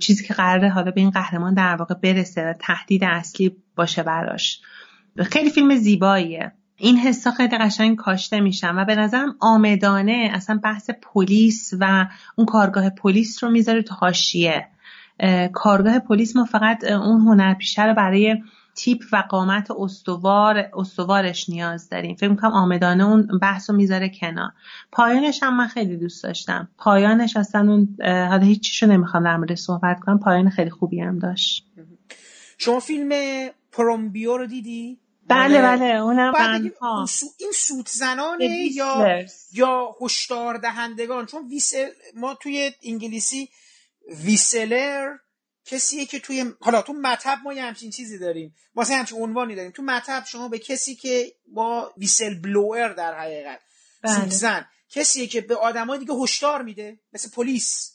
[0.00, 4.60] چیزی که قراره حالا به این قهرمان در واقع برسه و تهدید اصلی باشه براش.
[5.22, 6.52] خیلی فیلم زیباییه.
[6.76, 12.46] این حسا خیلی قشنگ کاشته میشن و به نظرم آمدانه اصلا بحث پلیس و اون
[12.46, 14.68] کارگاه پلیس رو می‌ذاره تو حاشیه.
[15.52, 18.36] کارگاه پلیس ما فقط اون هنرپیشه رو برای
[18.74, 22.16] تیپ و قامت استوار استوارش نیاز داریم.
[22.16, 24.50] فکر می‌کنم آمدانه اون بحث رو می‌ذاره کنار.
[24.92, 26.68] پایانش هم من خیلی دوست داشتم.
[26.78, 30.18] پایانش اصلا اون حالا هیچ نمی‌خوام در مورد صحبت کنم.
[30.18, 31.66] پایان خیلی خوبی هم داشت.
[32.58, 33.10] شما فیلم
[33.72, 35.84] پرومبیو رو دیدی؟ بله بله.
[35.84, 36.32] اونم
[37.38, 41.86] این سوت زنانه یا یا هشدار دهندگان چون ویسل
[42.16, 43.48] ما توی انگلیسی
[44.24, 45.16] ویسلر
[45.64, 48.54] کسیه که توی حالا تو مطب ما یه همچین چیزی داریم.
[48.74, 49.70] واسه همچین عنوانی داریم.
[49.70, 53.60] تو مطب شما به کسی که با ویسل بلوئر در حقیقت
[54.02, 54.30] بله.
[54.30, 57.90] زن کسیه که به آدمای دیگه هشدار میده مثل پلیس.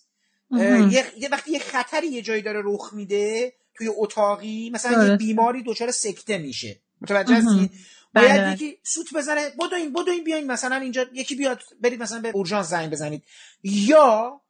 [1.17, 5.91] یه وقتی یه خطری یه جایی داره رخ میده توی اتاقی مثلا یه بیماری دچار
[5.91, 6.81] سکته میشه.
[7.01, 7.69] متوجه هستی؟
[8.15, 8.53] باید بله.
[8.53, 12.91] یکی سوت بزنه بدوین بدوین بیاین مثلا اینجا یکی بیاد برید مثلا به اورژانس زنگ
[12.91, 13.23] بزنید.
[13.63, 14.41] یا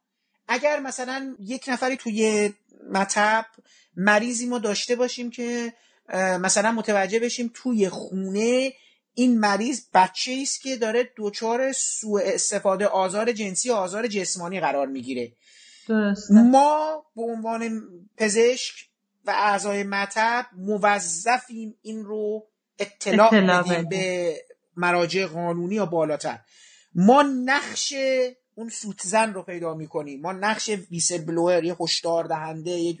[0.52, 2.52] اگر مثلا یک نفری توی
[2.92, 3.46] مطب
[3.96, 5.72] مریضی ما داشته باشیم که
[6.14, 8.72] مثلا متوجه بشیم توی خونه
[9.14, 14.86] این مریض بچه است که داره دچار سوء استفاده آزار جنسی و آزار جسمانی قرار
[14.86, 15.32] می‌گیره.
[16.30, 17.82] ما به عنوان
[18.16, 18.74] پزشک
[19.24, 22.46] و اعضای مطب موظفیم این رو
[22.78, 23.88] اطلاع, اطلاع بدیم.
[23.88, 24.34] به
[24.76, 26.38] مراجع قانونی یا بالاتر.
[26.94, 27.94] ما نقش
[28.54, 32.98] اون سوتزن رو پیدا می‌کنیم ما نقش ویسل بلوئر یه هشدار دهنده یه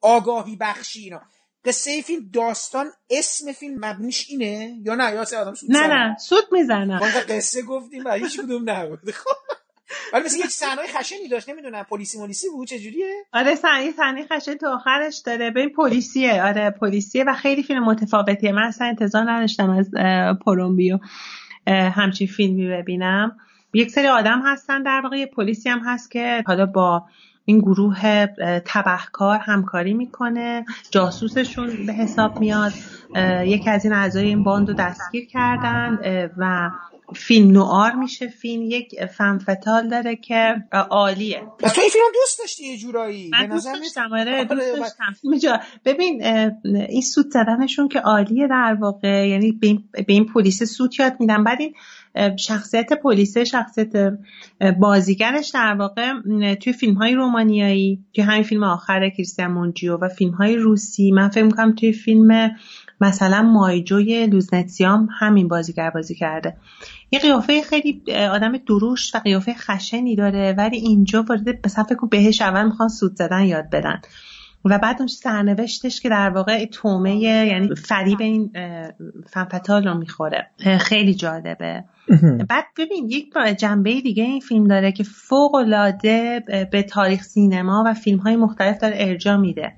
[0.00, 1.20] آگاهی بخشی اینا.
[1.64, 6.16] قصه فیلم داستان اسم فیلم مبنیش اینه؟ یا نه؟ یا آدم سوت نه نه.
[6.18, 9.30] سوت می‌زنه قصه گفتیم و هیچ کدوم نبود خب.
[10.12, 11.48] ولی مثل یک صحنه خشنی داشت.
[11.48, 11.86] نمی‌دونم.
[11.90, 15.50] پلیسی مولیسی بود؟ چجوریه؟ آره صحنه صحنه خشن تا آخرش داره.
[15.50, 16.42] ببین پلیسیه.
[16.42, 18.52] آره پلیسیه و خیلی فیلم متفاوتیه.
[18.52, 19.90] من اصلا انتظار نداشتم از
[20.46, 20.98] پرومبویو
[21.66, 23.36] همچین فیلمی ببینم.
[23.74, 27.02] یک سری آدم هستن در واقع پلیسی هم هست که حالا با
[27.44, 28.26] این گروه
[28.66, 32.72] تبهکار همکاری می‌کنه جاسوسشون به حساب میاد.
[33.44, 35.98] یکی از این اعضای این باند رو دستگیر کردن
[36.38, 36.70] و
[37.14, 38.28] فیلم نوآر میشه.
[38.28, 41.42] فیلم یک femme fatale داره که عالیه.
[41.58, 45.60] تو این فیلم دوست داشتی یه جورایی؟ من دوست داشتم آره دوست داشتم.
[45.84, 46.22] ببین
[46.64, 49.28] این سوت زدنشون که عالیه در واقع.
[49.28, 49.52] یعنی
[49.92, 51.44] به این پلیس سوت یاد میدن.
[51.44, 51.74] بعد این
[52.38, 54.18] شخصیت پلیس شخصیت
[54.78, 56.12] بازیگرش در واقع
[56.54, 61.10] توی فیلم های رومانیایی توی همین فیلم آخر کریستیان مونجیو و فیلم های روسی.
[61.10, 62.50] من فکر می‌کنم توی فیلم
[63.00, 66.56] مثلا مایجوی لوزنتسیام همین بازیگر بازی کرده.
[67.10, 72.42] یه قیافه خیلی آدم دروش و قیافه خشنی داره ولی اینجا وارد مثلا فکر بهش
[72.42, 74.00] اول می‌خوان سود زدن یاد بدن.
[74.64, 78.52] و بعد اون سرنوشتش که در واقع تومه یعنی فریب این
[79.26, 80.50] فنفتال رو می‌خوره.
[80.80, 81.84] خیلی جالبه.
[82.48, 87.94] بعد ببین یک جنبه دیگه این فیلم داره که فوق العاده به تاریخ سینما و
[87.94, 89.72] فیلم های مختلف داره ارجا میده.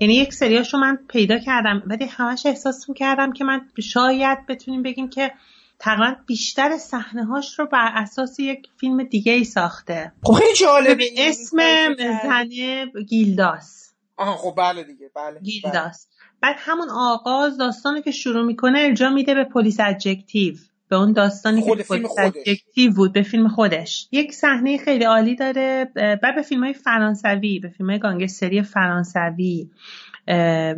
[0.00, 5.08] یعنی یک سریاشو من پیدا کردم ولی همش احساس می‌کردم که من شاید بتونیم بگیم
[5.08, 5.32] که
[5.78, 10.12] تقریبا بیشتر صحنه هاش رو بر اساس یک فیلم دیگه ای ساخته.
[10.22, 11.56] خب خیلی جالبه اسم
[11.98, 13.94] زنه گیلداس.
[14.16, 16.06] آها خب بله دیگه بله گیلداس.
[16.40, 20.54] بعد همون آغاز داستانی که شروع می‌کنه ارجاع میده به Police Adjective.
[20.92, 24.08] به اون داستانی که فیلم Adjective بود به فیلم خودش.
[24.12, 29.70] یک صحنه خیلی عالی داره بعد به فیلم های فرانسوی به فیلم های گانگستری فرانسوی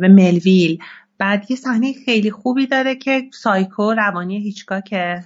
[0.01, 0.79] و ملویل.
[1.17, 4.81] بعد یه صحنه خیلی خوبی داره که سایکو روانی هیچکا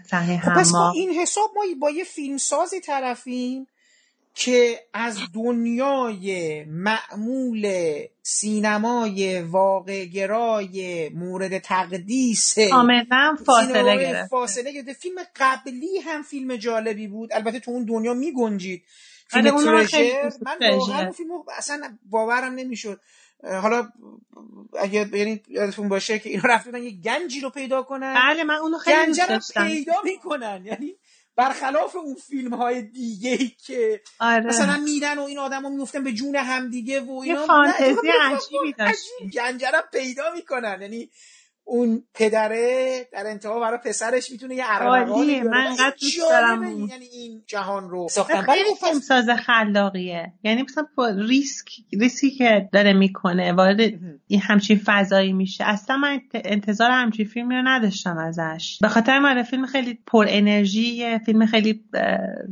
[0.09, 3.67] صحنه خب پس با این حساب ما با یه فیلمسازی طرفیم؟
[4.39, 7.93] که از دنیای معمول
[8.23, 17.33] سینمای واقعگرای مورد تقدیس کاملا فاصله گرفته فاصله گرفته فیلم قبلی هم فیلم جالبی بود.
[17.33, 18.83] البته تو اون دنیا می گنجید
[19.27, 22.99] فیلم ترژر من واقعا فیلم اصلا باورم نمی‌شد.
[23.43, 23.89] حالا
[24.79, 28.15] اگه یعنی یادتون باشه که اینا رفتن یه گنجی رو پیدا کنن.
[28.15, 29.67] بله من اونو خیلی دوست داشتم.
[29.67, 30.61] پیدا می‌کنن.
[30.65, 30.95] یعنی
[31.39, 34.45] برخلاف اون فیلم های دیگه که آره.
[34.45, 37.41] مثلا میرن و این آدم رو میفتن به جون همدیگه و اینا.
[37.41, 40.81] یه فانتزی عجیبی داشت گنجرم پیدا می‌کنن.
[40.81, 41.09] یعنی
[41.69, 47.41] اون پدره در انتها برای پسرش می‌تونه یه عربقالی من انقدر دوست دارم یعنی این
[47.47, 48.07] جهان رو.
[48.11, 48.41] ساختن.
[48.41, 50.33] خیلی فیلمساز خلاقیه.
[50.43, 50.85] یعنی مثلا
[51.27, 53.79] ریسک ریسکی که داره می‌کنه وارد
[54.27, 55.63] این همچین فضایی میشه.
[55.67, 58.79] اصلا من انتظار همچین فیلمی رو نداشتم ازش.
[58.81, 61.83] به خاطر من فیلم خیلی پر انرژی فیلم خیلی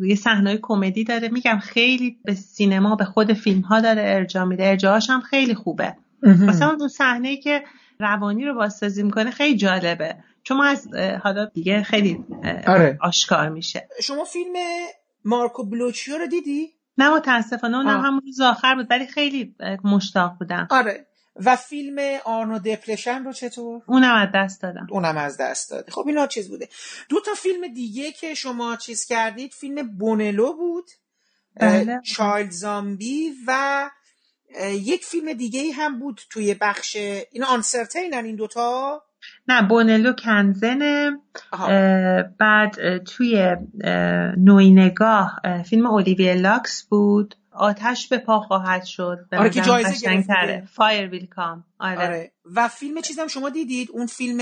[0.08, 1.30] یه صحنه کمدی داره.
[1.30, 4.68] میگم خیلی به سینما به خود فیلم ها داره ارجاع میده.
[4.68, 5.96] ارجاعش هم خیلی خوبه.
[6.24, 7.64] مثلا اون صحنه که
[8.00, 10.88] روانی رو بازسازی می‌کنه خیلی جالبه چون ما از
[11.24, 12.26] حالا دیگه خیلی
[12.68, 12.98] آره.
[13.02, 14.54] آشکار میشه شما فیلم
[15.26, 20.68] مارکو بلوچیو رو دیدی؟ نه متاسفانه اونم همون روز آخر بود ولی خیلی مشتاق بودم
[20.70, 25.92] آره و فیلم آرنو دپرشن رو چطور؟ اونم از دست دادم اونم از دست دادی
[25.92, 26.70] خب اینا چیز بوده
[27.10, 30.86] دو تا فیلم دیگه که شما چیز کردید فیلم بونلو بود
[31.56, 32.02] بله.
[32.06, 33.90] چایلد زامبی و
[34.72, 36.96] یک فیلم دیگه ای هم بود توی بخش
[37.32, 39.04] این آنسرتینن این دوتا؟
[39.48, 41.12] نه بونلو کنزنه
[42.40, 43.56] بعد توی
[44.38, 47.36] نوی نگاه فیلم اولیوی لاکس بود.
[47.52, 52.06] آتش به پا خواهد شد آره که جایزه فایر ویل کام آره.
[52.08, 52.32] آره.
[52.56, 54.40] و فیلم چیزم شما دیدید؟ اون فیلم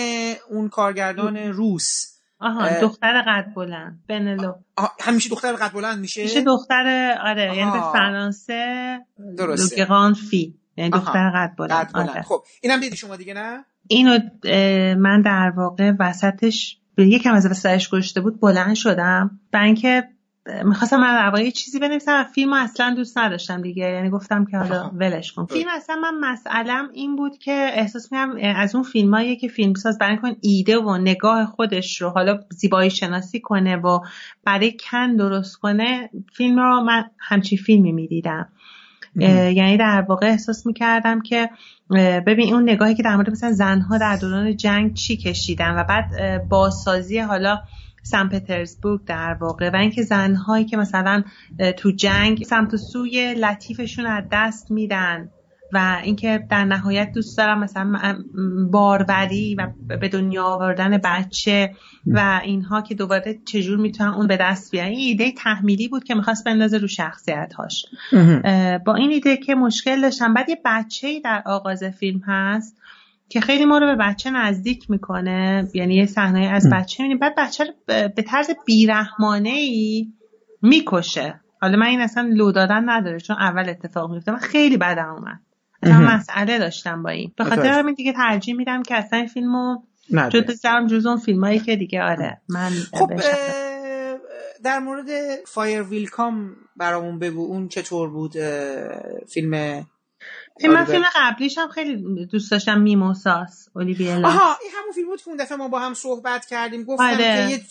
[0.50, 2.15] اون کارگردان روس.
[2.40, 4.54] آها دختر قد بلند بنلو.
[5.02, 9.00] همیشه دختر قد بلند میشه؟ میشه دختر آره یعنی به فرانسه
[9.38, 9.86] درسته.
[10.30, 12.10] فی یعنی دختر قد بلند, قد بلند.
[12.10, 12.22] آره.
[12.22, 14.20] خب اینم دیدی شما دیگه نه؟ اینو
[14.98, 19.40] من در واقع وسطش یکم از وسطش گشته بود بلند شدم.
[19.54, 20.04] و اینکه
[20.64, 23.84] می‌خواستم من در یه چیزی بنویسم فیلم اصلا دوست نداشتم دیگه.
[23.84, 25.46] یعنی گفتم که حالا ولش کن.
[25.46, 30.18] فیلم اصلا من مسئلم این بود که احساس می‌کنم از اون فیلمایی که فیلمساز برای
[30.18, 34.00] کن ایده و نگاه خودش رو حالا زیبایی شناسی کنه و
[34.44, 38.50] برای کن درست کنه فیلم رو من همچی فیلمی می‌دیدم.
[39.16, 41.50] یعنی در واقع احساس می‌کردم که
[42.28, 46.08] ببین اون نگاهی که در مورد مثلا زنها در دوران جنگ چی کشیدن و بعد
[46.50, 47.62] بازسازی حالا
[48.06, 51.24] سن پترزبورگ در واقع و اینکه زنهایی که مثلا
[51.78, 55.30] تو جنگ سمت و سوی لطیفشون از دست میدن
[55.74, 58.24] و اینکه در نهایت دوست دارم مثلا
[58.72, 59.68] باروری و
[60.00, 61.72] به دنیا آوردن بچه
[62.08, 64.90] و اینها که دوباره چجور می‌تونن اون به دست بیارن.
[64.90, 67.86] این ایده تحمیلی بود که می‌خواست بندازه رو شخصیت هاش
[68.86, 72.78] با این ایده که مشکل داشتم بعد یه بچه در آغاز فیلم هست
[73.30, 75.68] که خیلی ما رو به بچه نزدیک می‌کنه.
[75.74, 80.08] یعنی یه صحنه از بچه می‌بینیم بعد بچه رو به طرز بیرحمانه ای
[80.62, 81.42] می‌کشه.
[81.62, 85.40] حالا من این اصلا لو دادن نداره چون اول اتفاق میفته من خیلی بدم اومد.
[85.84, 87.32] اصلا مسئله داشتم با این.
[87.38, 89.78] به خاطر همین دیگه ترجیح میدم که اصلا این فیلمو
[90.30, 93.12] جز جز اون فیلمایی که دیگه آره من خب
[94.64, 95.06] در مورد
[95.48, 97.46] Fire Will Come برامون بگو.
[97.46, 98.34] اون چطور بود؟
[99.30, 99.86] فیلم
[100.64, 105.28] من فیلم قبلیش هم خیلی دوست داشتم Mimosas اولیور آها این همون فیلم بود که
[105.28, 106.84] اون دفعه ما با هم صحبت کردیم.
[106.84, 107.18] گفتم آره.
[107.18, 107.64] که یک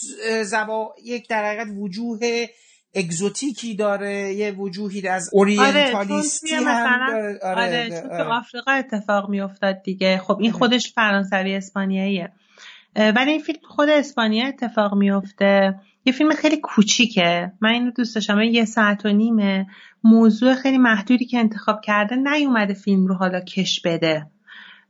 [0.42, 2.46] زبا یک در حقیقت وجوه
[2.94, 7.38] اگزوتیکی داره یه وجوهی از اورینتالیستی آره، هم داره.
[7.42, 10.18] آره, آره, چون تو آفریقا اتفاق میافتاد دیگه.
[10.18, 12.32] خب این خودش فرانسوی اسپانیاییه.
[12.96, 15.74] ولی این فیلم خود اسپانیا اتفاق میفته.
[16.04, 17.52] یه فیلم خیلی کوچیکه.
[17.60, 18.40] من اینو دوست داشتم.
[18.40, 19.66] یه ساعت و نیمه.
[20.04, 24.26] موضوع خیلی محدودی که انتخاب کرده نیومده فیلم رو حالا کش بده.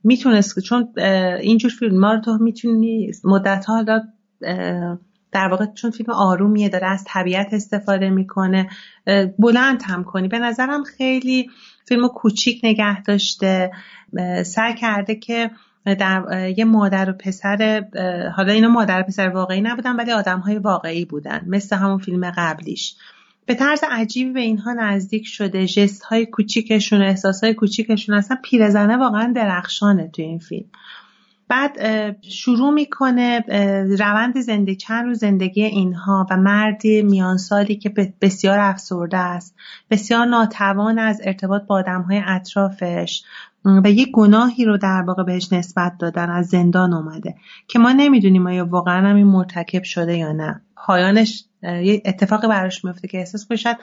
[0.04, 0.92] می‌تونست چون
[1.40, 4.00] اینجور فیلم ها رو تو می‌تونی مدت حالا
[5.32, 8.68] در واقع چون فیلم آرومیه داره از طبیعت استفاده می‌کنه
[9.38, 10.28] بلند هم کنی.
[10.28, 11.50] به نظرم خیلی
[11.88, 13.70] فیلم کوچیک نگه داشته.
[14.44, 15.50] سعی کرده که
[15.84, 17.84] در یه مادر و پسر
[18.36, 22.32] حالا اینا مادر و پسر واقعی نبودن ولی آدم های واقعی بودن مثل همون فیلم
[22.36, 22.96] قبلیش.
[23.46, 28.96] به طرز عجیبی به اینها نزدیک شده جست های کوچیکشون احساس های کوچیکشون اصلا پیرزنه
[28.96, 30.66] واقعا درخشانه تو این فیلم.
[31.48, 31.76] بعد
[32.22, 33.44] شروع می‌کنه
[33.98, 37.88] روند زندگی چند روز زندگی اینها و مردی میان سالی که
[38.20, 39.54] بسیار افسرده است.
[39.90, 43.22] بسیار ناتوان از ارتباط با آدم های اطرافش.
[43.64, 47.34] و یک گناهی رو در واقع بهش نسبت دادن از زندان اومده.
[47.68, 50.62] که ما نمی‌دونیم آیا واقعا هم این مرتکب شده یا نه.
[50.86, 53.76] پایانش یه اتفاقی براش میفته که احساس بشد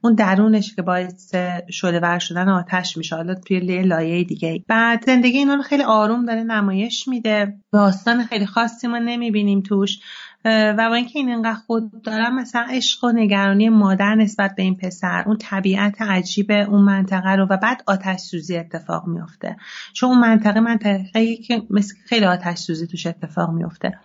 [0.00, 1.34] اون درونش که باعث
[1.70, 3.16] شده ور شدن آتش میشه.
[3.16, 4.64] حالا توی لایه دیگه.
[4.68, 7.54] بعد زندگی اینا رو خیلی آروم داره نمایش میده.
[7.72, 9.98] داستان خیلی خاصی ما نمی‌بینیم توش.
[10.44, 14.76] و با اینکه این انقدر خود دارم مثلا عشق و نگرانی مادر نسبت به این
[14.76, 19.56] پسر اون طبیعت عجیب اون منطقه رو و بعد آتش سوزی اتفاق میفته
[19.92, 23.98] چون اون منطقه منطقه که مثل خیلی آتش سوزی توش اتفاق میفته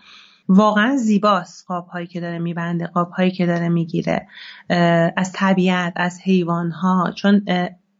[0.49, 4.27] واقعا زیباست قاب هایی که داره میبنده قاب هایی که داره می‌گیره.
[5.17, 7.45] از طبیعت از حیوان ها چون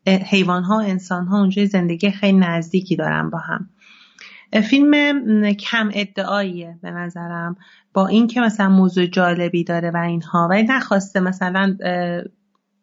[0.07, 3.69] حیوان ها انسان ها اونجای زندگی خیلی نزدیکی دارن با هم.
[4.61, 7.55] فیلم کم ادعاییه به نظرم.
[7.93, 11.77] با اینکه مثلا موضوع جالبی داره و اینها ولی نخواسته مثلا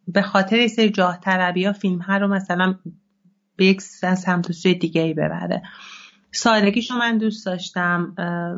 [0.09, 2.75] به خاطر یه سری جاه طلبی ها فیلم ها رو مثلا
[3.57, 5.63] به یک سمت و سوی دیگه ای ببره.
[6.33, 8.15] سادگیشو من دوست داشتم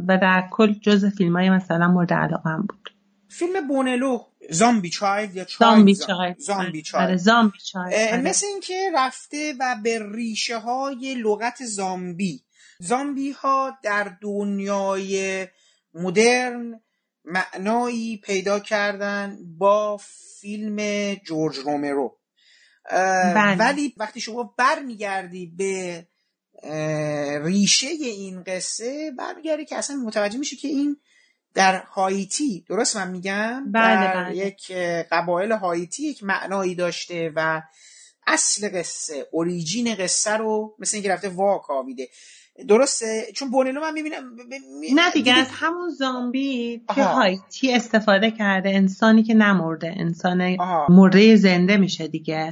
[0.08, 2.90] و در کل جز فیلم های مثلا مورد علاقه بود.
[3.28, 4.18] فیلم بونلو
[4.50, 6.38] Zombi Child یا Zombi Child.
[6.38, 7.16] Zombi Child.
[7.16, 12.44] Zombi Child مثل اینکه رفته و به ریشه های لغت زامبی.
[12.78, 15.46] زامبی ها در دنیای
[15.94, 16.80] مدرن
[17.24, 20.00] معنایی پیدا کردن با
[20.40, 22.18] فیلم جورج رومرو
[22.90, 23.56] بله.
[23.56, 26.06] ولی وقتی شما برمیگردی به
[27.44, 30.96] ریشه این قصه برمیگردی که اصلا متوجه میشه که این
[31.54, 34.36] در هایتی درست من میگم بله در بله.
[34.36, 34.72] یک
[35.10, 37.62] قبایل هایتی یک معنایی داشته و
[38.26, 42.08] اصل قصه اوریجین قصه رو مثل اینکه رفته واکاویده
[42.68, 44.36] درسته؟ چون بونلو من می‌بینم
[44.94, 50.56] نه دیگه از همون زامبی که هایتی استفاده کرده انسانی که نمرده انسان
[50.88, 52.50] مرده زنده میشه دیگه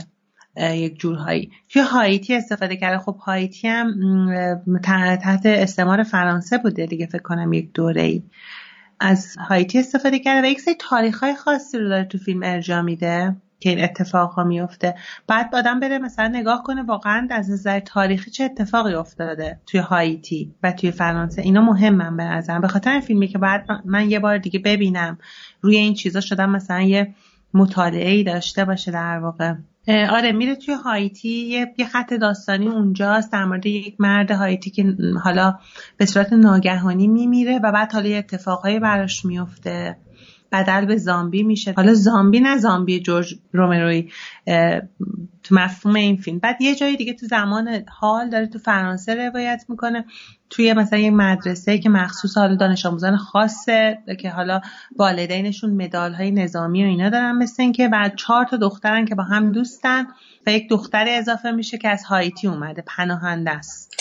[0.56, 1.50] یک جورهایی.
[1.68, 2.98] که هایتی استفاده کرده.
[2.98, 3.94] خب هایتی هم
[5.22, 8.22] تحت استعمار فرانسه بوده دیگه فکر کنم یک دوره ای
[9.00, 12.82] از هایتی استفاده کرده و یک سری تاریخ های خاصی رو داره تو فیلم ارجا
[12.82, 13.36] میده.
[13.60, 14.94] که این اتفاق ها میفته.
[15.26, 20.54] بعد آدم بره مثلا نگاه کنه واقعا از نظر تاریخی چه اتفاقی افتاده توی هایتی
[20.62, 21.42] و توی فرانسه.
[21.42, 22.60] اینا مهمم به نظرم.
[22.60, 25.18] به خاطر این فیلمی که بعد من یه بار دیگه ببینم.
[25.60, 27.14] روی این چیزا شدم مثلا یه
[27.54, 29.54] مطالعه ای داشته باشه در واقع.
[29.88, 31.28] آره میره توی هایتی.
[31.28, 35.58] یه،, یه خط داستانی اونجاست در مورد یک مرد هایتی که حالا
[35.96, 39.96] به صورت ناگهانی میمیره و بعد حالا یه اتفاقهایی براش میفته.
[40.52, 41.72] بدل به زامبی میشه.
[41.72, 44.08] حالا زامبی نه زامبی جورج رومروی
[45.50, 46.38] تو مفهوم این فیلم.
[46.38, 50.04] بعد یه جایی دیگه تو زمان حال داره تو فرانسه روایت می‌کنه.
[50.50, 54.60] توی مثلا یک مدرسه که مخصوص حالا دانش آموزان خاصه که حالا
[54.96, 59.22] والدینشون مدال های نظامی و اینا دارن مثل اینکه بعد چهار تا دخترن که با
[59.22, 60.06] هم دوستن
[60.46, 63.94] و یک دختر اضافه میشه که از هایتی اومده پناهنده است.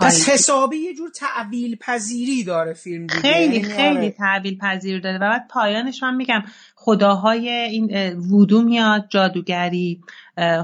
[0.00, 3.20] پس حسابی یه جور تعویل پذیری داره فیلم دیگه.
[3.20, 4.10] خیلی یعنی خیلی آره.
[4.10, 5.16] تعویل پذیر داره.
[5.16, 6.42] و بعد پایانش من میگم.
[6.84, 10.00] خداهای این وودو میاد جادوگری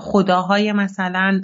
[0.00, 1.40] خداهای مثلا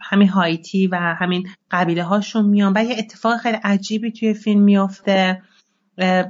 [0.00, 5.42] همین هایتی و همین قبیله هاشون میان و یه اتفاق خیلی عجیبی توی فیلم میافته.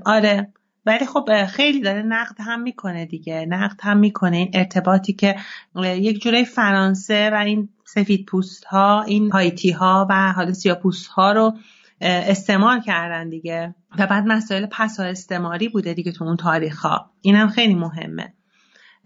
[0.06, 0.52] آره.
[0.86, 3.46] ولی خب خیلی داره نقد هم می‌کنه دیگه.
[3.48, 5.36] نقد هم می‌کنه این ارتباطی که
[5.76, 11.06] یک جوره فرانسه و این سفید پوست ها این هایتی ها و حالا سیاه پوست
[11.06, 11.52] ها رو
[12.00, 13.74] استعمال کردن دیگه.
[13.98, 18.34] و بعد مسائل پسا استعماری بوده دیگه تو اون تاریخ ها اینم خیلی مهمه.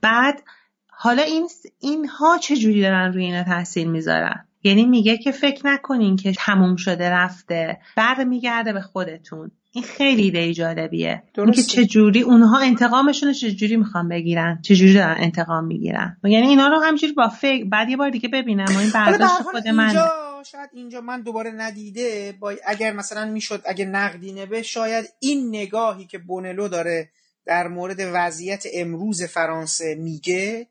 [0.02, 0.42] بعد
[0.88, 1.48] حالا این
[1.80, 6.76] اینها چه جوری دارن روی اینا تاثیر می‌ذارن؟ یعنی میگه که فکر نکنین که تموم
[6.76, 9.50] شده رفته برمیگرده به خودتون.
[9.72, 11.22] این خیلی ایده جالبیه.
[11.38, 16.46] اینکه چه جوری اونها انتقامشون چه جوری می‌خوان بگیرن؟ چه جوری دارن انتقام می‌گیرن؟ یعنی
[16.46, 19.94] اینا رو همجوری با فکر بعد یه بار دیگه ببینم و این برداشت خود من
[20.42, 26.06] شاید اینجا من دوباره ندیده با اگر مثلا می‌شد اگه نقدی نبه شاید این نگاهی
[26.06, 27.08] که بونلو داره
[27.46, 30.66] در مورد وضعیت امروز فرانسه میگه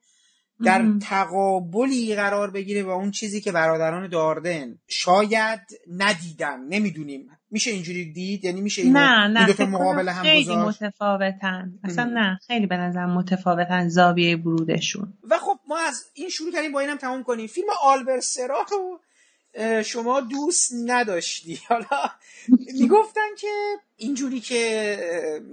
[0.65, 5.60] در تقابلی قرار بگیره با اون چیزی که برادران داردن شاید
[5.98, 6.60] ندیدن.
[6.69, 7.30] نمی‌دونیم.
[7.52, 11.73] میشه اینجوری دید؟ یعنی میشه این نه نه دو تا مقابل هم خیلی متفاوتن.
[11.84, 15.14] اصلا نه خیلی به نظر متفاوتن زاویه ورودشون.
[15.30, 17.48] و خب ما از این شروع کردیم با اینم تموم کنیم.
[17.48, 18.65] فیلم آلبر سرا
[19.86, 21.60] شما دوست نداشتی.
[21.69, 22.10] حالا
[22.80, 23.48] می‌گفتن که
[23.98, 24.98] اینجوری که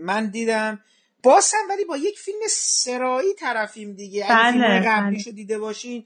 [0.02, 0.80] من دیدم.
[1.22, 4.24] باز هم ولی با یک فیلم سرایی طرفیم دیگه.
[4.24, 4.88] اگه بله، فیلم بله.
[4.88, 6.04] قبلیشو دیده باشین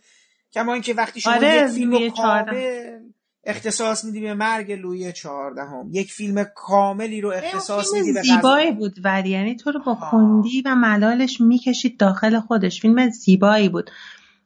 [0.55, 2.99] کما اینکه وقتی شما آره، یک فیلم کامل
[3.45, 5.89] اختصاص میدی به مرگ لوی چهاردهم.
[5.93, 9.31] یک فیلم کاملی رو اختصاص میدی به زیبایی بود ولی.
[9.31, 12.81] یعنی تو رو با کندی و ملالش می‌کشید داخل خودش.
[12.81, 13.91] فیلم زیبایی بود.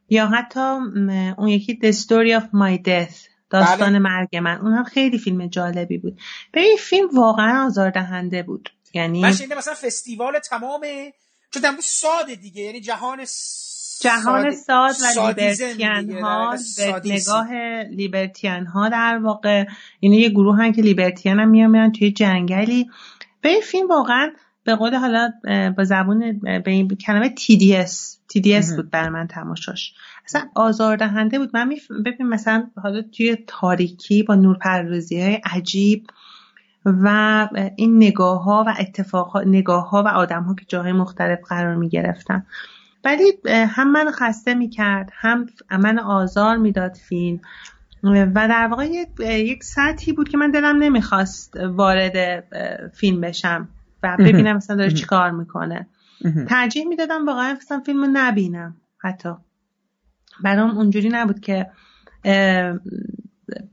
[0.08, 0.60] یا حتی
[1.38, 3.35] اون یکی The Story of My Death.
[3.50, 3.98] داستان بله.
[3.98, 4.58] مرگ من.
[4.58, 6.20] اون هم خیلی فیلم جالبی بود.
[6.52, 8.68] به این فیلم واقعا آزاردهنده بود.
[8.94, 10.80] یعنی من مثلا فستیوال تمام
[11.50, 13.18] چون بود ساده دیگه یعنی جهان
[14.00, 16.56] جهان ساد و لیبرتیان ها
[17.04, 19.64] نگاه لیبرتیان ها در واقع
[20.00, 22.90] اینه یه گروه هم که لیبرتیان هم میان توی جنگلی.
[23.40, 24.32] به این فیلم واقعا
[24.64, 25.32] به قول حالا
[25.76, 27.92] با زبون به این کلمه TDS
[28.32, 29.94] TDS بود بر من تماشاش.
[30.26, 31.50] اصلا آزاردهنده بود.
[31.54, 31.74] من
[32.04, 36.06] ببین مثلا حالا توی تاریکی با نورپردازی های عجیب
[36.84, 41.76] و این نگاه ها و اتفاق نگاه ها و آدم ها که جاهای مختلف قرار
[41.76, 42.46] می گرفتن
[43.04, 47.40] ولی هم من خسته می کرد هم من آزار می‌داد فیلم.
[48.04, 48.88] و در واقع
[49.20, 52.44] یک سطحی بود که من دلم نمی‌خواست وارد
[52.94, 53.68] فیلم بشم
[54.02, 55.86] و ببینم مثلا داره چیکار می‌کنه.
[56.48, 59.30] ترجیح می‌دادم واقعا فیلم رو نبینم حتی.
[60.42, 61.66] برام اونجوری نبود که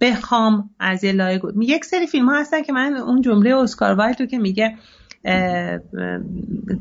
[0.01, 4.19] بخوام از یه لایه یک سری فیلم ها هستن که من اون جمله اسکار وایلد
[4.19, 4.77] رو که میگه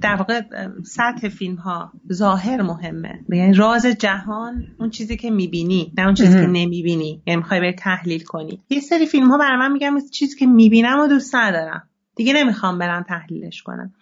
[0.01, 0.43] در واقع
[0.85, 3.21] سطح فیلم ها ظاهر مهمه.
[3.29, 7.23] یعنی راز جهان اون چیزی که می‌بینی نه اون چیزی که نمی‌بینی.
[7.27, 8.61] یعنی می‌خوای بری تحلیل کنی.
[8.71, 11.83] یه سری فیلم ها برای من میگم چیزی که می‌بینم و دوست ندارم.
[12.17, 13.93] دیگه نمی‌خوام برم تحلیلش کنم.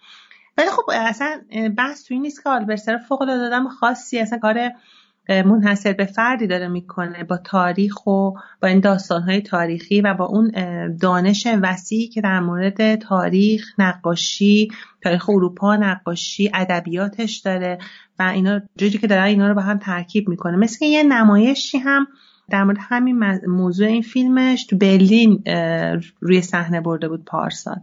[0.57, 1.41] ولی خب اصلا
[1.77, 4.71] بحث توی نیست که آلبرسر فوق العاده خاصی اصلا کار
[5.31, 8.31] منحصر به فردی داره می‌کنه با تاریخ و
[8.61, 10.51] با این داستانهای تاریخی و با اون
[11.01, 14.67] دانش وسیعی که در مورد تاریخ نقاشی
[15.01, 17.77] تاریخ اروپا نقاشی ادبیاتش داره
[18.19, 20.57] و اینا جوری که داره اینا رو با هم ترکیب می‌کنه.
[20.57, 22.07] مثل یه نمایشی هم
[22.49, 25.43] در مورد همین موضوع این فیلمش تو برلین
[26.19, 27.81] روی صحنه برده بود پارسال.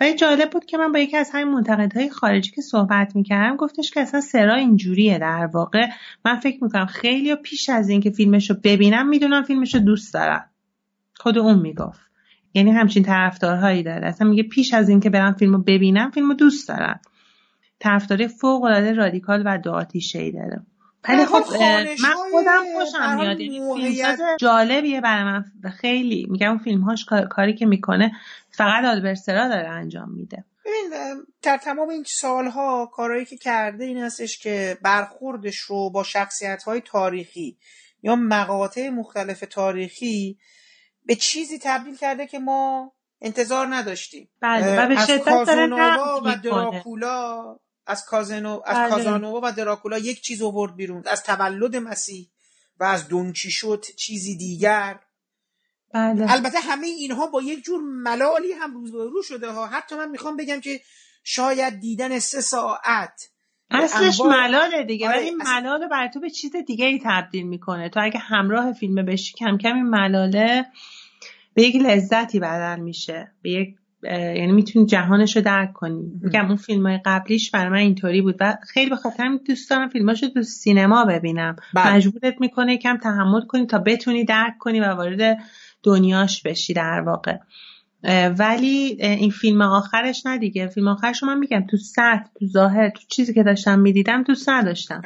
[0.00, 3.90] و جالب بود که من با یکی از همین منتقدهای خارجی که صحبت می‌کردم گفتش
[3.90, 5.86] که اصلا سرا اینجوریه در واقع.
[6.24, 10.50] من فکر می‌کنم خیلی پیش از اینکه فیلمش رو ببینم می‌دونم فیلمش رو دوست دارم
[11.16, 12.00] خود اون می‌گفت.
[12.54, 14.06] یعنی همچین طرفدارهایی داره.
[14.06, 17.00] اصلا میگه پیش از اینکه برم فیلم رو ببینم فیلم رو دوست دارم.
[17.78, 20.62] طرفداری فوق العاده رادیکال و دو ای داره.
[21.08, 21.44] ولی خب
[22.02, 23.40] من خودم خوشم میاد.
[23.40, 25.44] یعنی جالبیه برای من.
[25.80, 28.12] خیلی میگم فیلم هاش کاری که می‌کنه
[28.50, 30.44] فقط آلبرسرا داره انجام میده.
[30.64, 30.90] ببین
[31.42, 36.80] در تمام این سالها کارهایی که کرده این هستش که برخوردش رو با شخصیت های
[36.80, 37.56] تاریخی
[38.02, 40.38] یا مقاطع مختلف تاریخی
[41.06, 44.28] به چیزی تبدیل کرده که ما انتظار نداشتیم.
[44.40, 45.48] بله و به شدت
[46.24, 47.56] و دراکولا
[47.90, 48.90] از کازنو از بله.
[48.90, 52.30] کازانووا و دراکولا یک چیز آورد بیرون از تولد مسیح
[52.80, 55.00] و از شد چیزی دیگر
[55.94, 56.32] بله.
[56.32, 60.60] البته همه اینها با یک جور ملالی هم روز شده ها حتی من می‌خوام بگم
[60.60, 60.80] که
[61.24, 63.30] شاید دیدن سه ساعت
[63.70, 67.88] اصلش ملاله دیگه آره، ولی این ملال بر تو به چیز دیگه ای تبدیل می‌کنه
[67.88, 70.66] تو اگه همراه فیلم بشی کم کم این ملاله
[71.54, 76.12] به یک لذتی بدل میشه به یک یعنی می‌تونی جهانش رو درک کنی.
[76.22, 79.88] میگم اون فیلم های قبلیش برای من اینطوری بود و خیلی به خاطر دوست دارم
[79.88, 81.56] فیلماشو تو سینما ببینم.
[81.74, 81.94] بله.
[81.94, 85.38] مجبورت می‌کنه کم تحمل کنی تا بتونی درک کنی و وارد
[85.82, 87.36] دنیاش بشی در واقع.
[88.38, 90.66] ولی این فیلم آخرش نه دیگه.
[90.66, 95.02] فیلم آخرش من میگم تو سطح تو ظاهر تو چیزی که داشتم می‌دیدم دوست نداشتم.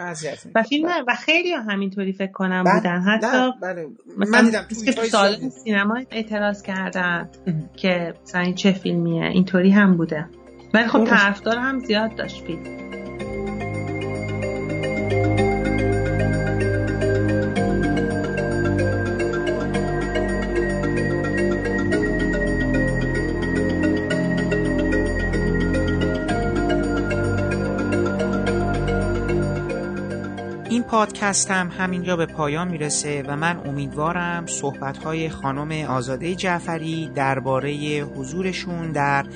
[0.55, 2.75] و فیلم و خیلی همینطوری فکر کنم بله.
[2.75, 3.01] بودن.
[3.01, 3.87] حتی بله.
[4.17, 7.29] من دیدم تو, تو سالن سینما اعتراض کردن
[7.77, 10.27] که مثلا چه فیلمیه اینطوری هم بوده.
[10.75, 12.85] ولی خب طرفدار هم زیاد داشت فیلم.
[30.89, 37.73] پادکستم همینجا به پایان می‌رسه و من امیدوارم صحبتهای خانم آزاده جعفری درباره
[38.17, 39.27] حضورشون در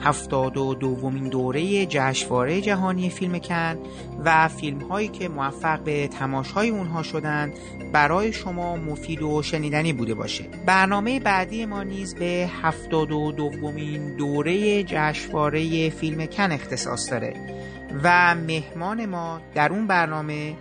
[0.00, 3.78] هفتاد و دومین دوره جشنواره جهانی فیلم کن
[4.24, 7.52] و فیلم هایی که موفق به تماشای اونها شدند
[7.92, 10.44] برای شما مفید و شنیدنی بوده باشه.
[10.66, 17.34] برنامه بعدی ما نیز به هفتاد و دومین دوره جشنواره فیلم کن اختصاص داره
[18.04, 20.54] و مهمان ما در اون برنامه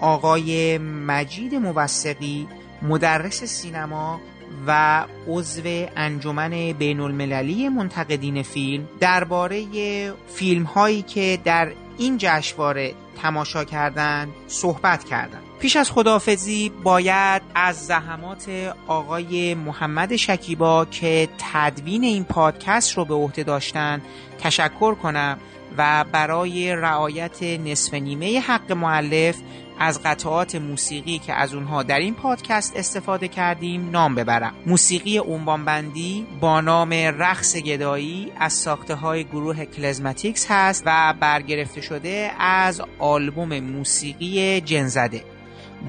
[0.00, 2.48] آقای مجید موسقی
[2.82, 4.20] مدرس سینما
[4.66, 5.62] و عضو
[5.96, 8.88] انجمن بین المللی منتقدین فیلم.
[9.00, 9.64] درباره
[10.34, 17.86] فیلم هایی که در این جشنواره تماشا کردند صحبت کردند پیش از خدافزی باید از
[17.86, 24.02] زحمات آقای محمد شکیبا که تدوین این پادکست رو به عهده داشتن
[24.38, 25.38] تشکر کنم
[25.78, 29.36] و برای رعایت نصفه نیمه حق مؤلف
[29.78, 34.52] از قطعات موسیقی که از اونها در این پادکست استفاده کردیم نام ببرم.
[34.66, 35.20] موسیقی
[35.66, 42.82] بندی با نام رقص گدایی از ساخته های گروه Klezmatics هست و برگرفته شده از
[42.98, 45.24] آلبوم موسیقی جن‌زده.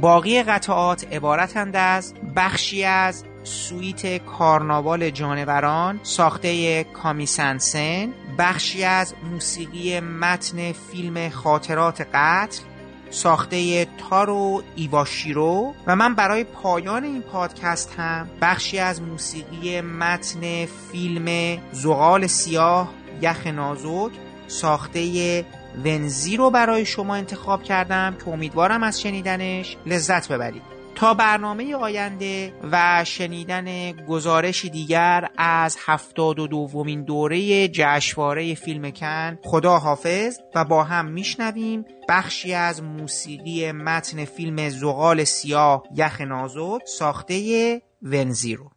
[0.01, 9.13] باقی قطعات عبارتند از بخشی از سوئیت کارناوال جانوران ساخته کامی سن سانس بخشی از
[9.31, 12.61] موسیقی متن فیلم خاطرات قتل
[13.09, 21.57] ساخته تارو ایواشیرو و من برای پایان این پادکست هم بخشی از موسیقی متن فیلم
[21.71, 24.11] زغال سیاه یخ نازک
[24.47, 25.45] ساخته
[25.85, 30.76] ونزی رو برای شما انتخاب کردم که امیدوارم از شنیدنش لذت ببرید.
[30.97, 39.37] تا برنامه آینده و شنیدن گزارشی دیگر از هفتاد و دومین دوره جشنواره فیلم کن
[39.43, 46.81] خدا حافظ و با هم میشنویم بخشی از موسیقی متن فیلم زغال سیاه یخ نازک
[46.85, 48.76] ساخته ونزیرو